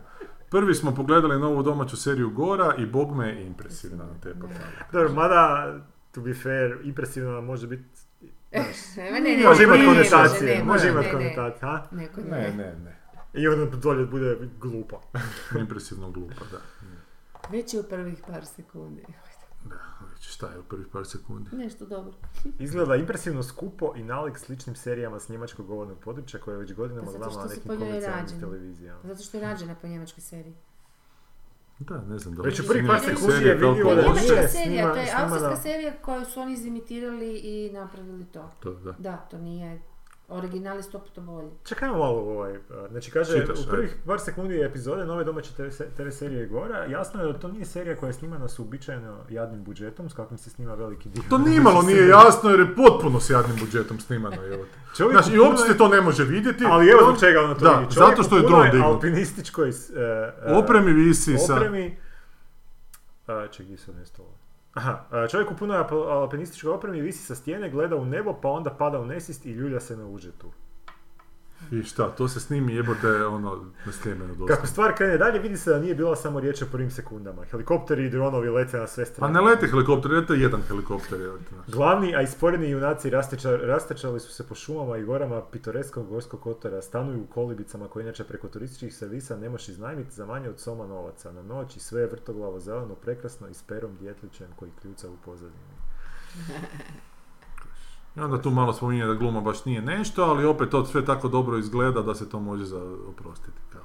[0.50, 4.70] Prvi smo pogledali novu domaću seriju Gora i bog me je impresivna na te portale.
[4.92, 5.74] Dobro, mada,
[6.12, 7.84] to be fair, impresivno može biti...
[8.96, 11.86] Ne, ne, ne, može imati ne, konotacije, ne, može ne, imati konotacije, ha?
[11.90, 12.74] Neko Ne, ne.
[12.84, 12.98] ne.
[13.34, 15.00] I onda dolje bude glupa.
[15.60, 16.58] Impresivno glupa, da.
[17.50, 19.02] Već je u prvih par sekundi.
[19.64, 19.76] Da,
[20.12, 21.50] već šta je u prvih par sekundi.
[21.56, 22.14] Nešto dobro.
[22.58, 27.18] Izgleda impresivno skupo i nalik sličnim serijama s njemačkog govornog područja koje već godinama Pa
[27.18, 29.00] gledamo na nekim komercijalnim televizijama.
[29.04, 30.54] Zato što je rađena po njemačkoj seriji.
[31.78, 34.12] Da, ne znam da Već u snimaju par sekundi je vidljivo toliko To je da
[34.12, 38.50] nije serija, snima- to je austrijska serija koju su oni izimitirali i napravili to.
[38.60, 38.92] To, da.
[38.98, 39.80] Da, to nije...
[40.28, 41.48] Original je sto puta bolji.
[41.64, 42.60] Čekajmo malo ovaj, uh,
[42.90, 45.62] znači kaže Čitaš, u prvih par sekundi epizode nove domaće TV,
[45.96, 49.64] TV serije Gora, jasno je da to nije serija koja je snimana s uobičajeno jadnim
[49.64, 51.22] budžetom s kakvim se snima veliki dio.
[51.30, 54.36] To nimalo nije jasno jer je potpuno s jadnim budžetom snimano.
[54.96, 56.64] Čovjek Znači, i uopće se to ne može vidjeti.
[56.66, 57.94] Ali evo zbog čega ono to Da, vidi.
[57.94, 58.84] Čovjek zato što je dron dignut.
[58.84, 59.72] alpinističkoj e,
[60.46, 61.54] e, Opremi visi sa...
[61.54, 61.98] opremi...
[63.26, 64.37] A, ček, gdje se nestalo?
[64.72, 68.70] Aha, a, čovjek u punoj alpinističkoj opremi visi sa stijene, gleda u nebo, pa onda
[68.70, 70.52] pada u nesist i ljulja se na užetu.
[71.72, 74.54] I šta, to se snimi jebote ono na Sljemenu dosta.
[74.54, 77.44] Kako stvar krene dalje, vidi se da nije bila samo riječ o prvim sekundama.
[77.44, 79.34] Helikopteri i dronovi lete na sve A strane.
[79.34, 81.18] ne lete helikopter, lete jedan helikopter.
[81.48, 81.66] Znaš.
[81.68, 86.82] Glavni, a isporeni junaci rasteča- rastrčali su se po šumama i gorama pitoreskog gorskog kotara,
[86.82, 90.86] stanuju u kolibicama koje inače preko turističkih servisa ne možeš iznajmiti za manje od soma
[90.86, 91.32] novaca.
[91.32, 95.16] Na noć i sve je vrtoglavo zeleno, prekrasno i s perom djetlićem koji kljuca u
[95.24, 95.74] pozadini.
[98.18, 101.28] I onda tu malo spominje da gluma baš nije nešto, ali opet to sve tako
[101.28, 103.58] dobro izgleda da se to može za oprostiti.
[103.72, 103.82] Kao.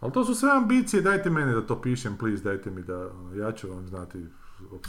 [0.00, 3.34] Ali to su sve ambicije, dajte meni da to pišem, please, dajte mi da, ono,
[3.36, 4.18] ja ću vam znati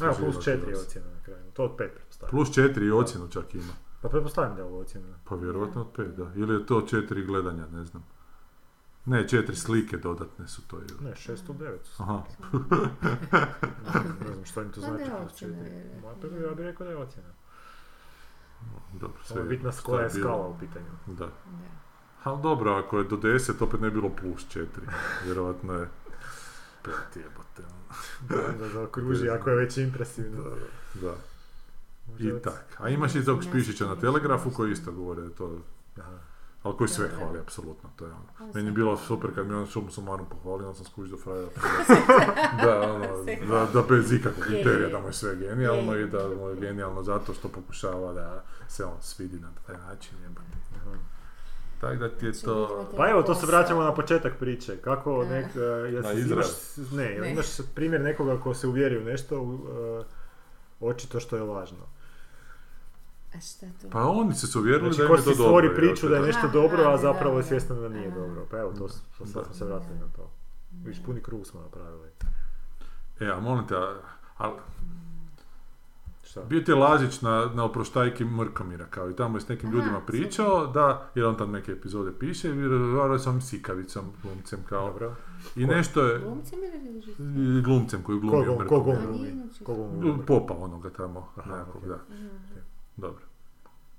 [0.01, 0.83] Evo, plus četiri vas.
[0.83, 1.43] ocjena na kraju.
[1.53, 2.31] To od pet pretpostavljam.
[2.31, 3.73] Plus četiri i ocjenu čak ima.
[4.01, 5.07] Pa pretpostavljam da je ovo ocjena.
[5.25, 6.31] Pa vjerojatno od pet, da.
[6.35, 8.03] Ili je to četiri gledanja, ne znam.
[9.05, 10.77] Ne, četiri slike dodatne su to.
[10.77, 11.03] ili?
[11.03, 12.03] Ne, 6 u 9 su.
[12.03, 12.21] Aha.
[14.21, 15.45] Ne znam što im to Pa znači.
[15.45, 17.29] bi- ja bih rekao da je ocjena.
[18.93, 20.85] Dobro, sve Ovo je bitna koja je skala u pitanju.
[21.07, 21.25] Da.
[21.25, 21.31] Da.
[22.23, 24.65] Ali dobro, ako je do 10, opet ne bi bilo plus 4.
[25.25, 25.89] Vjerojatno je
[26.83, 27.63] 5 jebote.
[27.63, 28.57] ono.
[28.59, 30.43] Da zaokruži ako je već impresivno.
[30.93, 31.15] Da.
[32.07, 32.65] Može I tak.
[32.77, 35.57] A imaš i tog špišića na Telegrafu koji isto govore da je to
[35.99, 36.17] Aha.
[36.69, 38.23] Ali koji sve hvali, apsolutno, to je ono.
[38.39, 39.07] On Meni je bilo hvali.
[39.07, 41.49] super kad mi on šumu sumarom pohvalio, onda sam skužio do frajera.
[42.63, 43.07] da, ono,
[43.49, 47.03] da, da bez ikakvog kriterija da mu je sve genijalno i da mu je genijalno
[47.03, 50.11] zato što pokušava da se on svidi na taj način.
[51.81, 52.87] Tako da ti je Znači, to...
[52.97, 54.77] Pa evo, to se vraćamo na početak priče.
[54.77, 55.45] Kako nek...
[55.45, 57.31] e, jesi- imaš- ne, Ne.
[57.31, 57.45] imaš
[57.75, 59.59] primjer nekoga ko se uvjeri u nešto, u,
[59.99, 60.03] e,
[60.81, 61.77] očito što je lažno.
[63.33, 63.89] A šta to?
[63.89, 65.33] Pa oni su se uvjerili Znači, da je to dobro.
[65.35, 67.47] stvori jel priču da je nešto Aha, dobro, a da, zapravo je da.
[67.47, 68.45] svjestan da nije dobro.
[68.51, 70.31] Pa evo, to, s- to sad smo se vratili na to.
[70.85, 72.07] Viš, puni krug smo napravili.
[73.19, 73.95] E, a molim te, a,
[74.37, 74.51] a
[76.23, 76.41] Šta?
[76.41, 79.77] bio ti je Lazić na, na oproštajki Mrkomira, kao i tamo je s nekim Aha,
[79.77, 84.87] ljudima pričao, da, jer on tam neke epizode piše, i razgovarao sam Sikavicom, glumcem, kao,
[84.87, 85.15] Dobro.
[85.55, 85.71] i Ko?
[85.71, 86.59] nešto je, Glumcem
[87.19, 88.83] ili glumcem koji Ko glumio glum- ko Mrkomira.
[88.95, 89.19] glum A glumi?
[89.21, 90.25] nije znači- Ko glum glumi?
[90.25, 91.89] Popa onoga tamo, Aha, nekakvog, ok.
[91.89, 91.99] da.
[92.99, 93.23] Dobro.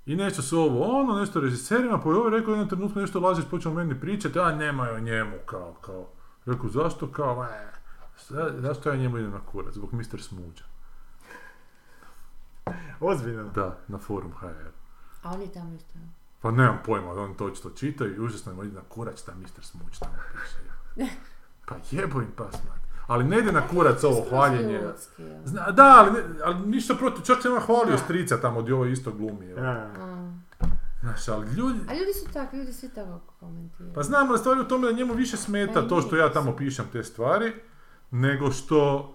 [0.07, 3.21] I nešto su ovo ono, nešto režiserima, pa je ovo rekao u jednom trenutku nešto
[3.21, 6.07] Lazić počeo meni pričati, a nemoj o njemu, kao, kao.
[6.47, 7.73] Rekao, zašto, kao, e,
[8.29, 10.23] za- zašto ja njemu idem na kurac, zbog Mr.
[10.23, 10.65] Smuđa.
[13.01, 13.49] Ozbiljno.
[13.49, 14.47] Da, na forum HR.
[15.23, 15.99] A on je tamo isto.
[16.41, 19.63] Pa nemam pojma, oni to očito čitaju i užasno im ide na kurac, šta Mr.
[19.63, 21.11] Smuđ tamo piše.
[21.67, 22.79] Pa jebo im pas, man.
[23.11, 24.81] Ali ne ide na kurac ovo hvaljenje.
[25.45, 27.99] Zna, da, ali, ne- ali ništa protiv, čak sam hvalio Da.
[27.99, 29.47] strica tamo gdje ovo isto glumi.
[31.01, 33.93] Znaš, ali ljudi, A ljudi su takvi, ljudi svi tako komentiraju.
[33.95, 36.33] Pa znam, ali stvar je u tome da njemu više smeta Pa to što ja
[36.33, 37.53] tamo pišem te stvari,
[38.11, 39.15] nego što...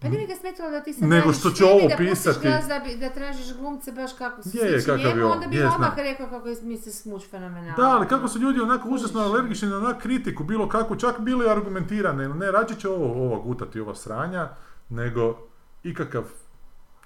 [0.00, 2.48] Pa nije ga smetalo da ti se Nego što time, ovo da pisati.
[2.68, 5.32] da, bi, da tražiš glumce baš kako su Je, je, slični kakav je njemu, on,
[5.32, 6.92] onda bi je, odmah rekao kako je Mr.
[6.92, 7.76] Smuć fenomenalan.
[7.76, 11.50] Da, ali kako su ljudi onako užasno alergični na onak kritiku, bilo kako, čak bili
[11.50, 14.48] argumentirane, ne, rađe će ovo, ovo gutati, ova sranja,
[14.88, 15.38] nego
[15.82, 16.24] ikakav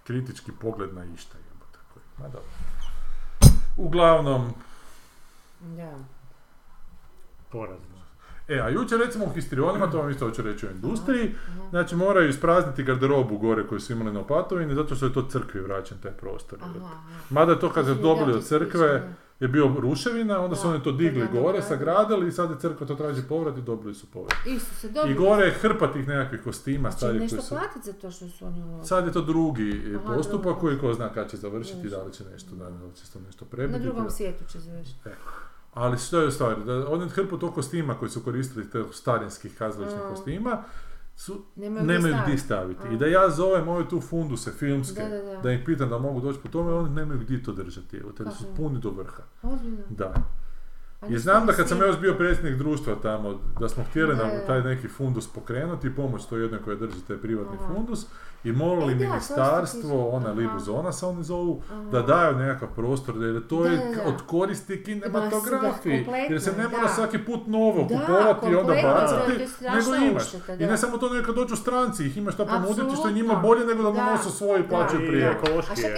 [0.04, 1.36] kritički pogled na išta,
[1.94, 2.48] koji- Ma dobro.
[3.76, 4.52] Uglavnom,
[5.60, 5.92] Da.
[7.50, 7.93] porazno.
[8.48, 11.34] E, a jučer recimo u histrionima, to vam isto hoću reći u industriji,
[11.70, 15.60] znači moraju isprazniti garderobu gore koju su imali na Opatovini, zato što je to crkvi
[15.60, 16.58] vraćen taj prostor.
[17.30, 19.02] Mada to kad su Da, dobili od crkve
[19.40, 22.86] je bio ruševina, onda su oni to digli je gore, sagradili i sad je crkva
[22.86, 24.34] to traži povrat i dobili su povrat.
[24.72, 25.10] Se dobro.
[25.10, 27.48] I gore je hrpa tih nekakvih kostima Znači nešto su...
[27.48, 28.86] platiti za to što su oni uložili.
[28.86, 30.60] Sad je to drugi Aha, postupak drugo.
[30.60, 33.20] koji ko zna kad će završiti, da li će nešto, da, li će se to
[33.20, 33.80] nešto Na prebiti.
[33.80, 34.98] drugom svijetu će završiti.
[35.74, 40.00] Ali što je stvar, da oni hrpu tog kostima koji su koristili, tih starinskih kazališnih
[40.00, 40.08] Mm.
[40.10, 40.62] kostima,
[41.16, 42.80] su, Nemaju, nemaju gdje staviti.
[42.88, 42.98] I Mm.
[42.98, 45.40] da ja zovem ove tu funduse filmske, Da, da, da.
[45.40, 48.24] da ih pitam da mogu doći po tome, oni nemaju gdje to držati, evo, te
[48.30, 49.22] su puni do vrha.
[49.42, 49.82] Ozbiljno.
[49.90, 50.14] Da.
[51.04, 54.24] I ništa znam da kad sam još bio predsjednik društva tamo, da smo htjeli Da,
[54.24, 54.46] na da.
[54.46, 57.74] taj neki fundus pokrenuti i pomoć toj jednoj koja drži taj privatni Aha.
[57.74, 58.06] fundus
[58.44, 60.32] i molili E, da, to ministarstvo, ona Aha.
[60.32, 61.82] Libuzona se oni zovu, Aha.
[61.82, 64.08] da daju nekakav prostor, da je to Da, je da, da.
[64.08, 66.88] od koristi kinematografiji, jer se ne mora da.
[66.88, 70.22] svaki put novo Da, kupovati i onda bacati, to nego imaš.
[70.26, 73.14] ušteda, I ne samo to, nego kad dođu stranci, ih imaš šta ponuditi što je
[73.14, 74.12] njima bolje nego da Da.
[74.12, 75.38] nosu svoje I prije.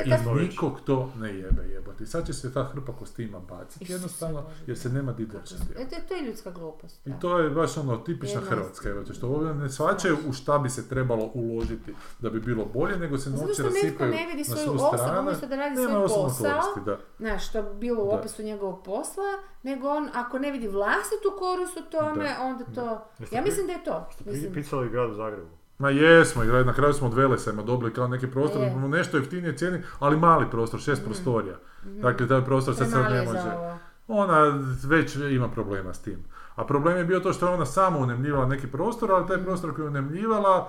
[0.07, 0.11] I
[0.43, 2.03] nikog to ne jebe jebati.
[2.03, 5.63] I sad će se ta hrpa kostima baciti jednostavno jer se nema di Kako držati.
[5.65, 7.07] se- E, to, to je ljudska glupost.
[7.07, 10.59] I to je baš ono tipična Jedna Hrvatska, evo, što ovdje ne shvaćaju u šta
[10.59, 14.11] bi se trebalo uložiti da bi bilo bolje, nego se Zato novci što netko rasipaju
[14.13, 15.21] ne vidi na svoju osobu, stranu.
[15.21, 16.99] umjesto da radi Nema svoj osobne posao, koristi, da.
[17.19, 18.13] Znaš, što bi bilo u Da.
[18.13, 19.25] opisu njegovog posla,
[19.63, 22.43] nego on, ako ne vidi vlastitu korist u tome, Da.
[22.43, 23.05] onda to...
[23.33, 24.09] Ja mislim da je to.
[24.13, 25.49] Ste Mislim, pisali grad u Zagrebu.
[25.79, 28.75] Ma jesmo, i na kraju smo od Velesajma dobili kao neki prostor, Je.
[28.75, 31.57] nešto jeftinije cijeni, ali mali prostor, šest prostorija.
[31.85, 33.57] Dakle, taj prostor se sad premali ne može.
[33.57, 33.79] ovo.
[34.09, 36.25] Ona već ima problema s tim.
[36.55, 39.75] A problem je bio to što je ona sama unemljivala neki prostor, ali taj prostor
[39.75, 40.69] koji je unemljivala,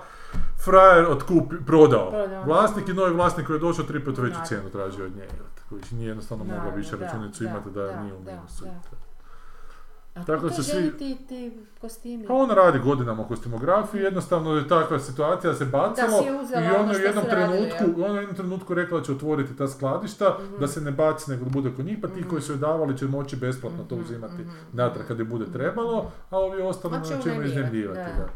[0.64, 2.10] frajer otkupi, prodao.
[2.10, 2.44] Prodao.
[2.44, 5.28] Vlasnik i novi vlasnik koji je došao tri put veću cijenu tražio od nje.
[5.68, 8.64] Koji nije jednostavno mogla više računicu imati da, da, nije u da, minusu.
[10.14, 12.26] A Tako se svi- ti, ti kostimi.
[12.26, 16.40] Pa ona radi godinama u kostimografiji, jednostavno je takva situacija se bacilo Da si je
[16.40, 19.04] uzela i ono ona u jednom su radili, trenutku, ona u jednom trenutku rekla da
[19.04, 22.24] će otvoriti ta skladišta, da se ne baci nego da bude kod njih, pa ti
[22.28, 26.38] koji su je davali će moći besplatno to uzimati natrag kad je bude trebalo, a
[26.38, 28.28] ovi ostali On će na unajmljivati, iznajmljivati, da.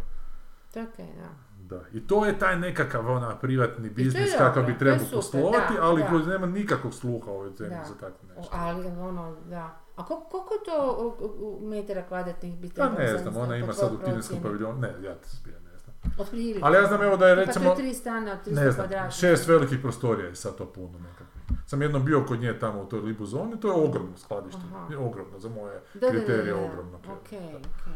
[0.74, 0.81] da.
[0.81, 1.53] Je okej, da.
[1.77, 1.81] Da.
[1.93, 5.74] I to je taj nekakav ona privatni je biznis kakav to bi je trebao poslovati,
[5.74, 6.31] da, ali da.
[6.31, 8.57] nema nikakvog sluha u ovoj zemlji za tako O, nešto.
[8.57, 9.82] Ali ono, da.
[9.97, 11.16] A kol- koliko je to
[11.62, 14.78] metara kvadratnih bi Pa trebalo ne za- znam, ona ima tvojoj sad u kineskom paviljonu,
[14.78, 15.94] ne, ja to zbijem ne znam.
[16.19, 16.60] Otprilike.
[16.62, 18.70] Ali ja znam evo da je Pa recimo, to je tri stana od 300 ne
[18.70, 19.10] znam, kvadrata.
[19.10, 21.31] šest velikih prostorija je sad to puno nekako.
[21.66, 24.86] Sam jednom bio kod nje tamo u toj libu zoni, to je ogromno skladište, Aha.
[24.90, 26.66] je ogromno, za moje Da, da, da, kriterije da, da.
[26.66, 26.98] ogromno.
[26.98, 27.93] Okej, okej.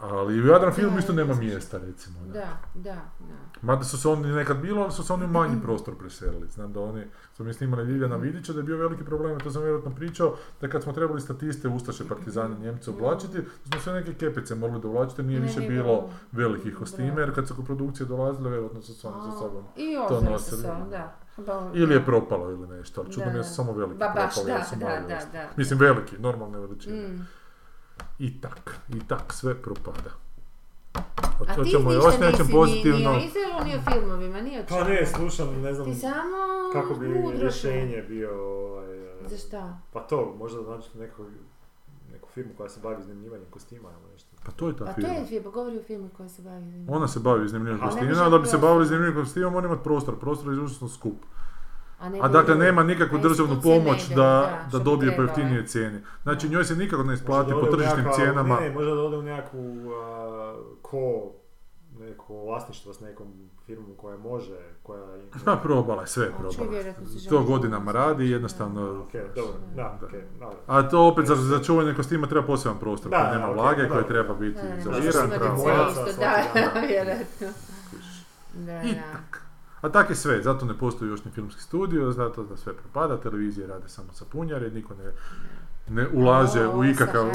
[0.00, 1.40] Ali u Jadran filmu Da, isto nema da.
[1.40, 2.16] mjesta recimo.
[2.22, 2.32] Da.
[2.32, 3.34] Da, da, da.
[3.62, 6.48] Mada su se oni nekad bilo, ali su se oni u manji prostor preselili.
[6.48, 7.02] Znam da oni,
[7.34, 10.68] smo mi snimali Ljiljana Vidića, da je bio veliki problem, to sam vjerojatno pričao, da
[10.68, 15.26] kad smo trebali statiste, Ustaše, Partizane, Njemce oblačiti, smo sve neke kepice morali dovlačiti, jer
[15.26, 19.22] nije više bilo velikih kostime, jer kad su kod produkcije dolazile, vjerojatno su se oni
[19.22, 19.64] sa sobom.
[20.08, 20.62] To nosili.
[20.90, 21.16] da.
[21.36, 23.44] Ba- Ili je propalo ili nešto, ali čudno Da, mi je da.
[23.44, 25.48] su samo veliki Ba, baš, propali, da, su da, da, da.
[25.56, 27.08] Mislim veliki, normalne veličine.
[27.08, 27.26] Mm.
[28.18, 30.10] I tak, i tak, sve propada.
[31.48, 33.12] A ti ništa još nečem pozitivno.
[33.12, 34.80] Ni, ni o Izraelu, ni o filmovima, ni o čemu.
[34.80, 36.36] Pa ne, slušam, ne znam Ti samo
[36.72, 37.06] kako bi
[37.40, 38.30] rješenje bio...
[38.34, 38.84] Ovaj,
[39.24, 39.30] šup.
[39.30, 39.78] Za šta?
[39.92, 41.24] Pa to, možda znači neku,
[42.12, 44.28] neku firmu koja se bavi iznajmljivanjem kostima ili nešto.
[44.44, 45.14] Pa to je ta Pa to firma.
[45.14, 46.86] je film, govori o filmu koji se bavi.
[46.88, 47.96] Ona se bavi iznajmljivanjem Aha.
[47.96, 51.16] kostima, da bi se bavili iznajmljivanjem kostima mora imati prostor, prostor je užasno skup.
[52.02, 55.16] Ne A dakle nema nikakvu a državnu ne pomoć ide, da, da bi dobije po
[55.16, 55.28] trebale.
[55.28, 55.98] jeftinije cijeni.
[56.22, 58.60] Znači njoj se nikako ne isplati po tržišnim cijenama.
[58.60, 61.32] Ne, možda da ode u nekakvu a, ko
[61.98, 63.26] neko vlasništvo s nekom
[63.66, 65.00] firmom koja može, koja...
[65.44, 66.82] Pa probala je, sve je A, probala.
[67.28, 69.00] To godinama radi i jednostavno...
[69.00, 70.08] Ok, dobro, da, Da.
[70.40, 70.56] dobro.
[70.66, 73.56] A to opet za, za čuvanje kostima treba poseban prostor Da, koji da, nema ok,
[73.56, 73.94] vlage, dobro.
[73.94, 75.30] koji treba biti Da, da, izoliran.
[75.30, 76.86] cijeli isto, svaki da, dan.
[76.88, 77.48] vjerojatno.
[78.54, 79.00] Da, I da.
[79.84, 83.20] A tak je sve, zato ne postoji još ni filmski studio, zato da sve propada,
[83.20, 85.12] televizije rade samo sa punjare, niko ne,
[85.88, 87.26] ne ulaže Ovo u ikakav,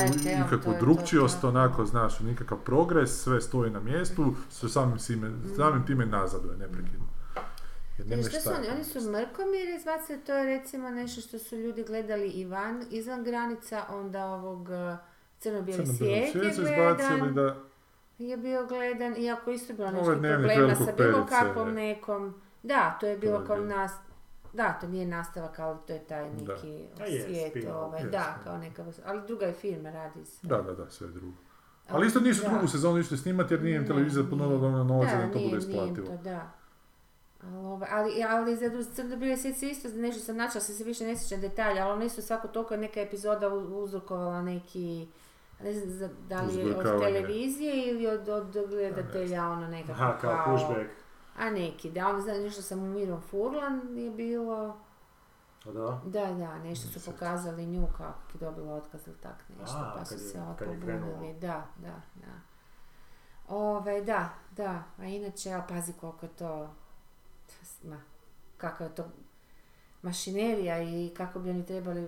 [0.46, 6.06] ikakvu drugčijost, onako, znaš, nikakav progres, sve stoji na mjestu, sve samim, sime, samim time
[6.06, 7.06] nazaduje neprekidno.
[7.98, 8.56] Jer Što su šta.
[8.58, 8.70] oni?
[8.70, 13.24] Oni su mrkomir izbacili, to je recimo nešto što su ljudi gledali i van, izvan
[13.24, 14.98] granica, onda ovog uh,
[15.40, 17.69] crno-bijeli svijet je gledan, da...
[18.20, 22.34] je bio gledan, iako isto bilo nešto problema sa bilo Perice, kakvom nekom,
[22.64, 23.68] da, to je bilo je kao bilo.
[23.68, 23.92] nas,
[24.54, 26.30] da, to nije nastavak, ali to je taj Da.
[26.54, 30.26] neki A je, svijet, spin-off, ovaj, je, da, kao neka, ali druga je firma, radi
[30.26, 30.48] se.
[30.48, 31.38] Da, da, da, sve je drugo.
[31.88, 32.50] Ali isto nisu Da.
[32.50, 35.50] drugu sezonu išli snimati jer nije im televizija ponovila dovoljno novaca da im to nije-
[35.50, 36.08] bude nije im isplativo.
[36.08, 36.52] to, da.
[37.44, 41.18] Ali, ovaj, ali, ali za crno bile se isto nešto sam načela, se više ne
[41.18, 45.08] sjećam detalja, ali ono isto svako toliko neka epizoda uzrokovala neki,
[45.62, 50.18] ne znam za- da li je od televizije ili od, od gledatelja ono nekako Aha,
[50.18, 50.90] kao pushback.
[51.38, 54.78] A neki, da, ono znam nešto sam u Mirom Furlan je bilo,
[55.66, 56.02] A da?
[56.06, 58.04] da, da, nešto su pokazali nju kako
[58.34, 62.32] je dobila otkaz ili tak nešto, A, pa su je- se pobunili, da, da, da.
[63.48, 66.70] Ove, da, da, a inače, a pazi koliko je to,
[67.84, 67.98] ma,
[68.58, 69.06] kakva je to
[70.02, 72.08] mašinerija i kako bi oni trebali,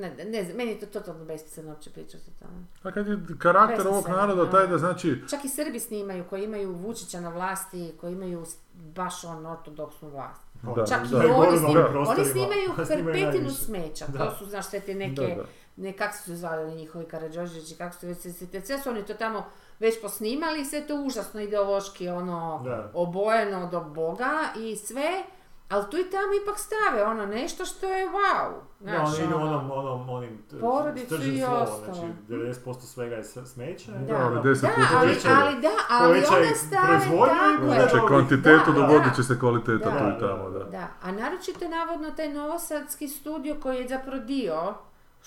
[0.00, 2.64] ne, ne znam, meni je to totalno besmisleno uopće pričati o tome.
[2.82, 4.72] A kad je karakter ovog naroda taj da.
[4.72, 8.44] da znači Čak i Srbi snimaju, koji imaju Vučića na vlasti, koji imaju
[8.74, 10.40] baš on ortodoksnu vlast.
[10.62, 11.16] Da, Čak da.
[11.16, 14.04] i oni, Govorim o snimaju, ovim oni snimaju hrpetinu smeća.
[14.08, 14.18] Da.
[14.18, 15.44] To su, znaš, sve te neke, Da, da.
[15.76, 19.14] ne, kak su se zvali njihovi Karadžožići, kako su već, sve, sve su oni to
[19.14, 19.44] tamo
[19.78, 22.90] već posnimali, sve to užasno ideološki, ono, Da.
[22.94, 25.22] obojeno do Boga i sve,
[25.68, 28.50] ali tu i tamo ipak stave ono nešto što je wow.
[28.80, 31.94] Da, Znaš, oni idu ono, onom, onom, onim t- Porodicu stržim i slova, ostalo.
[31.94, 33.92] znači 90% svega je smeće.
[33.92, 37.64] Da, ali da, 10% ali, povećaj- ali da, ali onda stave tako.
[37.64, 39.12] Znači, kvantitetu Da, dogodit da.
[39.12, 40.58] će se kvaliteta Da, tu i da, tamo, da.
[40.58, 40.64] da.
[40.64, 44.74] Da, a naročito navodno taj novosadski studio koji je zapravo dio,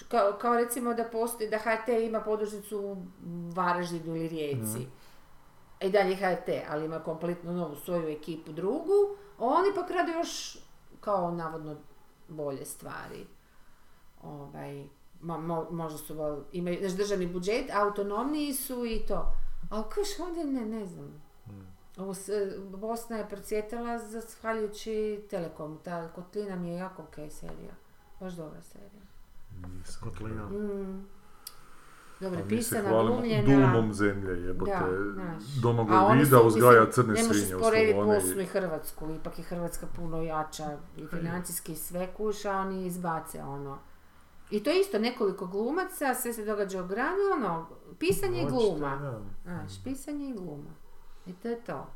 [0.08, 2.98] kao, kao recimo da postoji, da HRT ima podružnicu u
[3.52, 4.88] Varaždinu ili Rijeci.
[5.82, 8.94] I dalje HRT, ali ima kompletno novu svoju ekipu drugu,
[9.42, 10.58] oni pak rade još
[11.00, 11.76] kao navodno
[12.28, 13.26] bolje stvari.
[14.22, 14.86] Ovaj,
[15.22, 16.16] ma, mo- možda su,
[16.52, 19.34] imaju znaš, državni budžet, autonomniji su i to.
[19.70, 21.22] Ali kaš ovdje ne, ne znam.
[21.98, 24.92] Ovo s- Bosna je procvjetala zahvaljujući
[25.30, 25.78] Telekomu.
[25.78, 27.74] Ta Kotlina mi je jako ok serija.
[28.20, 29.02] Baš dobra serija.
[30.02, 30.46] Kotlina.
[30.46, 31.08] Mm.
[32.22, 33.44] Dobro, pisana, glumljena.
[33.44, 34.72] Dumom zemlje, jebote.
[35.62, 38.44] Domagoj Vida su, uzgaja crne ne možeš svinje u usporediti Bosnu Slavoniji.
[38.44, 43.78] i Hrvatsku, ipak je Hrvatska puno jača i financijski sve kuša, oni izbace ono.
[44.52, 47.68] I to je isto nekoliko glumaca, sve se događa u gradu, ono,
[48.00, 49.22] pisanje i gluma.
[49.44, 50.72] Znaš, pisanje i gluma.
[51.26, 51.88] I to je to.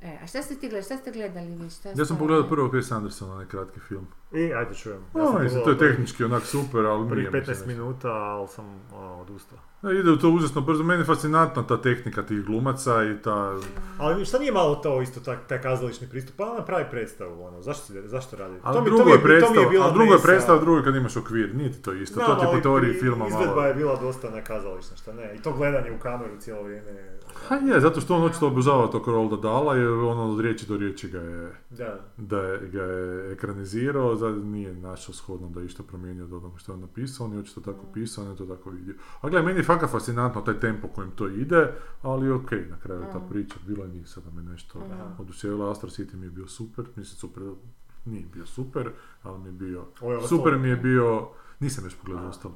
[0.00, 1.70] E, a šta ste ti gledali, šta ste gledali vi?
[1.70, 4.06] Šta Ja sam pogledao prvo Chris Andersona, onaj kratki film.
[4.32, 5.00] I, ajde čujem.
[5.14, 7.54] Ja No, sam mislim, to je tehnički onak super, ali Prvih nije mi se 15
[7.54, 7.66] nešto.
[7.66, 8.64] minuta, ali sam
[8.94, 9.58] ono, odustao.
[9.82, 13.56] E, Ide u to užasno brzo, meni je fascinantna ta tehnika tih glumaca i ta...
[13.98, 16.36] Ali šta nije malo to isto tak, taj kazališni pristup?
[16.36, 18.54] Pa ona pravi predstavu, ono, zašto, si, zašto radi?
[18.62, 20.58] Ali to mi, drugo to mi je to mi je bila ali drugo je predstava,
[20.58, 23.26] drugo je kad imaš okvir, nije ti to isto, Znam, to ti po teoriji filma
[23.26, 23.66] Izvedba malo...
[23.66, 25.34] je bila dosta nekazališna, šta ne?
[25.36, 27.17] I to gledanje u kameru cijelo vrijeme.
[27.40, 30.76] Ha je, zato što on očito obožava tog Rolda Dala i ono od riječi do
[30.76, 32.00] riječi ga je, Da.
[32.18, 36.58] da je, ga je ekranizirao, za, nije našao shodno da je išta promijenio od onoga
[36.58, 38.94] što je on napisao, on je očito tako pisao, on je to tako vidio.
[39.20, 43.02] A gledaj, meni je fakat fascinantno taj tempo kojim to ide, ali okej, na kraju
[43.12, 43.28] ta Mm.
[43.30, 45.20] priča, bilo je njih sada me nešto Mm.
[45.20, 47.42] oduševila, Astro City mi je bio super, mislim super,
[48.04, 48.90] nije bio super,
[49.22, 51.28] ali mi je bio, Ovo je super mi je bio,
[51.60, 52.54] nisam još pogledao ostalo,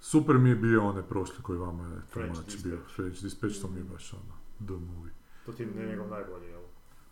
[0.00, 2.64] super mi je bio onaj prošli koji vama je French Dispatch.
[2.66, 4.34] bio, French Dispatch, to mi je baš ono,
[4.66, 5.12] the movie.
[5.46, 6.60] To ti je njegov najbolji, jel?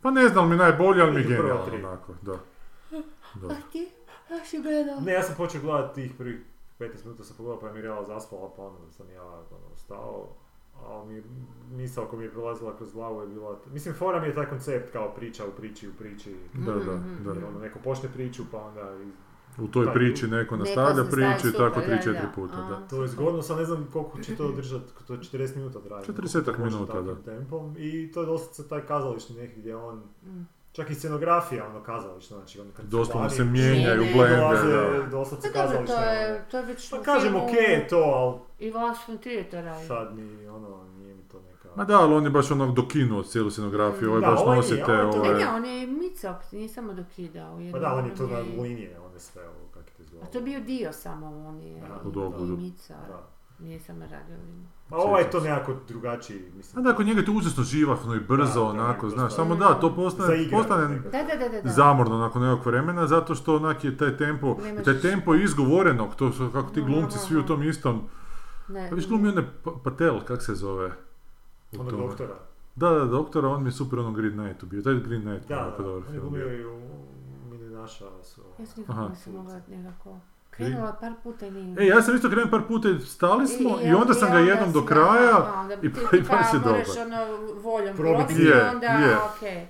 [0.01, 2.39] Pa ne znam mi najbolji, ali mi je genijalno onako, da.
[3.35, 3.47] da.
[3.49, 3.89] A ti?
[4.31, 5.01] A si gledao?
[5.01, 6.41] Ne, ja sam počeo gledati tih prvih
[6.79, 10.29] 15 minuta sam pogledao pa je Mirjala zaspala, pa onda sam ja ono, stao.
[10.87, 11.23] Ali mi,
[11.77, 13.59] misao koja mi je prolazila kroz glavu je bila...
[13.73, 16.37] Mislim, fora mi je taj koncept kao priča u priči u priči.
[16.55, 17.31] Da, da, Mhm, da.
[17.49, 18.97] Ono, neko počne priču pa onda...
[19.59, 22.33] U toj priči neko nastavlja priču i tako da, 3-4 da.
[22.35, 22.69] puta, A.
[22.69, 22.89] da.
[22.89, 26.05] To je zgodno, sad ne znam koliko će to držati, to je 40 minuta traje.
[26.05, 27.23] 40-ak koliko može minuta, takvim da.
[27.23, 27.75] Tempom.
[27.79, 30.03] I to je dosta taj kazališni neki gdje on...
[30.25, 30.47] Mm.
[30.73, 35.07] Čak i scenografija ono kazališna, znači on kad Doslovno se mijenjaju blende, da.
[35.11, 35.97] doslovce Pa dobro, to kazališne.
[35.97, 36.05] ono.
[36.05, 38.73] je, to je već Pa kažem, filmu okej je to, ali I
[39.19, 39.87] Trier to radi.
[39.87, 41.69] sad mi, ono, nije mi to neka...
[41.77, 44.85] Ma da, ali on je baš onog dokinuo cijelu scenografiju, ovaj baš ovaj nosi nije,
[44.85, 45.39] te ovaj ove...
[45.39, 47.59] ne, on je micao, nije samo dokidao.
[47.73, 50.29] Pa da, on je to na linije, on je sve ovo, kako je to izgledalo.
[50.29, 52.53] A to je bio dio samo, on je Aha, u i- dogledu.
[52.55, 52.97] i micao.
[53.09, 53.23] Da.
[53.59, 54.37] Nije samo radio.
[54.91, 56.85] A ovaj je to nekako drugačiji, A mislim.
[56.85, 59.95] da, kod njega je to užasno živahno i brzo, Da, onako, znaš, samo da, to
[59.95, 60.99] postane, Zaigrano postane.
[61.01, 61.63] Da, da, da, da.
[61.63, 61.71] da.
[61.71, 65.35] zamorno nakon nekog vremena, zato što onak je taj tempo, Ne i možeš- taj tempo
[65.35, 68.03] izgovorenog, to su kako ti glumci svi u tom istom,
[68.69, 70.91] Ne, pa viš glumi one Pa- Patel, kak se zove?
[71.73, 72.35] Onog doktora.
[72.77, 75.47] Da, da, doktora, on mi je super onom Green Knightu bio, taj Green Knight mi
[75.47, 76.59] je Da, jako da, dobar on je film glumio bio.
[76.59, 76.81] i u
[77.87, 78.41] Naša su...
[78.59, 79.01] Ja sam Aha.
[79.01, 80.17] nikako nisam mogla nekako.
[80.51, 81.77] Krenula par puta i nije.
[81.79, 84.73] E, ja sam isto krenuo par puta i stali smo i, onda sam ga jednom
[84.73, 87.17] do kraja i ti pa- i tipa baš je moraš ono
[87.55, 88.35] voljom Probiti.
[88.35, 89.17] i Je, onda, je.
[89.29, 89.67] okej.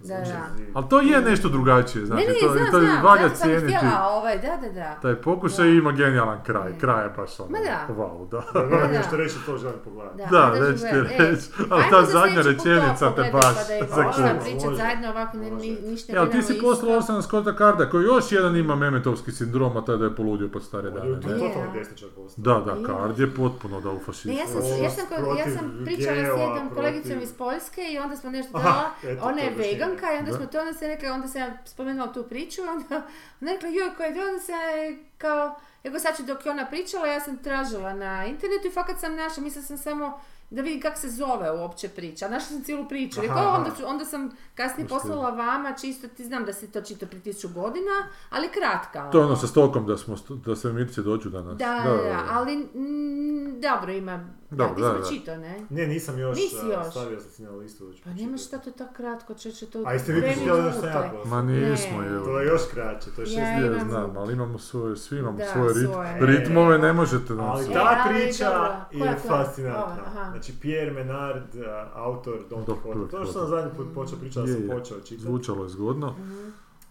[0.00, 0.70] Da, Zvuči da.
[0.74, 3.74] Ali to je nešto drugačije, Ne, znači, ne, to, znam, to znam, valja cijeniti.
[3.74, 4.94] htjela, ovaj, da, da, da.
[4.94, 5.72] Taj pokušaj Da.
[5.72, 6.78] ima genijalan kraj, Ne.
[6.78, 7.94] kraj je baš ono, Ma da.
[7.94, 8.42] wow, da.
[8.54, 8.98] Da, moram Da.
[8.98, 10.22] nešto reći, to želim pogledati.
[10.30, 10.86] Da, ajde reći ti.
[10.88, 14.04] E, reći, ali ajmo ta za zadnja rečenica te baš Pa da je zakuva.
[14.06, 14.76] možda pričat Može.
[14.76, 16.96] zajedno ovako, ne, ni- ništa E, ali ti ne si poslao.
[16.96, 20.62] Orsana Scotta Carda koji još jedan ima mementovski sindrom, a taj da je poludio pod
[20.64, 21.20] stare dane.
[21.20, 21.44] To je ne?
[21.44, 21.48] Je.
[21.48, 22.42] totalni desničar postao.
[22.44, 22.86] Da, da, Je.
[22.86, 24.28] Card je potpuno da u Ne, fašistu.
[24.30, 25.06] ja sam, ja sam,
[25.38, 28.90] ja sam pričala s jednom kolegicom iz Poljske i onda smo nešto dala,
[29.22, 30.36] ona je to veganka i onda Da.
[30.36, 32.94] smo to, onda se rekla, onda sam ja spomenula tu priču, onda
[33.40, 36.66] je rekla, joj, koja je, onda sam ja kao, evo sad ću dok je ona
[36.66, 40.20] pričala, ja sam tražila na internetu i fakat sam našla, mislila sam samo
[40.50, 43.58] da vidim kak se zove uopće priča, a našla sam cijelu priču, Aha, Rekla, aha.
[43.58, 47.22] onda, ću, onda sam kasnije poslala vama, čisto, ti znam da si to čitao prije
[47.22, 47.90] tisuću godina,
[48.30, 49.10] ali kratka.
[49.10, 51.56] To je ono sa stokom da smo, da sve mirci dođu danas.
[51.56, 54.16] Da, da, da, ali mm, dobro ima,
[54.50, 55.08] da, Dobro, ti da, smo da.
[55.08, 55.66] čitao, ne?
[55.70, 56.90] Ne, nisam još, Nisi a, još.
[56.90, 57.86] stavio sam si na listu.
[57.86, 58.42] da ću Pa nemaš pročitati.
[58.44, 61.24] šta to tako kratko, čeće to A jeste vi dve pročitali ono što ja poslao?
[61.26, 62.24] Ma nismo, evo.
[62.24, 65.38] To je još kraće, to je šest Ja imam- znam, ali imamo svoje, svi imamo
[65.38, 66.18] Da, svoje rit- svoje.
[66.20, 67.64] ritmove, ne možete nam Ali.
[67.64, 68.44] E, ta ali priča
[68.92, 70.32] je je fascinantna.
[70.38, 71.54] Znači, Pierre Menard,
[71.94, 73.10] autor Don Quixote.
[73.10, 74.68] To što sam zadnji put počeo pričati, da sam je.
[74.70, 75.22] počeo čitati.
[75.22, 76.10] Zvučalo je zgodno.
[76.12, 76.48] Mhm.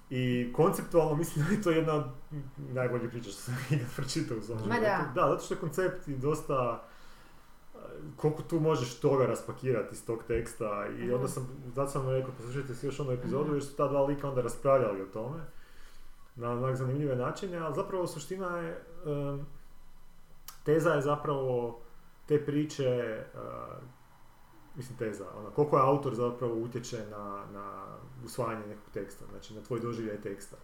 [0.09, 2.03] I konceptualno mislim da je to jedna od
[2.57, 4.81] najboljih priča što sam ikad pročitao u svom Ma životu.
[4.81, 5.11] da.
[5.15, 6.83] Da, zato što je koncept i dosta
[8.15, 11.13] koliko tu možeš toga raspakirati iz tog teksta i Mhm.
[11.13, 13.53] onda sam, zato sam rekao poslušajte si još onu epizodu Mhm.
[13.53, 15.39] jer su ta dva lika onda raspravljali o tome
[16.35, 18.83] na onak zanimljive načine, ali zapravo suština je,
[20.63, 21.79] teza je zapravo
[22.27, 22.89] te priče,
[23.35, 23.65] a,
[24.75, 27.17] mislim teza, ona, koliko je autor zapravo utječe na,
[27.51, 27.85] na
[28.25, 30.55] usvajanje nekog teksta, znači na tvoj doživljaj teksta.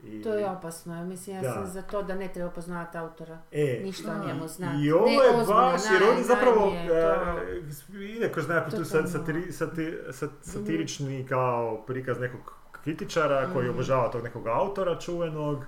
[0.00, 1.52] I, To je opasno, mislim, ja Da.
[1.52, 3.38] sam za to da ne treba poznavati autora.
[3.52, 4.82] e, Ništa o njemu znati.
[4.82, 6.94] I ovo Ne, je ozbiljno, baš, jer on je zapravo to-
[7.94, 12.40] e, ide kroz nekakvu tu satiri- sati- sat- satirični kao prikaz nekog
[12.72, 13.74] kritičara koji Mhm.
[13.74, 15.64] obožava tog nekog autora čuvenog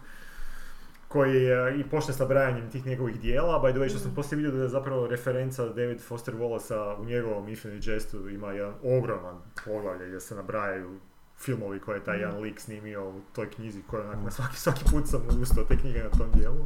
[1.11, 4.15] koji je i počne s nabrajanjem tih njegovih dijela, by the way što sam Mhm.
[4.15, 8.75] poslije vidio da je zapravo referenca David Foster Wallace u njegovom Infinite Jestu ima jedan
[8.85, 11.01] ogroman poglavlje gdje se nabrajaju
[11.39, 12.23] filmovi koje je taj Mhm.
[12.23, 15.77] jedan lik snimio u toj knjizi koju onak na svaki, svaki put sam odustao te
[15.77, 16.65] knjige na tom dijelu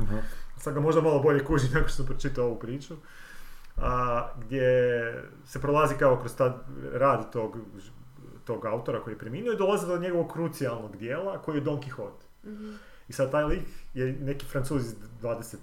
[0.57, 2.95] sad ga možda malo bolje kuži nakon što sam pročitao ovu priču,
[3.77, 4.67] a, gdje
[5.47, 6.59] se prolazi kao kroz ta
[6.93, 7.57] rad tog
[8.45, 12.25] tog autora koji je preminuo i dolaze do njegovog krucijalnog dijela koji je Don Quixote.
[12.51, 12.73] Mhm.
[13.09, 13.63] I sad taj lik
[13.95, 15.57] je neki francuz iz 21.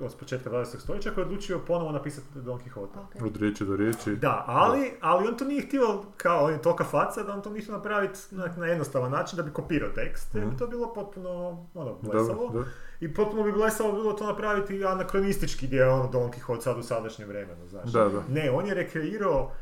[0.00, 0.64] od početka 20.
[0.78, 2.98] stoljeća koji je odlučio ponovo napisati Don Quixote.
[2.98, 3.22] Ok.
[3.22, 4.16] Od riječi do riječi.
[4.16, 5.80] Da, ali, ali on to nije htio
[6.16, 9.42] kao on je toka faca da on to nije napraviti na, na jednostavan način da
[9.42, 10.56] bi kopirao tekst, jer bi Mhm.
[10.56, 11.30] to bilo potpuno
[11.74, 12.50] ono, blesavo.
[12.50, 12.64] da.
[13.00, 16.82] I potpuno bi blesavo bilo to napraviti anakronistički gdje je ono Don Quixote sad u
[16.82, 17.84] sadašnjem vremenu, znaš.
[17.86, 18.22] Da, da.
[18.30, 19.52] Ne, on je rekreirao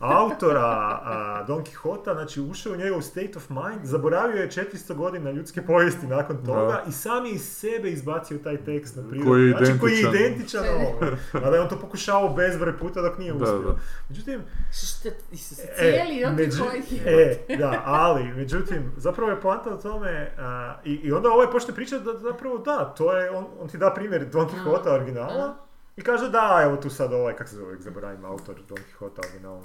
[0.00, 0.60] autora
[1.02, 5.62] a, Don Quixota, znači ušao u njegov state of mind, zaboravio je 400 godina ljudske
[5.62, 6.84] povijesti nakon toga Da.
[6.88, 10.64] i sam je iz sebe izbacio taj tekst na Koji je način, koji je identičan.
[10.66, 11.16] ovome.
[11.34, 13.58] Mada je on to pokušavao bezbroj puta dok nije Da, uspio.
[13.62, 13.78] da.
[14.08, 14.40] Međutim,
[14.72, 16.64] Što, Isuse, E, cijeli Don među-.
[17.06, 21.74] E, da, ali, međutim, zapravo je poanta u tome, a, i, i onda ovaj počne
[21.74, 25.54] pričati da zapravo da, to je, on, on ti da primjer Don Quixota originala
[25.96, 29.60] i kaže da, evo tu sad ovaj, kak se zove, zaboravim, autor Don Quixota originala.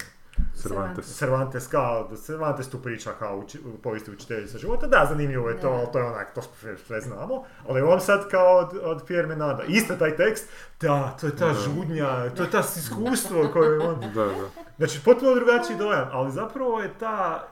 [0.54, 1.16] Cervantes.
[1.18, 5.68] Cervantes kao, Cervantes tu priča kao uči, u povijesti učiteljica života, da, zanimljivo je to,
[5.68, 6.42] ali to je onak, to
[6.86, 10.48] sve, znamo, ali on sad kao od, od Pierre Menada, isto taj tekst,
[10.80, 11.54] da, to je ta Da.
[11.54, 14.48] žudnja, to je ta iskustvo koje on, Da, da.
[14.78, 17.48] Znači, potpuno drugačiji dojam, ali zapravo je ta,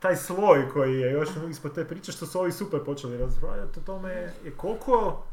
[0.00, 3.82] taj sloj koji je još ispod te priče, što su ovi super počeli raspravljati o
[3.82, 4.10] tome,
[4.44, 5.24] je koliko,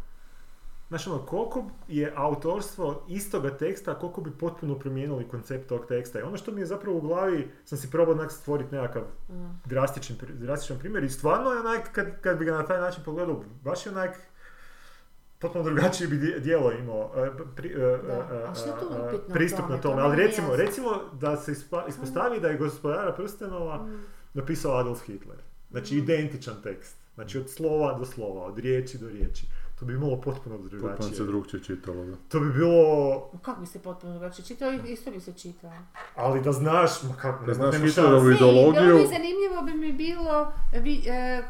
[0.89, 6.19] znači ono, koliko je autorstvo istoga teksta, koliko bi potpuno promijenili koncept tog teksta.
[6.19, 9.33] I ono što mi je zapravo u glavi, sam si probao onak stvoriti nekakav Mm.
[9.65, 13.43] drastičan, drastičan primjer i stvarno je onak, kad, kad bi ga na taj način pogledao,
[13.63, 14.17] baš je onak,
[15.39, 18.53] potpuno drugačije bi djelo imao, e, pri- e, Da, e, a
[19.29, 19.69] pristup tome?
[19.69, 20.01] na To tome.
[20.01, 24.03] Ali recimo, recimo da se ispa- ispostavi da je gospodara prstenova Mm.
[24.33, 25.37] napisao Adolf Hitler.
[25.71, 26.03] Znači Mhm.
[26.03, 26.95] identičan tekst.
[27.15, 29.45] Znači od slova do slova, od riječi do riječi.
[29.79, 31.15] To bi imalo potpuno Potpuno drugačije.
[31.15, 32.15] se drugčije čitalo, da.
[32.27, 34.71] To bi bilo, Kako bi se potpuno drugačije čitao?
[34.71, 35.71] Isto bi se čitao.
[36.15, 38.23] ali da znaš, ma kako, Da znaš Hitlerovu.
[38.23, 38.97] Ne, ideologiju.
[38.97, 41.43] bi zanimljivo bi mi bilo, vi, e,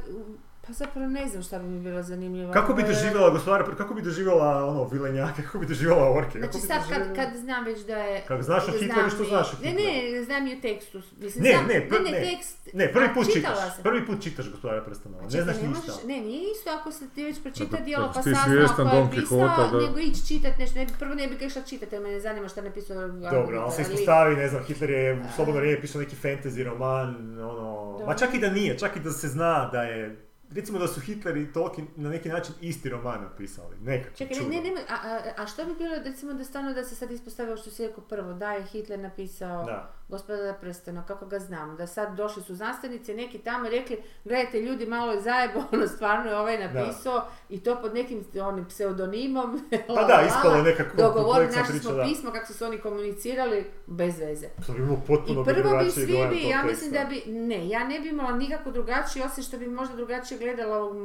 [0.70, 2.54] pa zapravo ne znam šta bi mi bilo zanimljivo.
[2.54, 6.40] Kako bi doživjela gospodara, kako bi doživjela ono vilenjake, kako bi doživjela orke?
[6.40, 8.24] kako Znači sad kad, doživjela- kad znam već da je...
[8.28, 10.12] Kad znaš o Hitleru, što znaš o Ne, Hitleru?
[10.12, 11.02] ne, znam i o tekstu.
[11.18, 12.22] Mislim, Ne, znam, ne, pr- ne, ne.
[12.22, 12.70] tekst...
[12.74, 13.84] Ne, prvi put čitaš, sam.
[13.84, 15.82] prvi put čitaš gospodara prstenova, ne znaš ne ništa.
[15.82, 18.92] možeš- ne, nije isto ako se ti već pročita Ako- dijelo ako pa saznao ko
[19.06, 19.40] je pisao,
[19.72, 19.80] da.
[19.80, 20.80] nego ići čitat nešto.
[20.80, 23.72] Ne, prvo ne bi išla čitati, jer me ne zanima šta je napisao Dobro, ali
[23.72, 27.10] se ispostavi, ne znam, Hitler je slobodno vrijeme pisao neki fantasy roman,
[27.42, 28.00] ono...
[28.08, 30.29] Ma čak i da nije, čak i da se zna da je...
[30.52, 34.46] Recimo da su Hitler i Tolkien na neki način isti roman napisali, nekako Čekaj, ne,
[34.48, 37.58] ne, nema- a, a, a što bi bilo, recimo da stvarno da se sad ispostavilo
[37.58, 39.94] što si rekao prvo, da je Hitler napisao Da.
[40.10, 44.62] Gospodara prstena, kako ga znam, da sad došli su znanstvenici neki tamo i rekli, gledajte
[44.62, 49.62] ljudi malo je zajebo, ono stvarno je ovaj napisao i to pod nekim onim pseudonimom.
[49.96, 52.04] Pa da, ispalo je nekako Dogovor, kompleksna našli smo da.
[52.04, 54.48] pismo kako su se oni komunicirali, bez veze.
[54.66, 57.88] To bi bilo I potpuno prvo bi svi bi, ja mislim da bi, ne, ja
[57.88, 60.96] ne bi imala nikako drugačije, osim što bi možda drugačije gledala ovog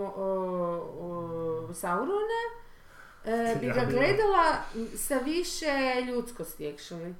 [1.74, 2.42] Saurona,
[3.24, 4.54] e, bi Ja ga gledala
[4.96, 5.66] sa više
[6.06, 7.14] ljudskosti, actually.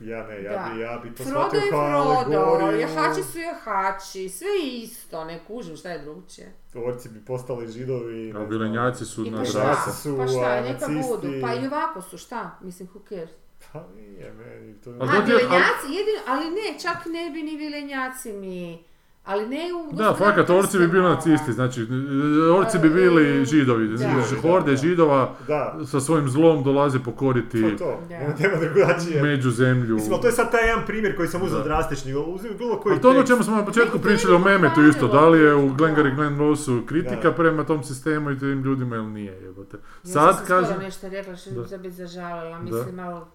[0.00, 0.74] Ja ne, ja Da.
[0.74, 1.88] bi, ja bi to Frodo shvatio kao
[2.24, 2.80] Frodo, alegoriju.
[2.80, 6.54] jahači su jahači, sve je isto, ne kužim šta je drugčije.
[6.74, 8.32] Orci bi postali židovi.
[8.36, 11.66] A vilenjaci su I na pa šta, su, pa šta, a, neka budu, pa i
[11.66, 13.30] ovako su, šta, mislim, who cares.
[13.72, 14.90] Pa nije meni, to...
[14.90, 18.84] A vilenjaci, jedino, ali ne, čak ne bi ni vilenjaci mi,
[19.30, 19.92] ali ne u...
[19.92, 21.86] Da, fakat, orci bi bili nacisti, znači,
[22.54, 23.96] orci bi bili židovi, Da.
[23.96, 28.00] znači, horde židova Da, sa svojim zlom dolaze pokoriti to, to.
[28.08, 29.22] Nema- drugačije.
[29.22, 29.94] među zemlju.
[29.94, 32.92] Mislim, ali to je sad taj jedan primjer koji sam uzeo drastični, uzeo bilo koji
[32.92, 35.70] Ali to ono čemu smo na početku pričali o Memetu isto, da li je u.
[35.70, 37.32] Glengarry Glen Rossu kritika Da.
[37.32, 39.76] prema tom sistemu i tim ljudima ili nije, jebote.
[40.04, 40.66] Ja Sad sam kaže...
[40.66, 41.62] skoro nešto rekla što Da.
[41.62, 43.28] bi se bi zažalila, mislim malo...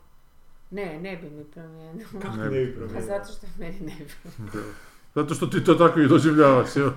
[0.72, 2.10] Ne, ne bi mi promijenilo.
[2.22, 2.66] Kako Ne bi.
[2.66, 3.08] bi Pa promijenilo?
[3.08, 4.60] zato što meni ne bi.
[5.16, 5.22] Da.
[5.22, 6.90] Zato što ti to tako i doživljavaš, jel?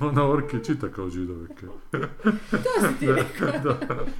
[0.00, 1.46] Ona orke čita kao židove.
[2.52, 3.74] To si ti rekao.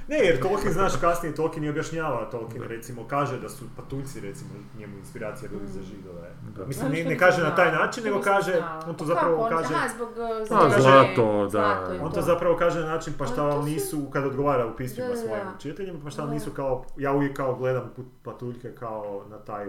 [0.07, 4.49] Ne, jer Tolkien, znaš, kasnije Tolkien i objašnjava, Tolkien recimo kaže da su patuljci recimo
[4.77, 6.31] njemu inspiracija bili za židove.
[6.57, 6.65] Da.
[6.65, 8.53] Mislim, ne, ne kaže na taj način, nego kaže,
[8.87, 10.81] on to Pa zapravo kaže, Aha, zbog uh, A, zagađenja.
[10.81, 11.97] zlato, da.
[12.01, 15.07] On to zapravo kaže na način pa šta vam su- nisu, kad odgovara u pismima
[15.07, 15.57] Da, da, svojim da.
[15.59, 16.33] čiteljima, pa šta vam Da.
[16.33, 17.91] nisu kao, ja uvijek kao gledam
[18.23, 19.65] patuljke kao na taj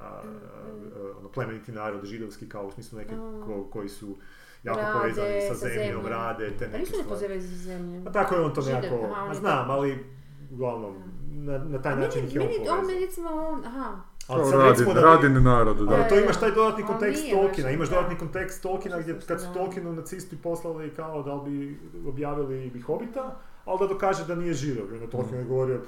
[0.00, 3.42] a, Mm, a, ono, plemeniti narod židovski kao u smislu neke Mm.
[3.42, 4.16] ko- koji su
[4.62, 6.06] jako Rade povezani sa sa zemljom, zemljom.
[6.06, 7.40] rade, te Pa neke nisu ne stvari.
[7.40, 8.04] za zemlju.
[8.04, 9.72] Pa tako je on to Žide- nekako, aha, on znam, tako.
[9.72, 10.04] ali
[10.50, 10.94] uglavnom,
[11.24, 12.86] na, na taj A način ih Meni, je on meni, on povezan.
[12.86, 13.96] meni recimo, on, aha,
[14.28, 15.00] Ali sad radin, recimo da...
[15.02, 15.94] radin narodu, da.
[15.94, 17.96] Ali to imaš taj dodatni kontekst Tolkiena, imaš da.
[17.96, 19.46] dodatni kontekst Tolkiena gdje kad su.
[19.54, 24.54] Tolkienu nacisti poslali kao da li bi objavili bi Hobita, ali da dokaže da nije
[24.54, 24.90] židov.
[24.90, 25.80] I onda Tolkien je govorio,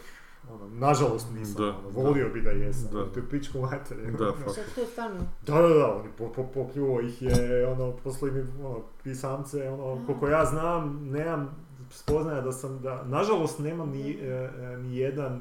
[0.54, 2.98] Ono, nažalost nisam, Da, ono, volio bi da jesam, Da.
[2.98, 4.16] ono, to je pičku materiju.
[4.18, 4.36] Da, ono.
[4.36, 4.54] fakt.
[4.54, 5.20] Sad to je stvarno...
[5.46, 10.06] Da, da, da, oni po, po, popljuo ih je, ono, poslali mi, ono, pisamce, ono,
[10.06, 11.50] koliko ja znam, nemam
[11.90, 15.40] spoznaja da sam, da, nažalost nemam ni, e, e, ni jedan,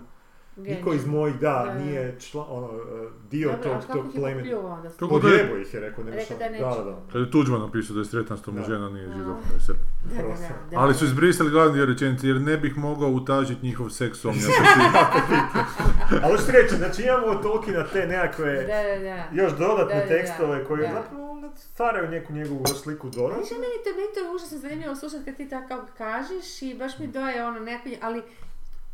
[0.63, 4.13] niko iz mojih, da, Da, nije član, ono, e, dio Dobro, a tog, kako tog
[4.15, 4.81] plemena.
[4.99, 7.01] Kako Podjebo ih je rekao, što, da da, da.
[7.11, 9.17] Kad je Tuđman napisao da je sretan što mu žena nije A.
[9.17, 9.47] židovka.
[9.67, 9.75] je.
[10.03, 10.79] Da, da, da, da.
[10.79, 15.63] Ali su izbrisali glavni dio rečenice jer ne bih mogao utažiti njihov seksualni apetit.
[16.23, 19.43] Ali što reći, znači imamo od Tolkiena te nekakve, Da, da, da.
[19.43, 20.17] još dodatne Da, da, da.
[20.17, 20.93] tekstove koji Da.
[20.93, 23.43] zapravo stvaraju neku njegovu sliku dodatnu.
[23.43, 26.99] Znaš, meni to, meni to je užasno zanimljivo slušati kad ti tako kažeš i baš
[26.99, 28.21] mi doje ono nekako, ali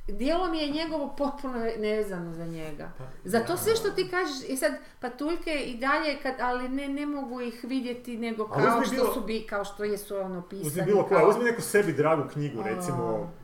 [0.10, 2.92] dijelom je njegovo potpuno nevezano za njega.
[3.24, 4.72] Za to sve što ti kažeš, i sad
[5.02, 9.22] patuljke i dalje, kad, ali ne, ne mogu ih vidjeti nego kao što bilo- su
[9.22, 10.68] bi, kao što jesu ono pisani.
[10.68, 12.98] Uzmi bilo koja, kao- uzmi neku sebi dragu knjigu recimo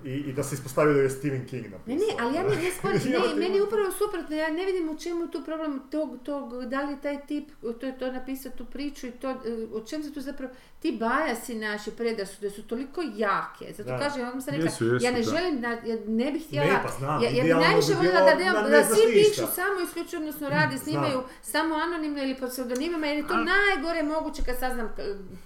[0.03, 1.97] i, i da se ispostavi da je Stephen King Ne, napisao.
[2.07, 2.55] ne, ali ja ne, ne,
[3.13, 6.65] Ja ne, meni upravo suprotno, ja ne vidim u čemu je tu problem tog, tog,
[6.65, 9.35] da li je taj tip, to je to napisao tu priču i to, e,
[9.73, 13.99] o čem se tu zapravo, ti bajasi naši predrasude su toliko jake, zato Da.
[13.99, 15.23] kažem, ja sam rekla, Jesu, jesu, ja ne da.
[15.31, 18.61] želim, da, ja ne bih htjela, Ne, pa znam, ja, ja bi najviše voljela da,
[18.61, 23.17] da da, svi pišu samo isključivo, odnosno rade, snimaju samo anonimno ili pod pseudonimima, jer
[23.17, 24.89] je to najgore moguće kad saznam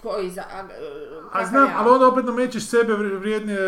[0.02, 0.64] koji za, a,
[1.32, 3.60] A znam, ali onda opet namećeš sebe vri- vrijednije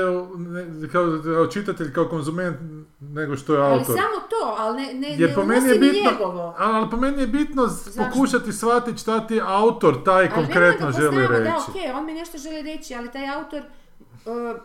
[0.91, 2.57] kao, kao čitatelj, kao konzument
[2.99, 3.86] nego što je Ali autor.
[3.95, 6.56] samo to, ali ne, ne, Jer ne po meni je bitno, njegovo.
[6.57, 8.03] ali, ali po meni je bitno Zašto?
[8.03, 11.44] pokušati shvatiti šta ti autor taj Ali konkretno želi reći.
[11.44, 13.61] Da, okej, on mi nešto želi reći, ali taj autor...
[14.26, 14.61] uh,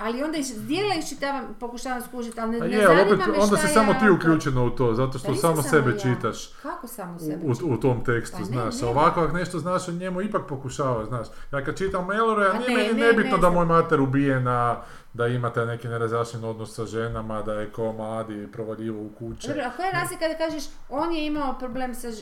[0.00, 3.32] ali onda iz dijela iščitavam, pokušavam skužiti, ali ne, A ne je, zanima opet, me
[3.32, 4.10] onda šta si je samo ti autor.
[4.10, 5.98] uključena u to, zato što Pa samo sebe ja.
[5.98, 6.46] čitaš.
[6.62, 8.80] Kako samo sebe u, u tom tekstu, Pa ne, znaš.
[8.80, 11.26] ne, Ovako ako nešto znaš o njemu, ipak pokušavaš, znaš.
[11.52, 14.82] Ja kad čitam Melora, Pa nije ne, meni ne, nebitno ne da moj mater ubijena,
[15.12, 19.48] da ima taj neki nerazašen odnos sa ženama, da je ko mladi provaljivo u kuće.
[19.48, 22.12] Dobro, a koja je razlika da kažeš on je imao problem sa e,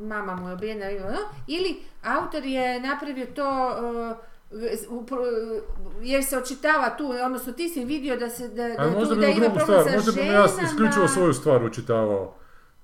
[0.00, 4.35] mama mu je obijena ili ono, ili autor je napravio to e,
[6.02, 9.20] jer se očitava tu, odnosno ti si vidio da se da, A da, možda tu,
[9.20, 12.34] da ima problem sa možda bi ja isključivo svoju stvar učitavao.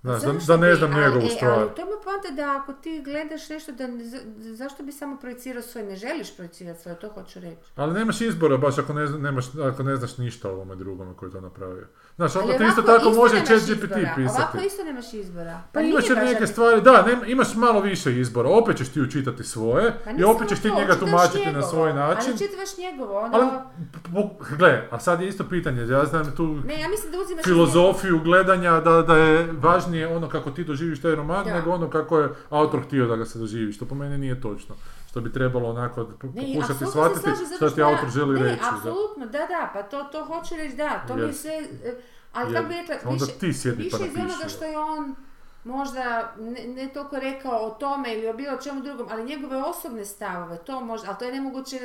[0.03, 1.53] Znaš, da, da ne znam njegovu e, stvar.
[1.53, 5.17] Ali tome je poanta da ako ti gledaš nešto, da, ne- za- zašto bi samo
[5.17, 7.57] projicirao svoje, ne želiš projicirati svoje, to hoću reći.
[7.77, 11.29] Ali nemaš izbora baš ako ne, nemaš, ako ne znaš ništa o ovome drugome koji
[11.29, 11.87] je to napravio.
[12.17, 14.43] Znaš, onda ti isto tako može chat GPT pisati.
[14.43, 15.63] Ovako isto nemaš izbora.
[15.73, 19.01] Pa nije imaš jer neke stvari, da, nem- imaš malo više izbora, opet ćeš ti
[19.01, 22.31] učitati svoje Pa i ne opet ćeš ti to, njega tumačiti na svoj način.
[22.31, 23.37] Ali čitavaš njegovo, ono...
[23.37, 23.49] Ali,
[24.57, 28.81] gle, a sad je isto pitanje, ja znam tu Ne, ja mislim da filozofiju gledanja
[28.81, 29.53] da, da je
[29.93, 31.55] važnije ono kako ti doživiš taj roman Da.
[31.55, 34.75] nego ono kako je autor htio da ga se doživi, što po meni nije točno.
[35.11, 38.63] Što bi trebalo onako pokušati se shvatiti što ti autor želi ne, reći.
[38.75, 41.41] apsolutno, da, da, pa to, to hoću reći, da, to mi je Jest.
[41.43, 41.53] sve...
[41.85, 41.95] e,
[42.33, 45.15] Ali kako bi rekla, onda više, ti sjedi više pa iz onoga što je on
[45.65, 50.05] možda ne, ne toliko rekao o tome ili o bilo čemu drugom, ali njegove osobne
[50.05, 51.79] stavove, to možda, ali to je nemoguće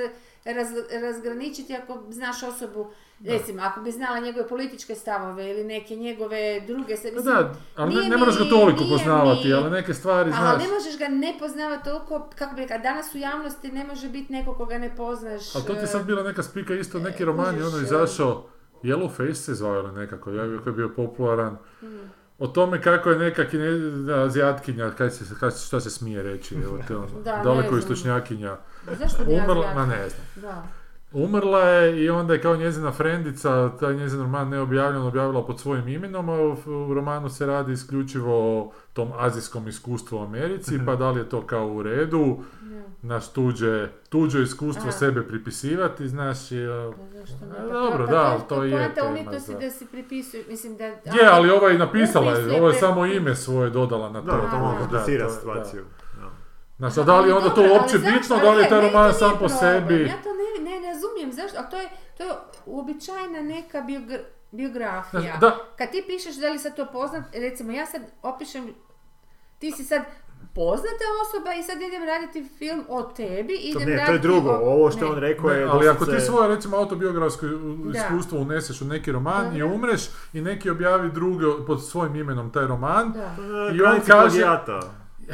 [0.46, 0.68] raz,
[1.02, 2.92] razgraničiti ako znaš osobu,
[3.26, 7.54] recimo, ako bi znala njegove političke stavove ili neke njegove druge se, Pa mislim, da,
[7.76, 10.64] ali ne, ne moraš ga toliko poznavati, mi- ali neke stvari ali znaš.
[10.68, 14.34] ne možeš ga ne poznavati toliko, kako bi rekla, danas u javnosti ne može biti
[14.34, 15.56] neko koga ne poznaš.
[15.56, 17.82] Ali to ti je e, sad bila neka spika isto, neki roman je ono e.
[17.82, 18.44] izašao,
[18.84, 21.58] Yellow Face se zvao ili nekako, koji je bio popularan.
[21.82, 21.88] Mm.
[22.40, 23.68] O tome kako je neka kine,
[24.16, 27.80] azijatkinja, kaj se, kaj, se- šta se smije reći, evo te ono, Da, daleko znam.
[27.80, 28.56] istočnjakinja,
[28.90, 30.26] Zašto umrla, ma ne znam.
[30.36, 30.64] Da.
[31.14, 35.88] Umrla je i onda je kao njezina frendica, taj njezin roman neobjavljen, objavila pod svojim
[35.88, 36.58] imenom, a u,
[36.90, 41.30] u romanu se radi isključivo o tom azijskom iskustvu u Americi, pa da li je
[41.30, 42.38] to kao u redu.
[43.02, 44.92] Naš tuđe, tuđe iskustvo A.
[44.92, 47.56] sebe pripisivati, znaš, i, uh, Pa zašto ne?
[47.58, 50.84] Pa dobro, pa da, ali to je Poanta tema umjetnosti da si pripisuju, mislim da...
[50.86, 54.26] Je, ali ova je napisala, je, ovo je pre- samo ime svoje dodala na to.
[54.28, 55.86] Da, to malo da, komplicira je- situaciju.
[56.16, 56.30] Da.
[56.78, 58.82] Znaš, a da li je onda to ali uopće bitno, Ali da li je taj
[58.82, 60.02] roman sam po sebi?
[60.02, 61.58] Ja to ne, ne razumijem, zašto?
[61.58, 61.88] A to je,
[62.18, 62.30] to je
[62.66, 65.22] uobičajena neka biogra- biografija.
[65.22, 68.74] Znaš, da, Kad ti pišeš da li sad to poznat, recimo ja sad opišem,
[69.60, 70.02] ti si sad
[70.56, 74.50] poznata osoba i sad idem raditi film o tebi, To, idem ne, to je drugo,
[74.52, 75.12] o- ovo što ne.
[75.12, 78.00] on rekao Ne, je ali ako ti doslovce- svoje recimo autobiografsko Da.
[78.00, 79.66] iskustvo uneseš u neki roman i Da, da.
[79.66, 80.02] umreš
[80.34, 83.36] i neki objavi drugi pod svojim imenom taj roman, Da.
[83.74, 84.80] I on kaže- plagijata.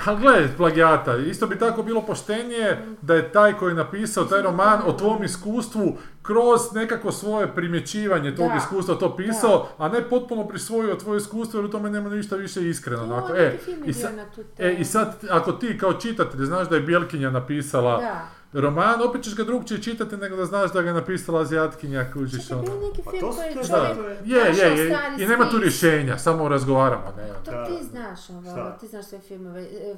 [0.06, 4.42] A gle, plagijata, isto bi tako bilo poštenije da je taj koji je napisao taj
[4.42, 8.56] roman o tvom iskustvu kroz nekako svoje primjećivanje tog Da.
[8.56, 12.70] iskustva to pisao, a ne potpuno prisvojio tvoje iskustvo jer u tome nema ništa više
[12.70, 12.98] iskreno.
[13.00, 13.36] To, onako.
[13.36, 14.10] E, je i, sa-
[14.58, 14.74] e.
[14.74, 18.28] I sad, ako ti kao čitatelj znaš da je Bjelkinja napisala Da.
[18.54, 22.44] Roman, opet ćeš ga drugčije čitati nego da znaš da ga je napisala azijatkinja, kužiš
[22.44, 22.74] Čekaj, ono.
[22.74, 23.98] je neki Pa film koji je čovjek...
[24.26, 27.28] je- Je, je, i nema tu rješenja, samo razgovaramo, ne.
[27.46, 27.66] To Da.
[27.66, 28.72] ti znaš, ono, Šta?
[28.72, 29.62] ti znaš sve filmove.
[29.62, 29.96] E,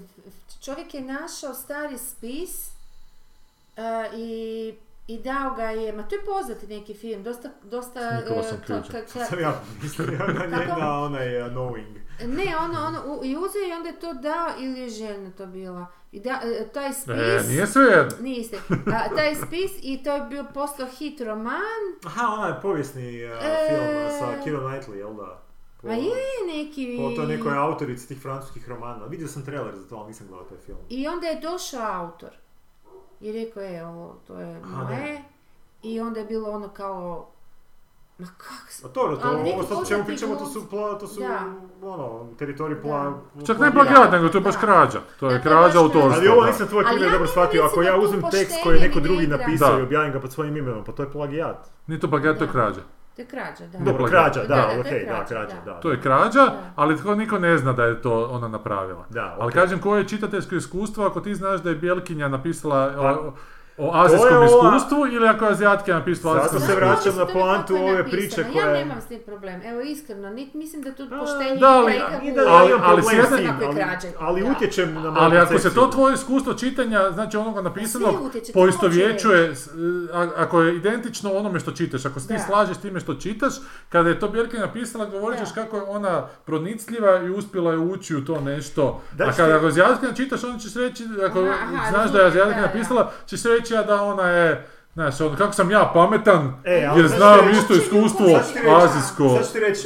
[0.62, 2.68] Čovjek je našao stari spis
[3.78, 3.82] e,
[4.16, 4.74] i,
[5.08, 8.00] i dao ga je, ma to je poznati neki film, dosta, dosta...
[8.00, 8.84] E, ka- Cageom.
[8.84, 10.80] ka- ka- Sam ja mislio na, nje- Kako?
[10.80, 11.96] na onaj uh, Knowing.
[12.22, 15.86] Ne, ono, ono, i uzeo i onda je to dao, ili je željna to bila.
[16.16, 17.16] I da, e, taj spis...
[17.16, 18.18] E, nije sve jedno.
[18.30, 18.58] Niste.
[18.70, 23.68] A, taj spis i to je bio postao hit roman, Aha, onaj povijesni uh, E.
[23.70, 25.42] film sa Keira Knightley, jel da?
[25.82, 26.12] Po, a je
[26.48, 26.98] neki...
[27.02, 29.06] po toj nekoj autorici tih francuskih romana.
[29.06, 30.78] Vidio sam trailer za to, ali nisam gledao taj film.
[30.90, 32.30] I onda je došao autor
[33.22, 35.22] i rekao je ovo, to je moje.
[35.84, 37.32] I onda je bilo ono kao,
[38.18, 38.88] ma kak se...
[38.88, 41.40] A dobro, to, ovo sad čemu pričamo, to su, pla, to su Da.
[41.82, 43.14] ono, teritorij pla...
[43.48, 45.00] Čak ne plagijat, nego to je baš krađa.
[45.20, 46.16] To je krađa baš autorstva.
[46.18, 49.00] Ali ovo nisam tvoj Ali primjer dobro shvatio, ako ja uzmem tekst koji je neko
[49.00, 51.70] drugi napisao i objavim ga pod svojim imenom, pa to je plagijat.
[51.88, 52.82] Nije to plagijat, to je krađa.
[53.16, 53.80] To je krađa, da.
[53.80, 55.72] Dobro, krađa, Da, da, da, to je okej, da, krađa, da.
[55.72, 55.80] da.
[55.80, 56.72] To je krađa, Da.
[56.76, 59.06] ali tko niko ne zna da je to ona napravila.
[59.10, 63.32] Da, Ali kažem, koje je čitateljsko iskustvo ako ti znaš da je Bjelkinja napisala Pa,
[63.78, 67.18] o, azijskom ova- iskustvu ili ako je azijatkinja napisala o Zato azijskom se Znaš, vraćam
[67.18, 68.12] na poantu ove napisano.
[68.12, 69.62] priče Ja koja- nemam s tim problem.
[69.64, 73.14] Evo, iskreno, nit, mislim da tu poštenje da, ali- igra da Ali- ja ali s
[73.14, 74.08] jedne- ali, krađe.
[74.20, 74.52] ali Da.
[74.52, 78.54] utječem na moju Ali ako se to tvoje iskustvo čitanja, znači onoga napisanog, Pa to
[78.54, 79.54] poistovjećuje,
[80.38, 83.54] ako je identično onome što čitaš, ako se ti slažeš s time što čitaš,
[83.90, 88.16] kada je to Bjerke napisala, govorit ćeš kako je ona pronicljiva i uspjela je ući
[88.16, 89.02] u to nešto.
[89.20, 91.42] A kada ga Azijatkinja čitaš, onda ćeš reći, ako
[91.90, 92.62] znaš da je da.
[92.62, 97.08] napisala, ćeš reći a da ona je, znaš, ono, kako sam ja pametan, E, jer
[97.08, 98.26] znam isto iskustvo
[98.78, 99.40] azijsko,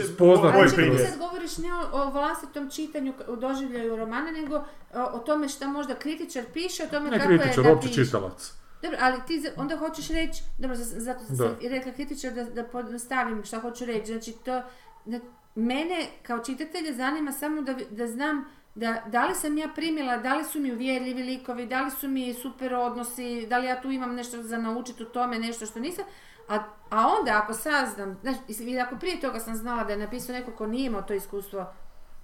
[0.07, 4.31] spoznat moj Ali čekaj, ti sad govoriš ne o, o vlastitom čitanju, o doživljaju romana,
[4.31, 4.64] nego o,
[5.03, 8.06] o tome šta možda kritičar piše, o tome ne kako kritičar, je opće napiše.
[8.06, 8.53] čitalac.
[8.81, 11.49] Dobro, ali ti onda hoćeš reći, dobro, za- zato sam Da.
[11.61, 14.06] i rekla kritičar da, da pojednostavim šta hoću reći.
[14.07, 14.61] Znači, to,
[15.06, 15.19] da,
[15.56, 18.45] mene kao čitatelja zanima samo da, da znam
[18.80, 22.07] da, da li sam ja primila, da li su mi uvjerljivi likovi, da li su
[22.07, 25.80] mi super odnosi, da li ja tu imam nešto za naučiti u tome, nešto što
[25.80, 26.06] nisam.
[26.49, 26.56] A,
[26.89, 28.39] a onda ako saznam, znači,
[28.80, 31.65] ako prije toga sam znala da je napisao neko ko nije imao to iskustvo,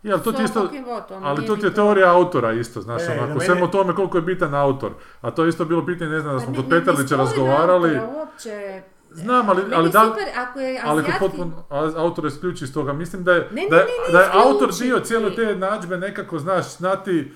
[0.03, 0.69] Jel, to ti isto,
[1.11, 3.69] ono, ali to ti je teorija autora isto, znaš, E, onako, na sve meni- o
[3.69, 4.91] tome koliko je bitan autor.
[5.22, 6.65] A to je isto bilo pitanje, ne znam, da Pa smo kod
[7.07, 7.90] sporim razgovarali.
[7.90, 8.82] autora Uopće,
[9.15, 11.63] Znam, ali, Meni ali je da, super ako je ali ako potpuno
[11.97, 14.29] autor isključi iz toga, mislim da je, Ne, ne, da, je- ne, ne da je
[14.35, 17.31] autor dio cijele te nađbe nekako, znaš, znati,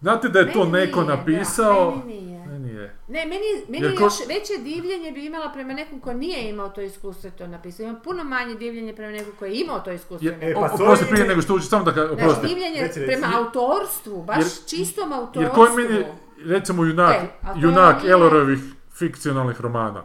[0.00, 1.90] znati da je to Meni neko nije, da, napisao.
[1.90, 2.38] meni nije.
[2.48, 2.96] Ne, nije.
[3.08, 6.48] Ne, meni, meni Jer je ko- još veće divljenje bi imala prema nekom ko nije
[6.48, 7.84] imao to iskustvo i to napisao.
[7.84, 10.28] Imam puno manje divljenje prema nekom ko je imao to iskustvo.
[10.28, 12.46] Je, E, o, pa to oprosti, je- prije nego što uči, samo da ka, Znači,
[12.46, 13.00] divljenje reci.
[13.06, 15.42] prema autorstvu, baš Jer- čistom autorstvu.
[15.42, 16.04] Jer koji meni,
[16.46, 18.58] recimo, junak, E, to junak nije- Elorovih
[18.92, 20.02] fikcionalnih romana.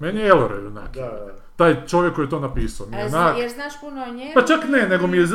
[0.00, 0.94] Meni je Elore junak.
[0.94, 1.34] Da, da.
[1.56, 2.86] Taj čovjek koji je to napisao.
[2.86, 4.30] mi je A, onak- zna- jer znaš puno o njemu.
[4.34, 5.26] Pa čak ne, nego mi je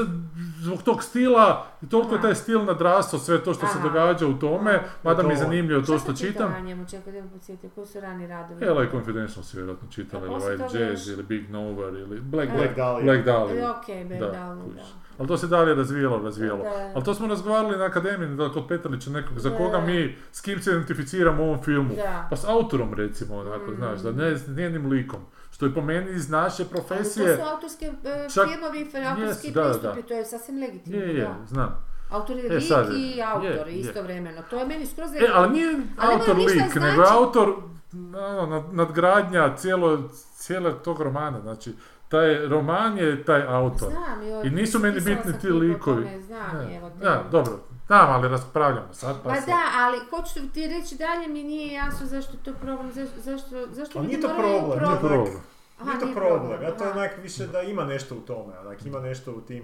[0.62, 4.34] zbog tog stila i toliko je taj stil nadrastao sve to što se događa u
[4.34, 4.72] tome,
[5.04, 6.54] mada mi je zanimljivo to Šta što čitam.
[6.54, 8.66] o njemu, čekaj da podsjeti, koji su rani radovi?
[8.66, 12.52] LA Confidential si vjerojatno čitala, A ili White Jazz, ili Big Nowhere, ili Black, E.
[12.52, 13.04] Black, Black Dahlia.
[13.06, 13.62] Black Dahlia.
[13.62, 14.82] E, Okej, Black Da, Dahlia, da.
[15.18, 16.64] Ali to se dalje razvijalo, razvijalo.
[16.64, 16.92] Da.
[16.96, 19.58] Ali to smo razgovarali na akademiji, da kod Petrlića nekog, za Da.
[19.58, 21.96] koga mi, s kim se identificiramo u ovom filmu.
[21.96, 22.28] Da.
[22.30, 23.76] Pa s autorom recimo, onako, Mm.
[23.76, 25.20] znaš, da ne s njenim likom.
[25.62, 27.38] Što je po meni iz naše Ali profesije...
[27.38, 30.08] to su autorske e, Čak- filmovi, autorski Jest, da, da, pristupi, da.
[30.08, 31.00] to je sasvim legitimno.
[31.00, 31.36] Je, je, da.
[31.48, 31.86] znam.
[32.12, 33.80] Autor je E, lik sad, i autor je, je.
[33.80, 34.42] istovremeno.
[34.50, 37.56] To je meni skroz E, ali nije Ali autor lik, znači- nego je autor
[37.94, 40.02] nad- nadgradnja cijelo,
[40.36, 41.42] cijele tog romana.
[41.42, 41.74] Znači,
[42.10, 43.90] taj roman je taj autor.
[43.90, 46.04] Znam, joj, I nisu meni bitni ti likovi.
[46.04, 46.96] tome, Znam, Ne, evo te.
[47.00, 47.54] da, dobro.
[47.88, 51.74] Znam, ali raspravljamo sad pa, Pa se- da, ali hoću ti reći dalje mi nije
[51.74, 55.02] jasno zašto je to problem, zašto, zašto, zašto Ali ljudi nije to moraju problem, Nije
[55.02, 55.34] to problem.
[55.82, 58.86] Aha, Nije to problem, ja to je onak više da ima nešto u tome, onak
[58.86, 59.64] ima nešto u tim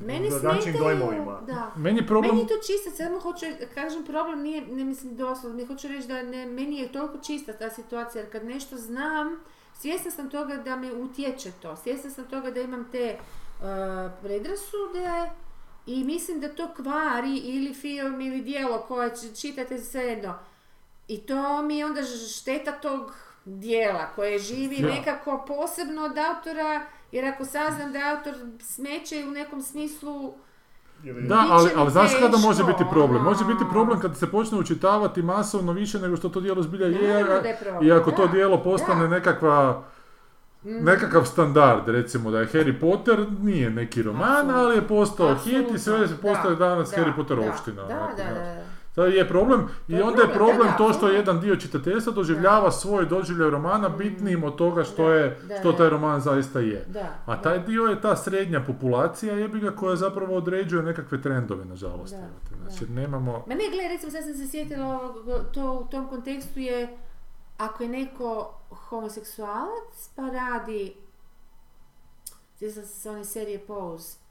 [0.00, 0.30] Meni
[0.78, 1.40] dojmovima.
[1.46, 1.72] da.
[1.76, 2.30] Meni je problem...
[2.30, 6.08] Meni je to čisto, samo hoću, kažem problem nije, ne mislim doslovno, ne hoću reći
[6.08, 9.40] da ne, meni je toliko čista ta situacija, jer kad nešto znam,
[9.74, 13.64] svjesna sam toga da me utječe to, svjesna sam toga da imam te uh,
[14.22, 15.30] predrasude
[15.86, 19.10] i mislim da to kvari ili film ili dijelo koje
[19.40, 20.34] čitate svejedno.
[21.08, 22.02] I to mi je onda
[22.40, 23.14] šteta tog
[23.48, 24.88] dijela koje živi Ja.
[24.88, 26.80] nekako posebno od autora,
[27.12, 30.34] jer ako saznam da je autor smeće u nekom smislu
[31.28, 33.22] Da, ali, ali znaš kada može biti problem?
[33.22, 33.70] Može biti ono.
[33.70, 37.92] problem kad se počne učitavati masovno više nego što to dijelo zbilja je, je i
[37.92, 39.08] ako to dijelo postane da.
[39.08, 39.82] nekakva
[40.64, 40.84] Mhm.
[40.84, 45.78] nekakav standard, recimo da je Harry Potter nije neki roman, ali je postao hit i
[45.78, 47.82] sve postaje da, danas da, Harry Potter da, opština.
[47.82, 48.62] Da, da, da.
[48.98, 49.68] To je problem.
[49.88, 53.06] I je onda je problem, problem da, da, to što jedan dio čitateljstva doživljava svoj
[53.06, 56.84] doživljaj romana bitnijim od toga što Da, je, da, što taj roman zaista je.
[56.88, 57.42] Da, A da.
[57.42, 62.14] taj dio je ta srednja populacija jebi ga koja zapravo određuje nekakve trendove, nažalost.
[62.66, 63.44] Znači, nemamo...
[63.46, 65.14] Ma ne, gledaj, recimo sad sam se sjetila
[65.52, 66.98] to u tom kontekstu je
[67.58, 70.94] ako je neko homoseksualac pa radi
[72.58, 74.27] sjećam se se one serije Pose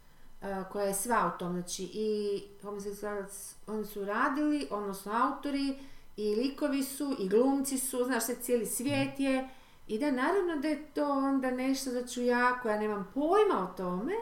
[0.72, 5.80] koja je sva u tom, znači i homoseksualac, oni su radili, odnosno autori
[6.18, 9.49] i likovi su i glumci su, znaš sve cijeli svijet je
[9.88, 14.14] i da naravno da je to onda nešto za čuja koja nemam pojma o tome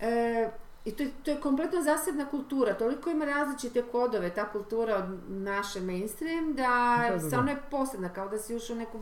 [0.00, 0.50] E,
[0.84, 5.04] I to je, to je kompletno zasebna kultura, toliko ima različite kodove, ta kultura od
[5.28, 7.50] naše mainstream, da, Da, da, da.
[7.50, 8.98] je posebna, kao da si ušao u neku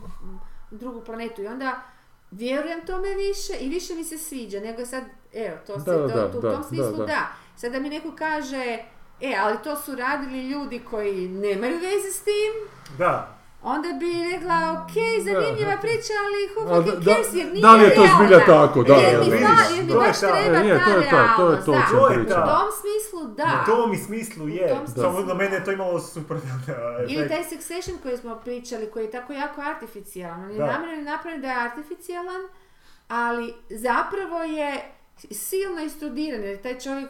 [0.71, 1.41] drugu planetu.
[1.41, 1.81] I onda
[2.31, 5.03] vjerujem tome više i više mi se sviđa, nego sad,
[5.35, 7.27] evo, to se, Da, to, da, to u da, tom smislu da, da, da.
[7.55, 8.77] Sad da mi neko kaže,
[9.21, 12.53] e, ali to su radili ljudi koji nemaju veze s tim,
[12.97, 14.93] Da, onda bi rekla, ok,
[15.23, 18.17] zanimljiva priča, ali who fucking da- cares, jer nije da li je to realna.
[18.17, 20.95] zbilja tako, da, jer da, mi, da, jer baš treba E, je, ta to je
[20.95, 21.81] to, to je realnost, to da.
[21.89, 23.63] To je ta- U tom smislu da.
[23.63, 24.77] u tom smislu je.
[24.95, 25.65] Samo na mene je da.
[25.65, 26.37] to imalo super
[27.07, 30.43] Ili taj Succession koji smo pričali, koji je tako jako artificijalan.
[30.43, 30.65] On je Da.
[30.67, 32.41] namjerno napravljen da je artificijalan,
[33.07, 34.91] ali zapravo je
[35.31, 37.09] silno istudiran, jer je taj čovjek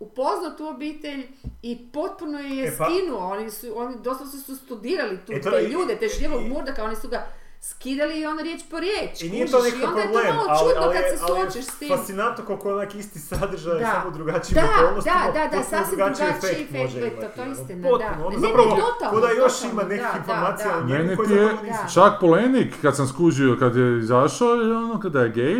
[0.00, 1.26] upoznao tu obitelj
[1.62, 3.18] i potpuno je E pa- skinuo.
[3.20, 6.48] Oni su, oni doslovno su studirali tu, E to te je- ljude, te živog i-
[6.48, 7.26] murdaka, oni su ga
[7.62, 9.22] skidali i onda riječ po riječ.
[9.22, 11.10] I nije to kužiš, I onda je problem, to malo ali, čudno ali, kad je-
[11.10, 11.88] se ali je suočiš s tim.
[11.88, 13.90] fascinantno koliko je onak isti sadržaj, Da.
[13.94, 17.06] samo drugačijim Da, okolnostima, da, da, da, potpuno sasvim drugačiji drugačiji efekt efekt, može to-
[17.06, 17.26] imati.
[17.28, 18.18] to je ono, istina, potpuno, da.
[18.18, 20.80] ono Ne, ne, zapravo, totalno, ko da još totalno, ima nekih da, informacija da, o
[20.80, 20.86] da.
[20.88, 21.94] njemu koje ti je zapravo nisu.
[21.94, 25.58] Čak polenik kad sam skužio kad je izašao, je ono kada je gej,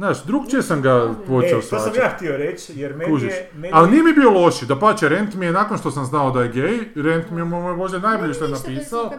[0.00, 0.94] znaš, drugčije sam ga
[1.26, 3.28] počeo E, to sam ja htio reći, jer meni Kužiš.
[3.28, 3.50] je...
[3.54, 6.04] Meni Ali je- nije mi bio loši, da pače, Rent mi je nakon što sam
[6.04, 9.10] znao da je gej, Rent mi je mo- možda najbolje što je napisao,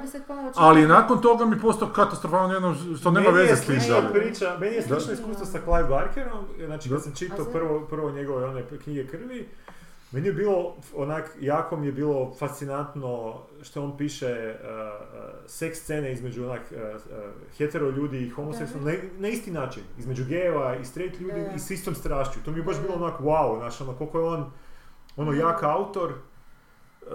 [0.55, 3.79] ali nakon toga mi postao katastrofalan jedno što nema Meni veze s tim.
[4.13, 8.45] priča, meni je slično iskustvo sa Clive Barkerom, znači kad sam čitao prvo, prvo njegove
[8.45, 9.47] one knjige krvi,
[10.11, 15.79] meni je bilo, onak, jako mi je bilo fascinantno što on piše uh, uh, seks
[15.79, 16.97] scene između onak uh, uh,
[17.57, 21.53] hetero ljudi i homoseksualni, na, na isti način, između gejeva i straight ljudi Da, da.
[21.55, 22.39] i s istom strašću.
[22.45, 24.51] To mi je baš bilo onak wow, znaš, ono koliko je on
[25.15, 26.13] ono jak autor,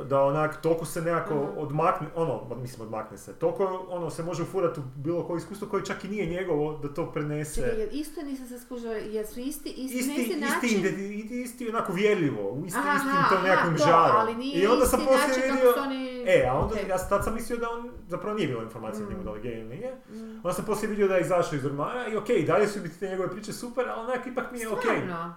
[0.00, 1.58] da onak toliko se nekako Mhm.
[1.58, 5.84] odmakne, ono, mislim odmakne se, toliko ono se može ufurati u bilo koje iskustvo koje
[5.84, 7.54] čak i nije njegovo da to prenese.
[7.56, 10.68] Čekaj, jer isto nisam se skužila, jer su isti, isti, Isti, isti način.
[10.84, 14.16] isti, isti, isti onako vjerljivo, u isti, Aha, istim tom to, žarom.
[14.16, 16.88] ali nije I onda sam poslije vidio, oni- e, a onda ok.
[16.88, 19.24] ja tad sam mislio da on zapravo nije bilo informacije o njemu Mm.
[19.24, 19.94] da li gej ili nije.
[20.10, 20.36] Mm.
[20.36, 23.08] Onda sam poslije vidio da je izašao iz ormara i okej, dalje su biti te
[23.08, 24.80] njegove priče super, ali onak ipak mi je okej.
[24.96, 25.34] Stvarno?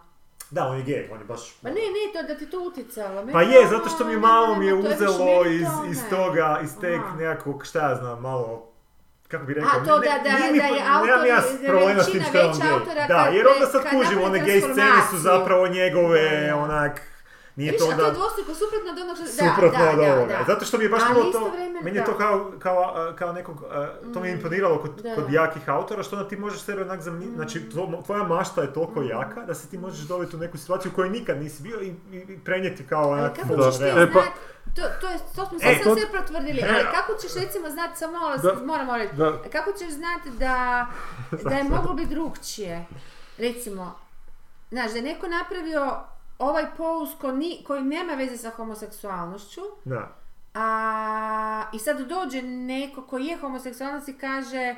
[0.52, 1.54] Da, on je gej, on je baš...
[1.62, 3.28] Pa ne, ne, to da ti to utjecalo.
[3.34, 6.70] Pa je, ono, zato što mi ne, malo mi je uzelo iz, iz toga, iz
[6.82, 8.70] teg nekakvog, šta ja znam, malo
[9.28, 12.04] kako bi rekao, A, to ne- da, da, nije mi da je autor, ja problema
[12.04, 13.08] s tim što je on gej.
[13.08, 17.02] Da, jer onda sad kad kužim, napravi one gej scene su zapravo njegove, onak,
[17.60, 19.28] nije Viš, to a to je onda dvostruko suprotno od onog što...
[19.28, 20.34] suprotno da, od da, da, ovoga.
[20.34, 20.44] da.
[20.46, 22.80] Zato što mi je baš Ali bilo to, istovremeno, meni je to kao, kao,
[23.16, 23.58] kao nekog,
[24.14, 25.16] to mi je Mm, imponiralo kod, da.
[25.16, 27.36] kod jakih autora, što onda ti možeš sebe onak zamijeniti, Mm.
[27.38, 30.92] znači tvo- tvoja mašta je toliko jaka da se ti možeš dovesti u neku situaciju
[30.92, 33.84] u kojoj nikad nisi bio i, i, i prenijeti kao Ali kako ćeš ti.
[33.86, 34.34] E, pa- znat,
[34.68, 37.98] to, to, je, to smo E, sad to- sve potvrdili, ali kako ćeš recimo znat,
[37.98, 38.56] samo malo, Da.
[38.56, 39.38] moramo reći, Da.
[39.52, 40.88] kako ćeš znati da,
[41.44, 42.86] da je moglo biti drugčije?
[43.38, 43.96] Recimo,
[44.72, 45.96] znaš, da je neko napravio
[46.40, 50.16] ovaj pouz ko ni, koji nema veze sa homoseksualnošću, Da.
[50.54, 50.66] a,
[51.74, 54.76] i sad dođe neko koji je homoseksualac i kaže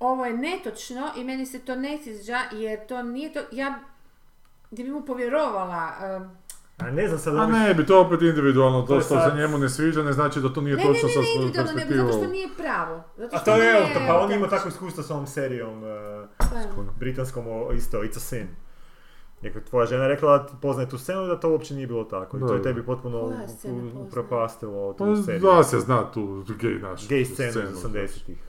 [0.00, 3.78] ovo je netočno i meni se to ne sviđa jer to nije to, ja
[4.70, 6.30] gdje bi mu povjerovala, um,
[6.78, 9.58] A ne znam sad A ne bi, to opet individualno, To što sad- se njemu
[9.58, 11.72] ne sviđa ne znači da to nije ne, ne, ne, točno sa ne, svojom individualno,
[11.72, 12.22] nego zato perspektivom.
[12.22, 13.02] što nije pravo.
[13.16, 13.74] Zato A što to je,
[14.08, 15.88] pa on ima takvo iskustvo s ovom serijom uh,
[16.98, 18.48] britanskom o, isto It's a Sin.
[19.42, 22.36] Neka tvoja žena je rekla da poznaje tu scenu da to uopće nije bilo tako.
[22.36, 23.32] I to je tebi potpuno
[23.94, 25.40] upropastilo Pa tu seriju.
[25.40, 27.08] da se zna tu gej naš.
[27.08, 28.47] Gay scenu iz 80-ih.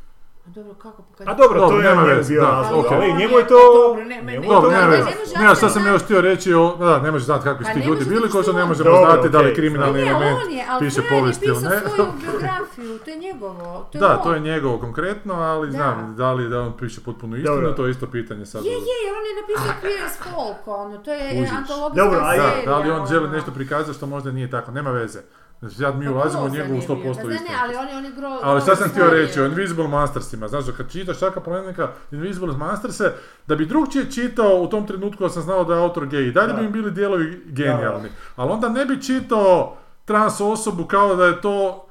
[0.50, 2.86] A dobro, kako pa kad- A dobro, Dobro, to je nema njemu veze, da, ok.
[2.92, 3.60] ali on njemu je- je to...
[3.78, 5.04] dobro, ne, njemu ne, je Dobro, to ne ne, veze.
[5.06, 6.76] ne može Ne, a šta znati sam da- još htio reći o...
[6.78, 8.64] Da, ne može znati kakvi su Pa ti ne ljudi može bili, kao što ne
[8.64, 8.70] on.
[8.70, 11.46] Dobro, znati da li je kriminalni Ne, element on je, ali piše Fran je povijesti
[11.46, 11.80] ili pisao ne.
[11.86, 13.88] svoju biografiju, to je njegovo.
[13.92, 14.24] To je Da, on.
[14.24, 15.72] to je njegovo konkretno, ali Da.
[15.72, 17.72] znam, da li da on piše potpuno istinu, Dobro.
[17.72, 18.66] to je isto pitanje sad.
[18.66, 22.48] Je, je, jer on je napisao as Folk, ono, to je antologijska serija.
[22.48, 23.34] je- Da, da li on želi ono.
[23.34, 25.20] nešto prikazati što možda nije tako, nema veze.
[25.60, 26.96] Znači, sad mi Pa ulazimo u njegovu je bio.
[26.96, 27.30] 100% Pa istinu.
[27.30, 28.40] Ne, ali on je, on je gro...
[28.44, 29.46] Ali šta sam htio reći o.
[29.46, 33.14] Invisible Mastersima, znaš, kad čitaš čaka plenika Invisible Masterse,
[33.48, 36.32] da bi drugčije čitao u tom trenutku da sam znao da je autor gej, i
[36.32, 36.54] dalje Da.
[36.54, 38.10] bi mi bili dijelovi genijalni.
[38.36, 41.88] Ali onda ne bi čitao trans osobu kao da je to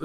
[0.00, 0.04] e,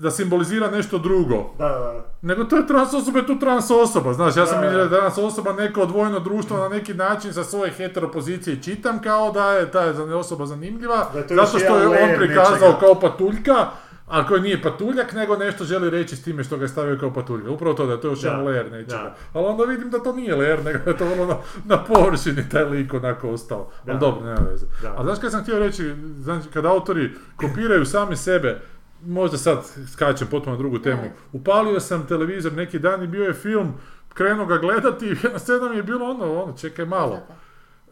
[0.00, 1.50] da simbolizira nešto drugo.
[1.58, 2.04] Da, da, da.
[2.22, 4.88] Nego to je trans osoba, je to trans osoba, znaš, ja sam Da, da.
[4.90, 9.70] trans osoba neko odvojeno društvo na neki način sa svoje heteropozicije čitam kao da je
[9.70, 12.76] ta je osoba zanimljiva, Da zato što je on prikazao nečega.
[12.80, 13.66] kao patuljka,
[14.08, 17.12] a koji nije patuljak, nego nešto želi reći s time što ga je stavio kao
[17.14, 17.50] patuljka.
[17.50, 19.14] Upravo to da je to još Da, jedan layer nečega.
[19.32, 21.36] Ali onda vidim da to nije layer, nego da je to vrlo na,
[21.66, 23.70] na površini taj lik onako ostao.
[23.84, 23.92] Da.
[23.92, 24.66] Ali dobro, nema veze.
[24.82, 24.94] Da.
[24.98, 28.60] A znaš kaj sam htio reći, znači kad autori kopiraju sami sebe,
[29.02, 29.58] možda sad
[29.92, 31.12] skačem potpuno na drugu temu, Ne.
[31.32, 33.74] upalio sam televizor neki dan i bio je film,
[34.08, 37.18] krenuo ga gledati i na sedam je bilo ono, ono, čekaj malo.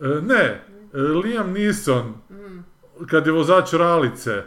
[0.01, 0.65] E, ne, e,
[0.95, 2.65] Liam Neeson, Mm.
[3.07, 4.43] kad je vozač ralice,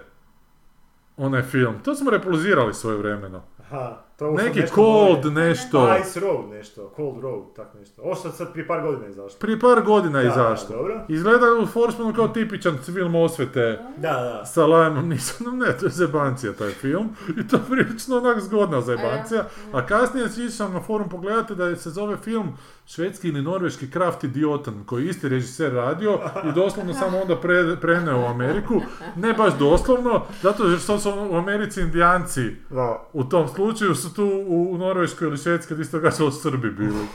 [1.17, 3.43] onaj film, to smo repulzirali svoje vremeno.
[3.61, 8.01] Aha, to Neki nešto cold nešto, Ice Road nešto, Cold Road, tak nešto.
[8.01, 9.39] Ovo što sad prije par godina izašlo.
[9.39, 10.75] prije par godina Da, izašlo.
[10.75, 11.01] dobro.
[11.07, 13.79] Izgleda u Forsmanu kao tipičan film osvete.
[13.97, 14.45] Da, da.
[14.45, 18.81] sa Liamom Neesonom, ne, to je zebancija taj film i to je prilično onak zgodna
[18.81, 19.43] zebancija,
[19.73, 24.23] a kasnije si išao na forum pogledati da se zove film švedski ili norveški Kraft
[24.23, 26.19] Idiotan, koji je isti režiser radio
[26.49, 28.81] i doslovno samo onda pre, preneo u Ameriku,
[29.15, 33.09] ne baš doslovno, zato što su u Americi indijanci Da.
[33.13, 37.05] u tom slučaju su tu u, Norveškoj ili Švedskoj isto gađalo Srbi bili.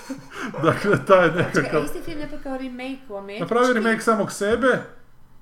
[0.64, 1.80] dakle, taj Čekaj, nekakav...
[1.80, 3.40] a isti film je kao remake u Američki?
[3.40, 4.78] Napravio remake samog sebe,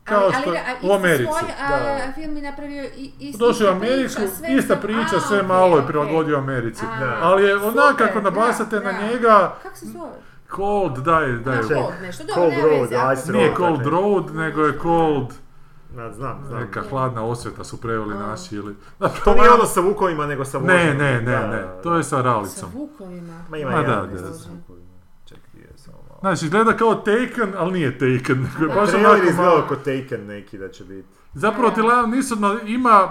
[0.05, 1.25] kao ali, što ali, u Americi.
[1.25, 2.13] Svoj, a, Da.
[2.15, 5.67] film je napravio i, isti Došao u sve ista sam- priča, a, sve okej, malo
[5.69, 5.87] je okej.
[5.87, 6.85] prilagodio Americi.
[6.87, 7.19] A, Da.
[7.23, 9.07] Ali je onak super, kako nabasate da, na da.
[9.07, 10.11] njega, Kako se zove?
[10.57, 11.63] cold, daj, daj.
[11.63, 13.91] Cold nešto, dobro, Cold nema Road, Ice Nije Road, cold dakle.
[13.93, 15.33] road, nego je cold,
[15.91, 16.61] Da, znam, znam.
[16.61, 18.19] neka hladna osveta su preveli A.
[18.19, 18.77] naši ili...
[19.25, 20.97] To nije ono sa vukovima, nego sa Ne, vožnjom.
[20.99, 22.71] ne, ne, Da, ne, da, to je sa Sa ralicom.
[22.75, 23.45] vukovima.
[23.51, 24.33] Ma ima Ma jedan da, da.
[24.33, 24.89] sa vukovima.
[26.21, 29.65] Znači, izgleda kao Taken, ali nije Taken, nego je baš Trailer malo...
[29.69, 31.09] kao Taken neki da će biti.
[31.35, 33.11] Zapravo ti Liam Neeson ima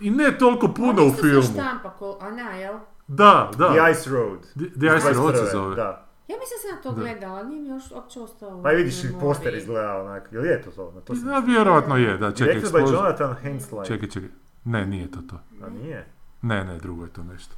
[0.00, 1.42] i ne toliko puno u Isto se filmu.
[1.42, 2.74] štampa ko, a na, jel?
[3.08, 3.68] Da, da.
[3.68, 4.38] The Ice Road.
[4.40, 5.76] The, The Ice Road se 21., zove.
[5.76, 6.06] Da.
[6.32, 9.04] Ja mislim da sam ja to gledala, nije mi još uopće ostalo u Pa vidiš
[9.04, 10.28] i poster izgleda onak.
[10.32, 10.92] Jel je to to?
[10.94, 11.14] Na to.
[11.14, 13.88] Da, vjerojatno je, da, čekaj, Directed by Jonathan Hensleigh.
[13.88, 14.28] Čekaj, čekaj.
[14.64, 15.36] Ne, nije to to.
[15.66, 16.06] A nije?
[16.42, 17.54] Ne, ne, drugo je to nešto.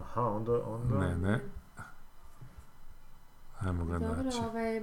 [0.00, 0.52] Aha, onda...
[0.64, 0.98] onda...
[0.98, 1.40] Ne, ne.
[3.60, 4.38] Ajmo ga Dobro, naći.
[4.50, 4.80] ovaj...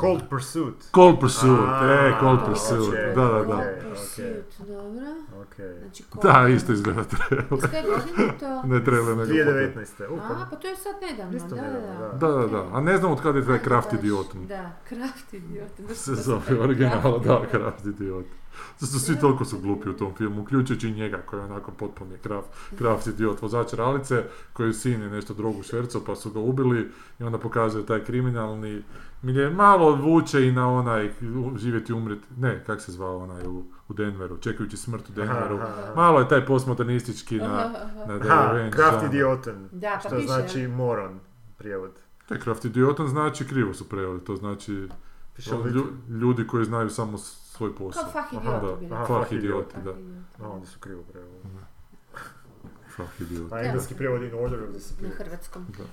[0.00, 0.74] Cold Pursuit.
[0.94, 3.44] Cold Pursuit, A, e, Cold Pursuit, ok, da, da, da.
[3.44, 5.06] Cold Pursuit, dobro.
[5.42, 5.78] Okej.
[5.78, 7.46] Znači, Cold Da, isto izgleda Iz trailer.
[7.48, 8.62] koje godine je to?
[8.72, 9.50] Ne trailer, nego foto.
[9.50, 10.08] 2019.
[10.10, 10.56] U, A, pa...
[10.56, 12.08] to je sad nedavno, Isto da, nedavno, da.
[12.08, 12.26] da.
[12.28, 12.76] Da, da, da.
[12.76, 14.46] A ne znam od kada je taj Kraft Baš, Idiotom.
[14.46, 15.86] Da, Kraft Idiotom.
[15.94, 18.26] Se zove originala, da, Kraft Idiot.
[18.78, 21.70] Zato su svi toliko su glupi u tom filmu, uključujući i njega koji je onako
[21.70, 26.30] potpuno je Kraft, Kraft Idiot, vozač ralice, koji sin je nešto drogu švercao pa su
[26.30, 28.82] ga ubili i onda pokazuje taj kriminalni
[29.22, 31.10] milje, malo vuče i na onaj
[31.56, 35.56] živjeti umreti, ne, kak se zvao onaj u, u Denveru, čekajući smrt u Denveru.
[35.56, 35.92] Aha, aha.
[35.96, 38.12] Malo je taj postmodernistički Aha, na, aha.
[38.12, 38.76] na The Aha, Revenge.
[38.76, 39.14] Kraft žanr.
[39.14, 39.68] Idioten.
[39.72, 40.26] Da, pa Što piše.
[40.26, 41.20] znači moron,
[41.58, 41.92] prijevod.
[42.28, 44.88] Taj Kraft Idiotan znači krivo su preveli, to znači
[46.08, 47.18] ljudi koji znaju samo
[47.56, 48.02] svoj posao.
[48.02, 49.80] Kao fah Aha, idioti Da, bi aha, fah idioti, da.
[49.80, 50.00] Idioti,
[50.34, 50.48] A, da.
[50.48, 51.32] oni su krivo preveli.
[52.88, 53.52] Fah idiot.
[53.52, 55.24] A engleski prijevod in order of Na disappearance.
[55.24, 55.66] hrvatskom.
[55.78, 55.84] Da.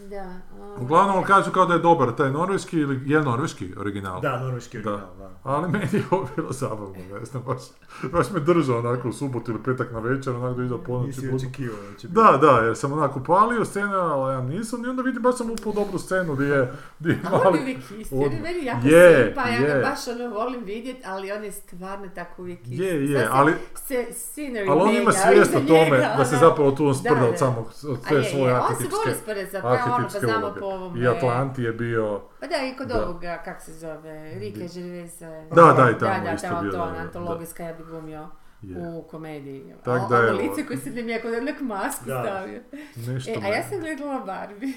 [0.00, 0.34] Da.
[0.54, 4.20] ovaj, Uglavnom kažu kao da je dobar taj norveški ili je norveški original.
[4.20, 5.30] Da, norveški original, da.
[5.44, 7.58] Ali meni je ovo bilo zabavno, ne znam, baš,
[8.04, 11.20] baš me držao onako u subotu ili petak na večer, onako da iza ponoći Nisi
[11.22, 11.36] budu.
[11.36, 12.14] očekivao da će biti.
[12.14, 15.50] Da, da, jer sam onako palio scene, ali ja nisam i onda vidim baš sam
[15.50, 17.60] upao dobru scenu gdje je, gdje je A on je mali...
[17.60, 21.32] uvijek isti, on- je meni jako Je, simpa, ja ga baš ono volim vidjet, ali
[21.32, 22.76] on je stvarno tako uvijek isti.
[22.76, 26.48] Je, je, ali, se scenery ali on ima svijest o tome njega, da se ono.
[26.48, 28.84] zapravo tu on sprda Da, od samog, od te je, svoje je, on se voli
[29.02, 29.48] arhetipske, spred
[29.80, 30.60] pa ono, pa arhetipske uloge.
[30.60, 31.00] po ovome.
[31.00, 33.04] I Atlanti je bio, Pa da, i kod Da.
[33.04, 35.26] ovoga, kak se zove, Rike Žerveza.
[35.50, 38.28] Da, da, i tamo da, da, isto tamo bio, da, da, antologijska, ja bi glumio
[38.62, 39.74] je, u komediji.
[39.84, 42.22] Tak da je ono lice koje se njemu kod jednog masku Da.
[42.22, 42.60] stavio.
[42.96, 44.72] nešto E, a ja sam gledala Barbie.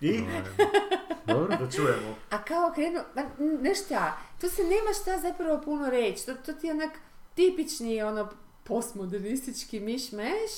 [0.00, 0.20] I?
[1.26, 1.56] Dobro.
[1.56, 2.14] Da čujemo.
[2.30, 6.26] A kao krenu, pa n- ne šta, tu se nema šta zapravo puno reći.
[6.26, 6.90] To, to ti je onak
[7.34, 8.28] tipični ono
[8.64, 10.52] postmodernistički miš-meš,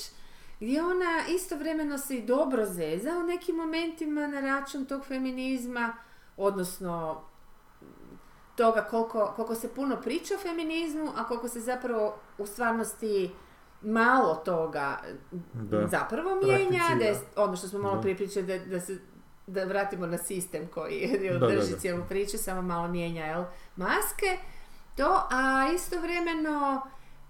[0.59, 5.93] gdje ona istovremeno se i dobro zeza u nekim momentima na račun tog feminizma,
[6.37, 7.21] odnosno
[8.55, 13.31] toga koliko, koliko se puno priča o feminizmu, a koliko se zapravo u stvarnosti
[13.81, 14.97] malo toga
[15.53, 15.87] Da.
[15.87, 18.01] zapravo mijenja, da je, ono što smo malo Da.
[18.01, 18.99] prije pričali, da, da se
[19.47, 23.43] da vratimo na sistem koji drži cijelu priču, samo malo mijenja jel,
[23.75, 24.37] maske.
[24.97, 26.81] To, a istovremeno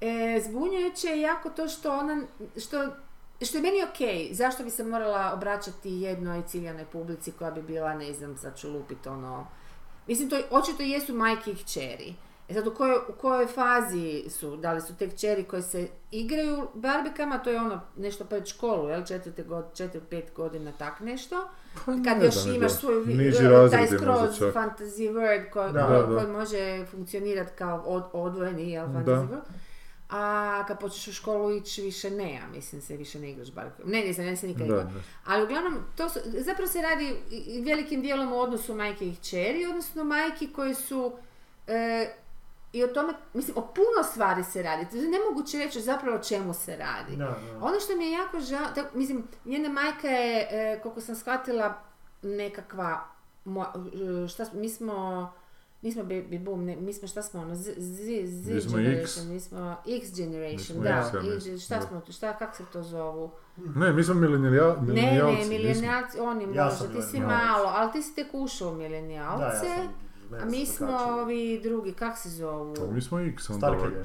[0.02, 2.22] e, zbunjujuće je jako to što ona,
[2.58, 2.88] što,
[3.42, 4.00] što je meni ok,
[4.32, 8.70] zašto bi se morala obraćati jednoj ciljanoj publici koja bi bila, ne znam, sad ću
[8.70, 9.48] lupit ono,
[10.08, 12.14] Mislim, to očito jesu majke i kćeri.
[12.50, 15.88] E sad, u kojoj, u kojoj fazi su, da li su te kćeri koje se
[16.12, 21.00] igraju barbikama, to je ono nešto pred školu, jel, četvrte god, četiri, pet godina, tak
[21.00, 21.50] nešto.
[21.76, 23.38] Pa Kad ne još imaš svoj Niži
[23.72, 26.16] taj skroz fantasy world koji, Da, koji- da.
[26.16, 28.94] koji može funkcionirati kao od, odvojeni, jel, Da.
[28.94, 29.42] fantasy world.
[30.10, 30.24] A
[30.68, 33.84] kad počneš u školu ići više ne, ja mislim se više ne igraš barbike.
[33.86, 34.90] Ne, ne se nikad Da, da.
[35.26, 37.16] Ali uglavnom, to su, zapravo se radi
[37.66, 41.18] velikim dijelom o odnosu majke i kćeri, odnosno majki koje su
[41.68, 42.10] e,
[42.74, 44.90] i o tome, mislim, o puno stvari se radi.
[44.90, 47.16] To je nemoguće reći zapravo o čemu se radi.
[47.16, 47.36] Da, da.
[47.62, 51.82] Ono što mi je jako žao, tak- mislim, njena majka je, e, koliko sam shvatila,
[52.22, 53.08] nekakva,
[53.46, 53.74] mo-
[54.26, 55.34] e, šta smo,
[55.82, 58.62] mi smo, nismo baby boom, ne, mi smo šta smo ono, Z, Z, Z Mi
[58.62, 59.18] smo generation, X.
[59.24, 62.84] mi smo X generation, smo da, X, ja mislim, šta smo, šta, kako se to
[62.84, 63.32] zovu?
[63.58, 65.34] Ne, mi smo milenija- Ne, milenijalci.
[65.34, 65.50] ne, nismo.
[65.50, 68.90] milenijalci, oni Ja možda, ti si malo, ali ti si tek ušao u Da, ja
[68.90, 69.88] milenijalce, sam,
[70.30, 72.74] mene a mi smo ovi drugi, kak se zovu?
[72.76, 73.70] Pa mi smo X onda.
[73.70, 74.04] Valjda.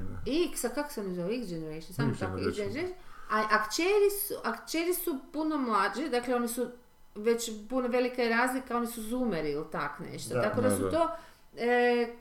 [0.48, 1.34] X, a kako se oni zove?
[1.34, 2.92] X generation, samo X tako, X generation.
[3.30, 3.88] A, a, kćeri
[4.18, 6.66] su, a kćeri su puno mlađe, dakle oni su
[7.14, 10.34] već puno velika je razlika, oni su zoomeri ili tak nešto.
[10.34, 10.90] Da, tako da da, su da.
[10.90, 11.10] to,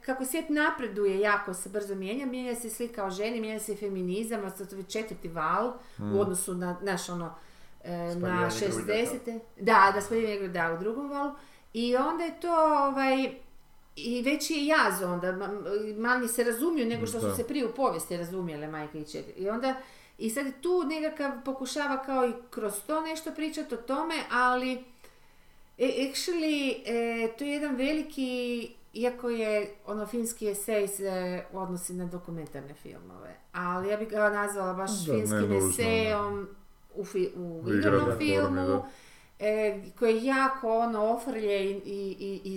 [0.01, 4.45] kako svijet napreduje, jako se brzo mijenja, mijenja se slika o ženi, mijenja se feminizam,
[4.45, 6.15] a sad to je četvrti val Mm.
[6.15, 7.35] u odnosu na, znaš, ono,
[7.83, 9.39] e, na Spaljivanje 60.
[9.57, 11.31] Da, da spaljivanje da, u drugom valu.
[11.73, 13.31] I onda je to, ovaj,
[13.95, 15.61] i veći je jaz onda, ma-
[15.97, 17.29] manje se razumiju nego što Da.
[17.29, 19.33] su se prije u povijesti razumjele majke i četiri.
[19.37, 19.75] I onda,
[20.17, 24.83] i sad tu nekakav pokušava kao i kroz to nešto pričati o tome, ali
[25.77, 32.05] e, actually e, to je jedan veliki, iako je ono filmski esej se odnosi na
[32.05, 36.47] dokumentarne filmove, ali ja bih ga nazvala baš Da, filmskim esejom
[36.95, 38.83] u, fi, u igranom formi, filmu,
[39.39, 42.53] e, koji je jako ono ofrlje i, i, i,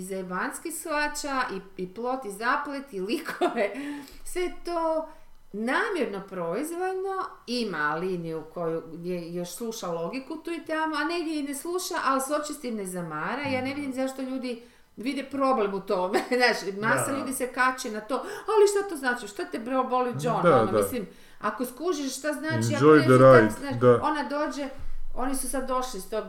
[0.65, 3.71] i svača i, i plot i zaplet i likove.
[4.31, 5.09] Sve to
[5.53, 11.43] namjerno proizvoljno ima liniju koju gdje još sluša logiku tu i tamo, a negdje i
[11.43, 13.41] ne sluša, ali s očistim ne zamara.
[13.41, 14.61] Ja ne vidim zašto ljudi
[14.97, 16.19] vide problem u tome.
[16.37, 17.17] Znaš, masa Da.
[17.17, 19.27] ljudi se kače na to, ali šta to znači?
[19.27, 20.43] Šta te bro boli John?
[20.43, 20.77] Da, ono, da.
[20.77, 21.07] mislim,
[21.39, 23.99] ako skužiš šta znači, ako Enjoy ne the znaš, ride, znaš, da.
[24.03, 24.69] ona dođe,
[25.15, 26.25] oni su sad došli iz tog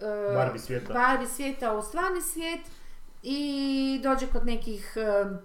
[0.00, 0.92] e, Barbie svijeta.
[0.92, 2.60] Barbie svijeta u stvarni svijet
[3.22, 5.38] i dođe kod nekih em,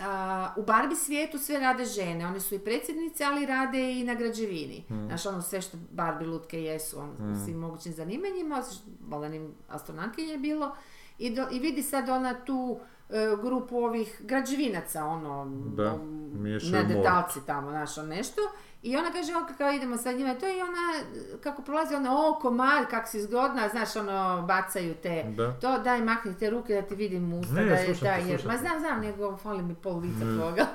[0.00, 4.14] a, u Barbie svijetu sve rade žene, one su i predsjednice, ali rade i na
[4.14, 4.84] građevini.
[5.06, 8.62] Znaš, ono sve što Barbie lutke jesu, ono, u svim mogućim zanimanjima,
[9.08, 10.76] volenim astronautkinje je bilo.
[11.18, 15.98] I, do- I vidi sad ona tu e, grupu ovih građevinaca, ono, Da,
[16.34, 18.40] miješaju neandertalci tamo, znaš, ono nešto.
[18.82, 21.04] I ona kaže, ok, kao idemo sad njima, to i ona,
[21.40, 25.52] kako prolazi, ona, o, komad, kak si zgodna, znaš, ono, bacaju te, Da.
[25.52, 28.30] to, daj, makni te ruke da ti vidim usta, Ne, da je, slušam da, te,
[28.30, 28.58] jer, ma te.
[28.58, 30.66] znam, znam, nego fali mi pol lica toga.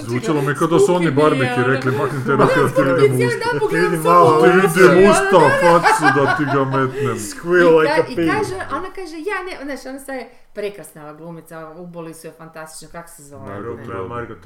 [0.02, 1.66] Zvučalo mi kao da su oni barbeki ono.
[1.66, 3.58] rekli, maknite ruke da ti vidim usta.
[3.60, 7.16] pogledam Vidim malo, Ti usta, vidim ono, usta, facu da ti ga metnem.
[7.18, 8.30] Squeal I, like a I pig.
[8.30, 12.32] kaže, ona kaže, ja ne, znaš, ona sad je prekrasna ova glumica, uboli su je
[12.32, 13.44] fantastično, kako se zove?
[13.44, 13.78] Margot?
[13.78, 14.08] Robbie.
[14.08, 14.44] Margot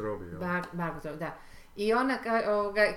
[1.04, 1.30] Robbie, da.
[1.76, 2.18] I ona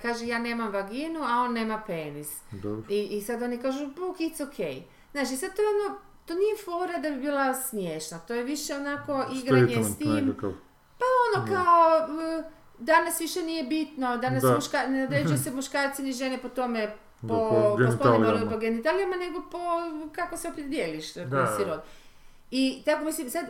[0.01, 2.27] kaže, ja nemam vaginu, a on nema penis.
[2.53, 2.83] Dobro.
[2.89, 4.81] I, I sad oni kažu, buk, it's okay.
[5.11, 8.43] Znaš, i sad to je ono, to nije fora da bi bila smiješna, to je
[8.43, 10.51] više onako igranje s Statement tim, nekakav.
[11.27, 12.43] ono kao, e,
[12.79, 14.55] danas više nije bitno, danas Da.
[14.55, 17.31] muška, ne određuju se muškarci ni žene po tome, po, Da,
[17.69, 18.51] po genitalijama.
[18.51, 19.57] po genitalijama, nego po
[20.11, 21.55] kako se opredijeliš, koji Da.
[21.57, 21.81] si rod.
[22.51, 23.45] I tako mislim, sad,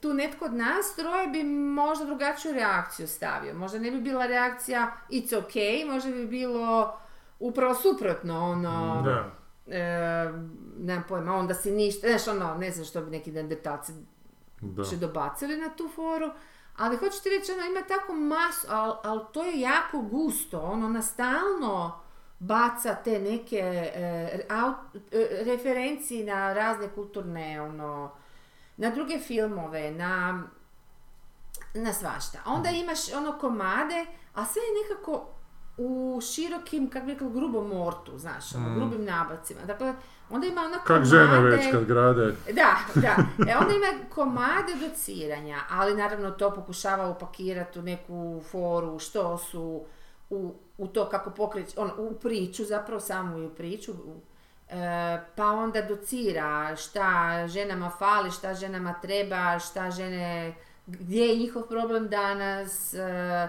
[0.00, 3.54] tu netko od nas troje bi možda drugačiju reakciju stavio.
[3.54, 6.96] Možda ne bi bila reakcija it's ok, možda bi bilo
[7.38, 9.30] upravo suprotno, ono, Da.
[9.76, 10.32] e,
[10.78, 13.92] nemam pojma, onda si ništa, znaš ono, ne znam što bi neki neandertalci
[14.90, 16.30] se dobacili na tu foru,
[16.76, 20.86] ali hoću ti reći, ono, ima tako masu, ali al to je jako gusto, ono,
[20.86, 22.00] ona stalno
[22.38, 24.44] baca te neke e,
[25.12, 28.10] e, referencije na razne kulturne, ono,
[28.80, 30.42] na druge filmove, na,
[31.74, 32.38] na svašta.
[32.44, 35.26] A onda imaš ono komade, a sve je nekako
[35.76, 39.60] u širokim, kako bi rekla, grubom mortu, znaš, ono, grubim nabacima.
[39.66, 39.94] Dakle,
[40.30, 41.04] onda ima ona Kak komade...
[41.04, 42.34] žene već kad grade.
[42.52, 43.16] Da, da.
[43.52, 49.84] E onda ima komade dociranja, ali naravno to pokušava upakirati u neku foru, što su
[50.30, 54.20] u, u to kako pokreće, on, u priču, zapravo samo i u priču, u-
[55.36, 60.54] pa onda docira šta ženama fali, šta ženama treba, šta žene,
[60.86, 63.48] gdje je njihov problem danas, e,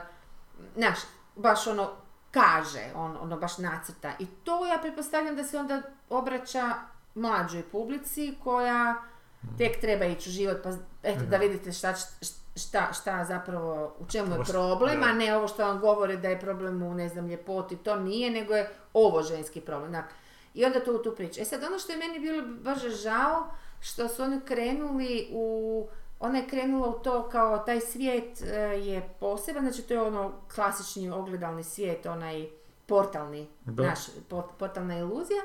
[0.76, 1.00] znaš,
[1.36, 1.90] baš ono
[2.32, 4.12] kaže, on, ono baš nacrta.
[4.20, 6.74] I to ja pretpostavljam da se onda obraća
[7.16, 8.96] mlađoj publici koja
[9.58, 10.70] tek treba ići u život, pa
[11.04, 11.94] eto da vidite šta,
[12.56, 16.40] šta, šta zapravo, u čemu je problem, a ne ovo što vam govore da je
[16.40, 19.92] problem u, ne znam, ljepoti, to nije, nego je ovo ženski problem.
[19.92, 20.06] Dak.
[20.54, 21.42] I onda to u tu priču.
[21.42, 23.48] E sad, ono što je meni bilo baš žao,
[23.80, 25.88] što su oni krenuli u,
[26.20, 30.32] ona je krenula u to kao taj svijet e, je poseban, znači to je ono
[30.56, 32.48] klasični ogledalni svijet, onaj
[32.86, 33.84] portalni, Da.
[33.84, 34.00] naš,
[34.30, 35.42] port- portalna iluzija.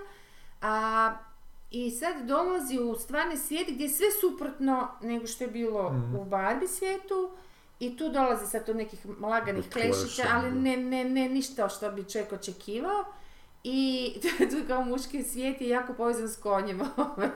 [0.62, 1.12] A,
[1.70, 6.24] I sad dolazi u stvarni svijet gdje je sve suprotno nego što je bilo u
[6.24, 7.30] Barbie svijetu
[7.80, 12.04] i tu dolazi sad do nekih laganih klešića, ali ne, ne, ne ništa što bi
[12.04, 13.04] čovjek očekivao.
[13.68, 14.12] I
[14.50, 16.80] tu kao muški svijet je jako povezan s konjem.
[16.96, 17.28] ovaj.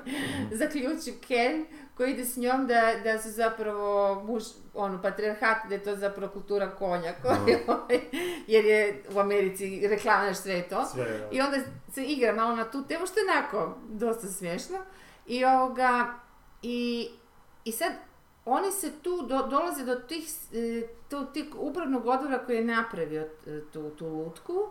[0.52, 1.66] Zaključi Ken
[1.96, 4.42] koji ide s njom da, da su zapravo muž,
[4.74, 7.14] ono, patriarhat, da je to zapravo kultura konja.
[7.22, 8.00] Koji, ovaj,
[8.46, 10.84] jer je u Americi reklamaš sve to.
[10.86, 11.28] Sve, da.
[11.32, 11.58] I onda
[11.92, 14.78] se igra malo na tu temu, što je onako dosta smiješno.
[15.26, 16.14] I ovoga,
[16.62, 17.08] i,
[17.64, 17.92] i sad
[18.44, 20.82] oni se tu do- dolaze do tih, e,
[21.32, 24.68] tih upravnog odbora koji je napravio e, tu, tu lutku,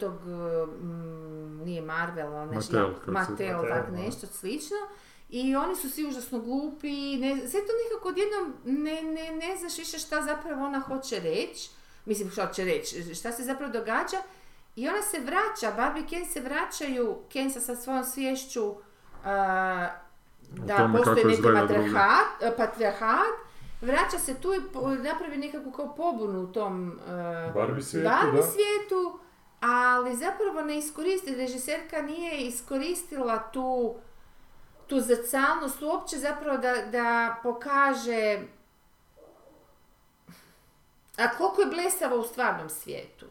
[0.00, 4.76] tog, e, mm, nije Marvel, ali nešto, Mattel, kako se- Mattel, Mattel, tak nešto slično.
[5.28, 9.78] I oni su svi užasno glupi, ne, sve to nekako odjednom ne, ne, ne znaš
[9.78, 11.70] više šta zapravo ona hoće reći.
[12.04, 14.16] Mislim, šta hoće reći, šta se zapravo događa.
[14.76, 18.74] I ona se vraća, Barbie i Ken se vraćaju, Ken sa, sa svojom sviješću
[19.24, 19.88] a,
[20.50, 21.42] da postoji neki
[22.40, 23.34] e, patriarhat,
[23.80, 24.60] vraća se tu i
[25.02, 28.46] napravi nekakvu kao pobunu u tom e, Barbie svijetu, Barbie da.
[28.46, 29.18] svijetu,
[29.64, 33.94] ali zapravo ne iskoristi, režiserka nije iskoristila tu
[34.86, 38.42] tu zrcalnost uopće zapravo da, da pokaže
[41.16, 43.26] a koliko je blesava u stvarnom svijetu.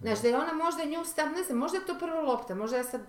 [0.00, 2.76] Znaš, da je ona možda nju stav, ne znam, možda je to prva lopta, možda
[2.76, 3.00] ja sad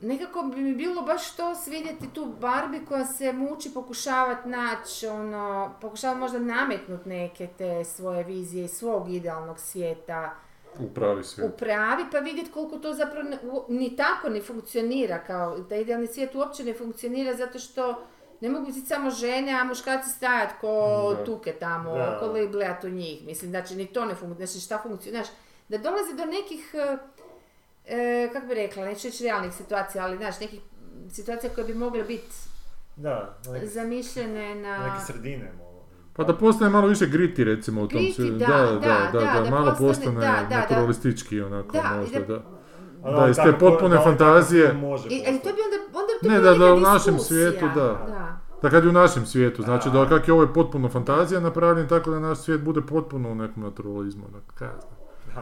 [0.00, 5.74] nekako bi mi bilo baš to svidjeti tu Barbie koja se muči pokušavat naći, ono,
[5.80, 10.34] pokušava možda nametnut neke te svoje vizije iz svog idealnog svijeta
[10.78, 11.50] U pravi svijet.
[11.50, 15.76] u pravi, pa vidjeti koliko to zapravo ne- u- ni tako ne funkcionira, kao da
[15.76, 18.02] idealni svijet uopće ne funkcionira zato što
[18.40, 20.76] ne mogu biti samo žene, a muškarci stajat ko
[21.12, 21.24] Da.
[21.24, 22.46] tuke tamo, Da.
[22.48, 23.22] gledat u njih.
[23.24, 25.36] Mislim, znači ni to ne funkcionira, znači šta funkcionira, znaš,
[25.68, 26.96] da dolazi do nekih, e,
[27.88, 30.60] e, kako bi rekla, neću reći realnih situacija, ali znaš, nekih
[31.10, 32.34] situacija koje bi mogle biti
[32.96, 35.71] Da, zamišljene na neke sredine malo.
[36.14, 38.38] Pa da postane malo više griti recimo u tom Griti, svijetu.
[38.38, 38.78] da, Da, da, da,
[39.12, 40.56] da, da, da, da malo postane- postane da, da, da.
[40.56, 42.42] naturalistički onako Da, možda, da- da.
[43.12, 44.72] Da, iz te potpune da fantazije.
[44.72, 45.46] Može I, e, to postati.
[45.46, 47.80] bi onda, onda bi to Ne, da- da u našem svijetu, da.
[48.06, 48.38] da.
[48.62, 50.08] Da kad je u našem svijetu, znači da Da.
[50.08, 53.62] kak je ovo je potpuno fantazija napravljen tako da naš svijet bude potpuno u nekom
[53.62, 54.68] naturalizmu, onak, kaj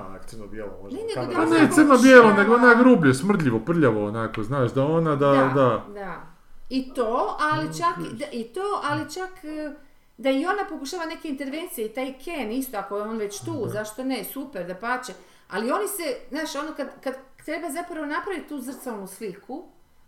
[0.01, 0.99] onak crno-bijelo možda.
[0.99, 4.73] Ne, nego kamera da Pa ona ne crno-bijelo, nego onak grublje, smrdljivo, prljavo, onako, znaš,
[4.73, 5.85] da ona, da, da.
[5.95, 6.21] da.
[6.69, 9.71] I to, ali Mm, čak, da, i to, ali čak e,
[10.21, 13.65] da i ona pokušava neke intervencije i taj Ken isto, ako je on već tu,
[13.67, 15.13] zašto ne, super, da pače.
[15.49, 19.65] Ali oni se, znaš, ono kad, kad treba zapravo napraviti tu zrcalnu sliku,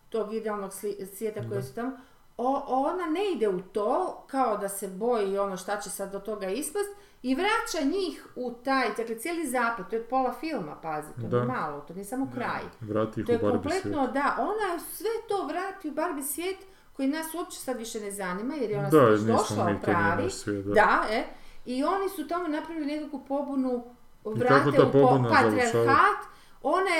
[0.08, 1.92] tog idealnog sli- svijeta koji su tamo,
[2.38, 3.90] o- ona ne ide u to
[4.26, 6.88] kao da se boji ono šta će sad do toga ispast
[7.22, 11.36] i vraća njih u taj, dakle cijeli zapad, to je pola filma, pazi, to Da.
[11.36, 12.60] je malo, to nije samo kraj.
[12.80, 14.12] Vrati ih To u je Barbie kompletno, svijet.
[14.14, 16.56] da, ona sve to vrati u Barbie svijet
[16.92, 19.78] koji nas uopće sad više ne zanima jer je ona Da, sad došla mi, u
[19.80, 20.30] pravi.
[20.30, 20.72] svijet, da.
[20.72, 21.24] Da, e.
[21.66, 23.84] I oni su tamo napravili nekakvu pobunu,
[24.26, 26.18] vrate u po- patriarhat,
[26.62, 26.90] one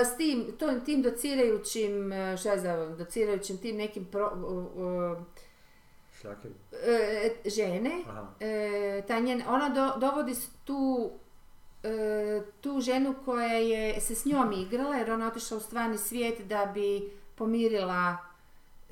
[0.00, 4.32] e, s tim, to, tim docirajućim, e, šta ja znam, docirajućim tim nekim pro,
[6.24, 6.36] e,
[6.84, 8.26] e, žene, Aha.
[8.40, 10.34] e, ta njen, ona do- dovodi
[10.64, 11.10] tu
[12.60, 16.38] tu ženu koja je se s njom igrala jer ona je otišla u stvarni svijet
[16.40, 17.02] da bi
[17.34, 18.16] pomirila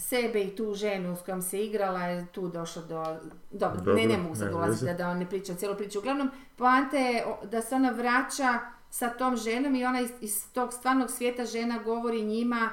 [0.02, 3.04] sebe i tu ženu s kojom se igrala je tu došlo do...
[3.50, 5.98] Dobro, Dobro, ne, ne mogu sad nema ulaziti da, da ne pričam cijelu priču.
[5.98, 8.58] Uglavnom, poanta je da se ona vraća
[8.90, 12.70] sa tom ženom i ona iz, iz tog stvarnog svijeta žena govori njima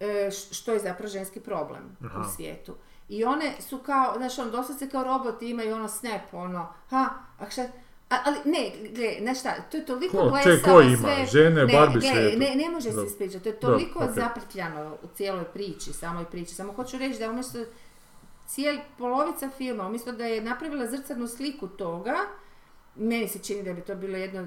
[0.00, 2.20] e, što je zapravo ženski problem Aha.
[2.20, 2.74] u svijetu.
[3.08, 7.08] I one su kao, znaš, ono, doslovce kao roboti imaju ono snap, ono, ha,
[7.38, 7.62] a šta,
[8.10, 8.60] a, ali ne,
[8.90, 10.96] gle, znaš šta, to je toliko Ko- če- ko ima?
[10.96, 11.26] sve.
[11.26, 14.10] Žene, ne, Barbie gle, ne, ne može se ispričati, to je Da, toliko ok.
[14.10, 16.54] zaprtljano u cijeloj priči, samoj priči.
[16.54, 17.58] Samo hoću reći da umjesto
[18.46, 22.14] cijel polovica filma, umjesto da je napravila zrcadnu sliku toga,
[22.96, 24.46] meni se čini da bi to bilo jedno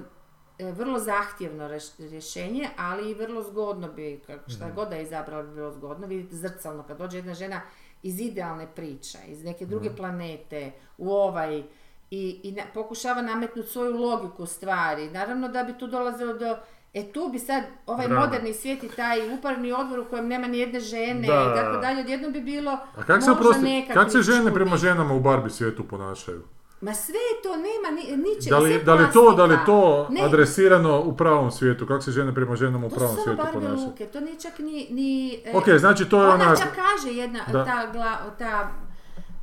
[0.58, 5.02] e, vrlo zahtjevno reš- rješenje, ali i vrlo zgodno bi, kako šta god da je
[5.02, 7.60] izabrala bi bilo zgodno, vidite zrcalno kad dođe jedna žena
[8.02, 11.62] iz idealne priče, iz neke druge planete, u ovaj,
[12.10, 15.10] i, i na- pokušava nametnuti svoju logiku stvari.
[15.10, 16.56] Naravno da bi tu dolazilo do
[16.94, 18.20] E tu bi sad ovaj Drama.
[18.20, 21.72] moderni svijet i taj upravni odbor u kojem nema ni jedne žene Da, i tako
[21.72, 21.78] da.
[21.78, 24.54] dalje, odjednom bi bilo A kak se, oprosti, kak se žene čudnih.
[24.54, 26.42] prema ženama u Barbie svijetu ponašaju?
[26.80, 30.20] Ma sve to nema, ni, niče, Da li, da li to, da li to Ne,
[30.22, 31.86] adresirano u pravom svijetu?
[31.86, 33.88] Kako se žene prema ženama u To pravom su samo svijetu Barbie ponašaju?
[33.88, 34.86] luke, to nije čak ni...
[34.90, 36.58] ni e, Ok, znači to je ona onak...
[36.58, 37.64] čak kaže jedna, Da.
[37.64, 38.70] ta, gla, ta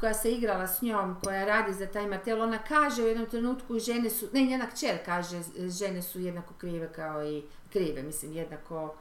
[0.01, 3.79] koja se igrala s njom, koja radi za taj Mattel, ona kaže u jednom trenutku
[3.79, 8.95] žene su, ne njena kćer kaže žene su jednako krive kao i krive, mislim jednako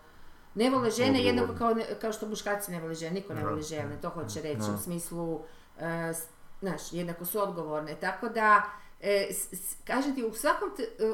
[0.55, 1.27] ne vole žene Odgovorne.
[1.27, 4.61] jednako kao, kao što muškarci ne vole žene, niko ne voli žene, to hoće reći
[4.61, 4.75] Da.
[4.75, 5.41] u smislu,
[6.15, 6.27] s-
[6.61, 8.63] znaš, jednako su odgovorne, tako da,
[9.01, 11.13] e, s- s- kažem ti, u svakom, t- e,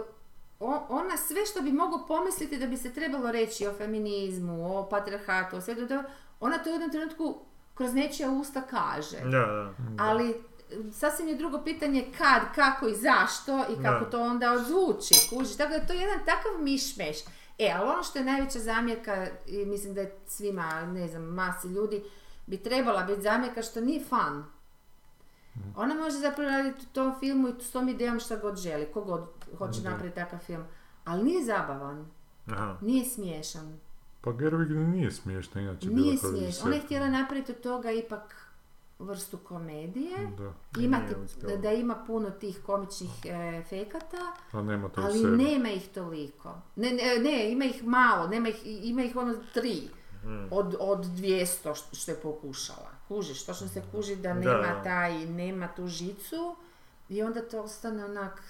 [0.61, 4.85] o- ona sve što bi mogao pomisliti da bi se trebalo reći o feminizmu, o
[4.85, 6.03] patriarhatu, o sve to,
[6.41, 7.39] ona to u jednom trenutku
[7.77, 9.17] kroz nečija usta kaže.
[9.21, 9.73] Da, da.
[9.99, 10.35] Ali
[10.93, 14.11] sasvim je drugo pitanje kad, kako i zašto i kako Da.
[14.11, 15.57] to onda odvuči, kužiš.
[15.57, 17.17] Tako da je to jedan takav mišmeš.
[17.59, 21.69] E, ali ono što je najveća zamjerka, i mislim da je svima, ne znam, masi
[21.69, 22.05] ljudi,
[22.47, 24.45] bi trebala biti zamjerka što nije fan.
[25.77, 29.01] Ona može zapravo raditi u tom filmu i s tom idejom šta god želi, ko
[29.01, 29.29] god
[29.59, 30.65] hoće napraviti takav film.
[31.05, 32.11] Ali nije zabavan,
[32.47, 32.77] Aha.
[32.81, 33.81] nije smiješan.
[34.27, 36.67] Pa Gerwig nije smiješna, inače Nije režiser.
[36.67, 38.37] Ona je htjela napraviti od toga ipak
[38.99, 40.17] vrstu komedije.
[40.39, 41.57] Da, Imati, uspjela.
[41.57, 43.29] da ima puno tih komičnih e,
[43.59, 44.17] efekata,
[44.53, 45.37] a nema to ali sebi.
[45.37, 46.55] nema ih toliko.
[46.77, 49.89] Ne, ne, ne, ima ih malo, nema ih, ima ih ono tri
[50.25, 50.47] Mm.
[50.51, 52.91] od, od 200 što, je pokušala.
[53.09, 54.83] Kužiš, točno se kuži da Da, nema da.
[54.83, 56.57] taj, nema tu žicu
[57.09, 58.43] i onda to ostane onak...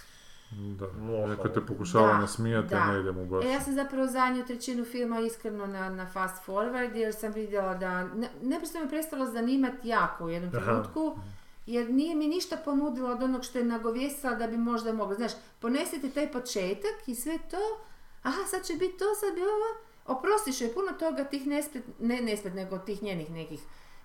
[0.50, 0.86] Da,
[1.26, 2.92] neko te pokušava Da, nasmijati, a da.
[2.92, 3.44] ne ide mu baš.
[3.44, 7.74] E, ja sam zapravo zadnju trećinu filma iskreno na, na fast forward jer sam vidjela
[7.74, 10.64] da, ne, neprestano me prestalo zanimati jako u jednom Aha.
[10.64, 11.18] trenutku
[11.66, 15.14] jer nije mi ništa ponudilo od onog što je nagovijestila da bi možda mogla.
[15.14, 17.80] Znaš, ponesete taj početak i sve to,
[18.22, 19.80] aha, sad će biti to, sad bi ovo,
[20.18, 23.60] oprostiš joj puno toga tih nespret, ne nespret, nego tih njenih nekih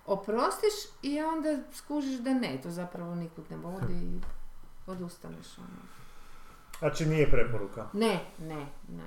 [0.06, 4.20] oprostiš i onda skužiš da ne, to zapravo nikud ne vodi i
[4.86, 5.58] odustaneš.
[5.58, 6.01] Ono.
[6.82, 7.88] Znači nije preporuka.
[7.92, 9.04] Ne, ne, ne.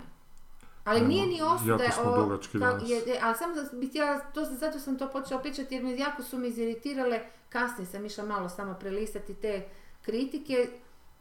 [0.83, 2.83] Ali Ajmo, nije ni osuda jako smo o- dugački ka- danas.
[2.85, 5.83] je- je- ali samo da bih htjela, to, sam- zato sam to počela pričati jer
[5.83, 7.19] me jako su me iziritirale,
[7.49, 9.65] kasnije sam išla malo samo prelistati te
[10.01, 10.69] kritike,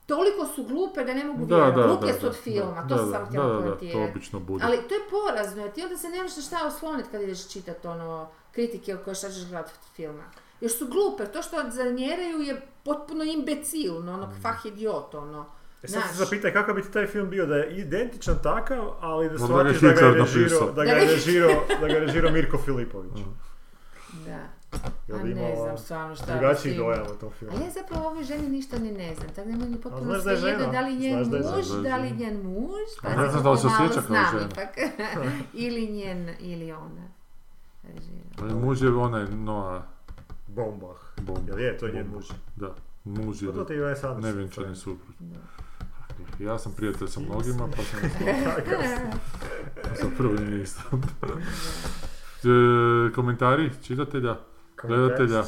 [0.06, 1.76] toliko su glupe da ne mogu Da, vjerovati.
[1.78, 3.58] da, Gluplje da, su od filma, da, to sam da, samo da, htjela da, da,
[3.58, 4.10] to komentirati.
[4.10, 4.64] obično bude.
[4.64, 7.86] Ali to je porazno, jer ti onda se nemaš na šta osloniti kad ideš čitati
[7.86, 10.22] ono, kritike koje šta ćeš gledati od filma.
[10.60, 12.54] Jer su glupe, to što zamjeraju je
[12.84, 15.46] potpuno imbecilno, ono, fah idiot, ono.
[15.84, 19.28] E sad se zapitaj kakav bi ti taj film bio da je identičan takav, ali
[19.28, 22.32] da Da shvatiš da ga je režirao, da ga je režirao, da ga je režirao
[22.32, 23.12] Mirko Filipović.
[24.26, 24.38] Da.
[25.08, 27.56] Jel A bi ne imala znam stvarno šta drugačiji dojam o tom filmu.
[27.56, 30.24] A ja zapravo ovoj ženi ništa ni ne znam, tako da mi je potpuno znaš
[30.24, 30.72] da je svejedno žena?
[30.72, 33.66] da li njen da muž, da li njen muž, pa Ne znam da li se
[33.66, 34.48] osjeća kao žena.
[34.52, 34.68] ipak.
[35.66, 37.08] ili njen, ili ona.
[38.42, 39.82] Ali muž je onaj Noah
[40.46, 41.00] Bombach.
[41.22, 41.52] Bomba.
[41.52, 42.24] Jel je, to je njen muž.
[42.56, 42.74] Da,
[43.04, 43.52] muž je
[44.02, 45.16] Pa nevjenčani suprug.
[45.18, 45.63] Da.
[46.40, 48.00] Ja sam prijatelj sa mnogima, pa sam
[49.94, 51.02] sa prvim nisam.
[52.42, 52.48] E,
[53.12, 54.36] komentari čitatelja,
[54.78, 55.44] gledatelja,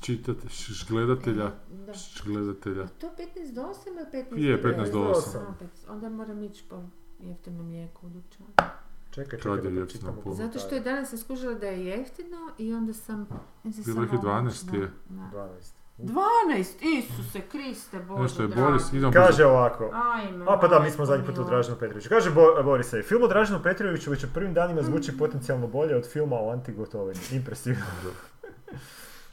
[0.00, 0.50] čitatelja,
[0.88, 1.92] gledatelja, Da.
[2.24, 2.86] gledatelja.
[2.88, 5.38] To 15 do 8 ili 15 Je, do 15 do 8.
[5.38, 6.82] A, pet- Onda moram ići po
[7.20, 8.48] jeftino mlijeko u dućanu.
[9.10, 10.34] Čekaj, Kad čekaj je da jeftino čitamo pol?
[10.34, 13.26] Zato što je danas sam skužila da je jeftino i onda sam...
[13.64, 14.90] Bilo ih je samo 12 obična- je.
[15.08, 15.30] da.
[15.34, 15.83] 12.
[15.98, 18.62] 12, Isuse Kriste, Bože Nešto je dragi.
[18.62, 19.90] Boris, idemo Kaže ovako.
[20.16, 21.50] Ajme, A pa da, mi smo zadnji put o mila.
[21.50, 22.08] Draženu Petroviću.
[22.08, 26.08] Kaže Bo, Borise, film o Draženu Petroviću već u prvim danima zvuči potencijalno bolje od
[26.12, 27.20] filma o antigotovini.
[27.32, 27.84] Impresivno.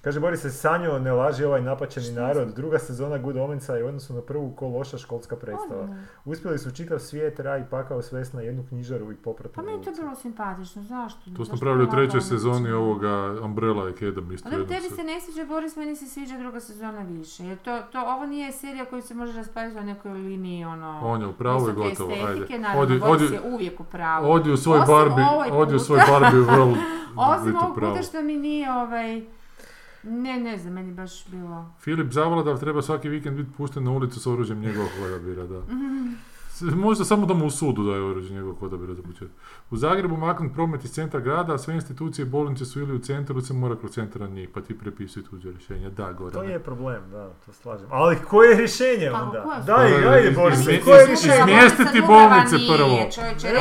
[0.02, 2.54] Kaže Boris se sanjao, ne laži ovaj napaćeni narod.
[2.56, 5.88] Druga sezona Good Omensa je u odnosu na prvu ko loša školska predstava.
[6.26, 9.84] Uspjeli su čitav svijet, raj i pakao svest na jednu knjižaru i popratnu Pa meni
[9.84, 11.20] to bilo simpatično, zašto?
[11.20, 15.04] To smo Zašto napravili u trećoj sezoni ovoga Umbrella Academy isto Ali jednom tebi se-
[15.04, 17.46] ne sviđa Boris, meni se sviđa druga sezona više.
[17.46, 21.00] Jer to, to, ovo nije serija koju se može raspraviti na nekoj liniji, ono...
[21.04, 22.60] On je u pravu i gotovo, estetike, ajde.
[22.60, 24.32] Naravno, Odi- Boris odi- je uvijek u pravu.
[24.32, 26.76] Odi u svoj Osim Barbie, ovaj odi u svoj Barbie world.
[27.34, 29.26] Osim ovog puta što mi nije ovaj...
[30.04, 31.74] Ne, ne znam, meni baš bilo...
[31.80, 35.62] Filip Zavladav treba svaki vikend biti pušten na ulicu s oružjem njegovog odabira, da.
[36.76, 39.32] Možda samo da mu u sudu daje oružje njegovog odabira za početak.
[39.70, 43.00] U Zagrebu maknut promet iz centra grada, a sve institucije i bolnice su ili u
[43.00, 45.90] centru, ili se mora kroz centar na njih, pa ti prepisuj tuđe rješenje.
[45.90, 46.34] Da, gore.
[46.34, 47.88] To je problem, da, to slažem.
[47.92, 49.64] Ali koje je rješenje Pa, onda?
[49.66, 51.36] Daj, ajde iz- Boris, koje je rješenje?
[51.40, 52.98] izmjestiti bolnice prvo.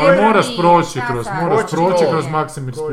[0.01, 2.85] Ali moraš proći kroz, moraš proći kroz Maksimirsku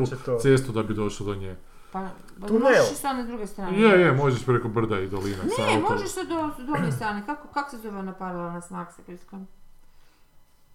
[0.41, 1.55] cestu da bi došao do nje.
[1.91, 2.09] Pa,
[2.41, 2.61] pa Tunel.
[2.61, 3.79] možeš i sa one druge strane.
[3.79, 5.91] Je, je, možeš preko brda i dolina sa Ne, autom.
[5.91, 7.23] možeš sa do, druge strane.
[7.25, 9.47] Kako, kako se zove ona paralelna s Maksimirskom?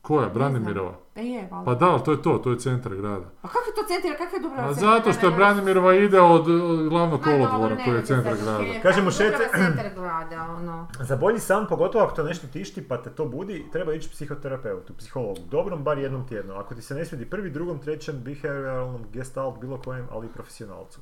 [0.02, 0.28] Koja?
[0.28, 0.92] Branimirova?
[1.14, 1.64] Pa je, valjda.
[1.64, 3.24] Pa da, ali to je to, to je centar grada.
[3.42, 5.32] Pa kako je to centar, kakva je Dubrava A centar zato što je?
[5.32, 8.58] Branimirova ide od, od glavnog kolodvora koji je centar grada.
[8.58, 10.88] je, Kažemo, Dubrava šete- centar grada, ono.
[11.00, 14.94] Za bolji san, pogotovo ako to nešto tišti pa te to budi, treba ići psihoterapeutu,
[14.94, 15.40] psihologu.
[15.50, 16.54] Dobrom, bar jednom tjedno.
[16.54, 21.00] Ako ti se ne svidi prvi, drugom, trećem, behavioralnom, gestalt, bilo kojem, ali i profesionalcu.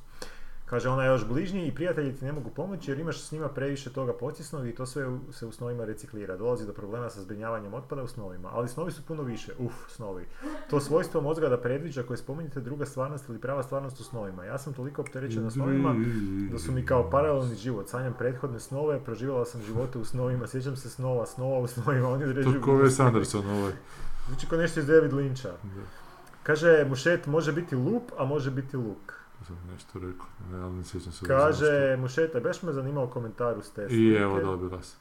[0.71, 3.49] Kaže, ona je još bližnji i prijatelji ti ne mogu pomoći jer imaš s njima
[3.49, 6.37] previše toga pocisnog i to sve u- se u snovima reciklira.
[6.37, 8.49] Dolazi do problema sa zbrinjavanjem otpada u snovima.
[8.53, 9.51] Ali snovi su puno više.
[9.59, 10.25] Uf, snovi.
[10.69, 14.45] To svojstvo mozga da predviđa koje spominjete druga stvarnost ili prava stvarnost u snovima.
[14.45, 15.95] Ja sam toliko opterećena snovima
[16.51, 17.87] da su mi kao paralelni život.
[17.89, 22.23] Sanjam prethodne snove, proživjela sam živote u snovima, sjećam se snova, snova u snovima, oni
[22.23, 22.53] određuju...
[22.55, 22.99] To ko Wes budućnost.
[22.99, 23.71] Anderson ovaj.
[24.27, 25.51] Zvuči kao nešto iz David Lyncha.
[26.43, 29.20] Kaže, mušet može biti lup, a može biti luk.
[29.51, 31.25] To sam nešto rekao, ne, ali ne sjećam se.
[31.25, 34.95] Kaže, mušeta, baš me zanimao komentar uz te I evo, dobila se.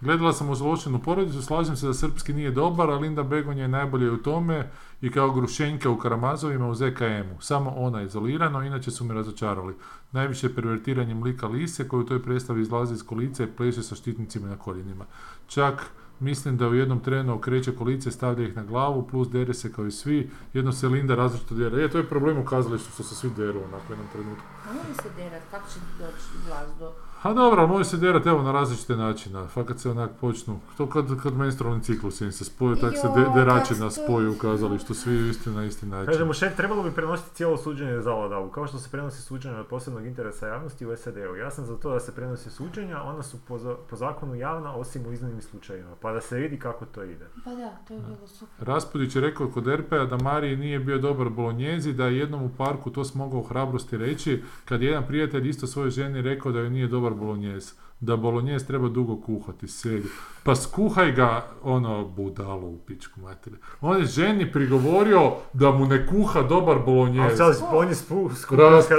[0.00, 4.10] Gledala sam Ozločenu porodicu, slažem se da srpski nije dobar, a Linda Begonja je najbolje
[4.10, 4.70] u tome
[5.00, 7.40] i kao Grušenjka u Karamazovima u ZKM-u.
[7.40, 9.74] Samo ona izolirano, inače su me razočarali.
[10.12, 14.48] Najviše pervertiranjem lika Lise koji u toj predstavi izlazi iz kolica i pleše sa štitnicima
[14.48, 15.04] na koljenima.
[15.46, 15.90] Čak
[16.20, 19.86] mislim da u jednom trenu okreće kolice, stavlja ih na glavu, plus dere se kao
[19.86, 21.82] i svi, jedno se Linda različito dere.
[21.82, 24.44] Je, to je problem u kazalištu što se svi deru onako u jednom trenutku.
[24.70, 26.92] A se derat, kako će doći vlast do...
[27.22, 30.86] A dobro, ali može se derat evo na različite načine, fakat se onak počnu, to
[30.86, 34.32] kad, kad menstrualni ciklus im se spoju, tak se de, Joj, derači kak na spoju
[34.32, 36.12] u kazalištu, svi isti na isti način.
[36.12, 39.66] Kaže, mušet, trebalo bi prenositi cijelo suđenje za Ladavu, kao što se prenosi suđenje od
[39.66, 41.36] posebnog interesa javnosti u SAD-u.
[41.36, 45.06] Ja sam za to da se prenosi suđenja, ona su po, po zakonu javna, osim
[45.06, 47.26] u iznimnim slučajevima, pa da se vidi kako to ide.
[47.44, 48.66] Pa da, to je bilo super.
[48.68, 52.50] Raspudić je rekao kod Erpeja da Mariji nije bio dobar bolonjezi, da je jednom u
[52.58, 56.58] parku to smogao u hrabrosti reći, kad je jedan prijatelj isto svojoj ženi rekao da
[56.58, 60.08] joj nije dobar Barbolonies, Da bolonjez treba dugo kuhati, sedi.
[60.42, 61.30] Pa skuhaj ga,
[61.62, 63.58] ono, budalo u pičku materiju.
[63.80, 65.20] On je ženi prigovorio
[65.52, 67.36] da mu ne kuha dobar Ali bolonjez.
[67.36, 68.90] sad on je skupio hrabrost.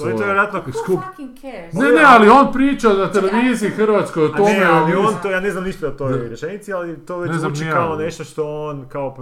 [0.00, 0.60] je On je to vjerojatno...
[0.60, 1.72] Who Skup- fucking cares?
[1.74, 4.50] Ne, ne, ali on priča na televiziji Hrvatskoj o A tome.
[4.50, 7.38] ne, ali on- to, ja ne znam ništa o toj rečenici, ali to već Ne
[7.38, 9.16] zvuči ja, kao ali- nešto što on kao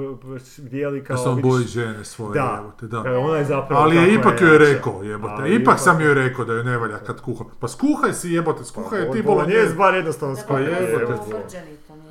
[0.58, 1.16] dijeli kao...
[1.16, 2.56] Da se on boji žene svoje, Da.
[2.56, 3.18] jebote, da.
[3.18, 4.64] ona je zapravo Ali je ipak joj jača.
[4.64, 5.34] rekao, jebote.
[5.34, 7.44] Ali Ipak sam joj rekao da joj ne valja kad kuha.
[7.60, 9.74] Pa skuhaj si, jebote, skuhaj Pa, ti bolognese bolonjez.
[9.74, 10.36] bar jednostavno.
[10.48, 10.62] Pa E,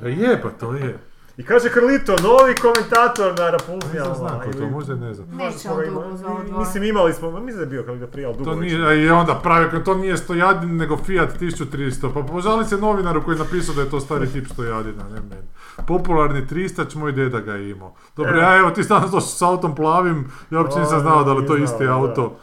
[0.01, 0.19] nije.
[0.19, 0.97] Je, pa to je.
[1.37, 4.15] I kaže Krlito, novi komentator na Rapunzijama.
[4.15, 5.27] znam ko je to, možda ne znam.
[5.31, 6.59] Neće on dugo za ovo dva.
[6.59, 9.35] Mislim imali smo, mislim da je bio Krlito prije, ali dugo To nije, i onda
[9.35, 12.13] pravi, to nije Stojadin, nego Fiat 1300.
[12.13, 15.47] Pa požali se novinaru koji je napisao da je to stari tip Stojadina, ne meni.
[15.87, 17.93] Popularni tristač, moj deda ga je imao.
[18.15, 18.39] Dobro, E.
[18.39, 21.47] ja evo ti danas došao s autom plavim, ja uopće nisam znao da li je
[21.47, 21.93] to isti da.
[21.93, 22.35] auto.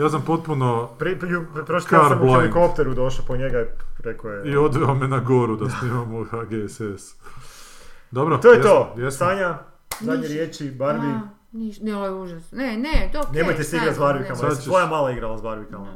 [0.00, 3.66] Ja sam potpuno Pri, pri, prošli Car tjedan sam u helikopteru došao po njega i
[3.98, 4.52] rekao je...
[4.52, 7.14] i odveo me na goru da snimamo HGSS.
[8.10, 8.94] Dobro, To je jesmo, to.
[8.96, 9.10] jesmo.
[9.18, 9.58] Sanja,
[10.00, 11.10] zadnje Niš- riječi, Barbie.
[11.10, 11.20] A,
[11.52, 12.52] niš, ne, ovo je užas.
[12.52, 13.32] Ne, ne, to okej.
[13.34, 14.38] Nemojte se igrati s barbikama.
[14.40, 15.86] Jesi ćeš- Tvoja mala igrala s barbikama.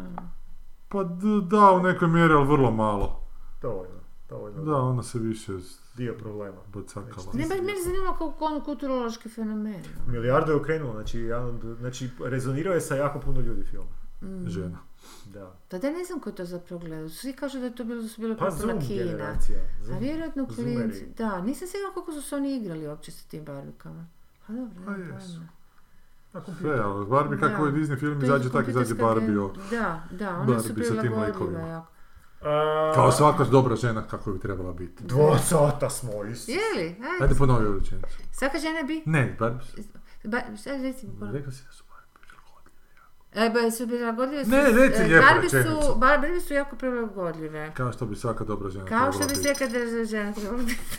[0.88, 1.04] Pa
[1.42, 3.20] da, u nekoj mjeri, ali vrlo malo.
[3.62, 4.00] Dovoljno.
[4.28, 4.62] Dovoljno.
[4.62, 5.52] Da, ona se više
[5.96, 6.56] Dio problema.
[6.68, 7.26] bacakala.
[7.34, 9.82] Ne, baš mene zanima kao ono kulturološki fenomen.
[10.06, 13.86] Milijardu je okrenulo, znači, jedan znači rezonirao je sa jako puno ljudi film.
[14.22, 14.48] Mm.
[14.48, 14.78] Žena.
[15.26, 15.52] Da.
[15.68, 17.08] Pa da ne znam ko je to zapravo gledao.
[17.08, 19.04] Svi kažu da je to bilo, da su bilo Pa Zoom kina.
[19.04, 19.58] generacija.
[19.82, 19.96] Zoom.
[19.96, 20.76] A vjerojatno Zoomeri.
[20.76, 21.06] klinci.
[21.08, 24.06] Da, nisam sigurna koliko su se oni igrali uopće sa tim barbikama.
[24.46, 25.40] Pa dobro, Pa jesu.
[26.32, 29.40] Na Sve, ali Barbie kako je Disney film izađe, tako izađe Barbie.
[29.40, 31.86] o- Da, da, one su prilagodljive jako.
[32.94, 35.04] Kao svaka dobra žena kako bi trebala biti.
[35.04, 36.48] Dva sata smo, is.
[36.48, 36.84] Je li?
[36.84, 37.22] Ajde.
[37.22, 38.18] Ajde ponovi ovu rečenicu.
[38.32, 39.02] Svaka žena bi...
[39.06, 39.66] Ne, Barbie.
[40.24, 41.38] Ba, šta reci mi ponovno?
[41.38, 43.46] Rekao si da su Barbie prilagodljive.
[43.46, 44.50] E, ba, su prilagodljive su...
[44.50, 45.94] Ne, reci e, lijepu Barbie su, rečenicu.
[45.96, 47.72] Barbie su jako prilagodljive.
[47.74, 50.98] Kao što bi svaka dobra žena Kao trebala što bi svaka država žena trebala biti.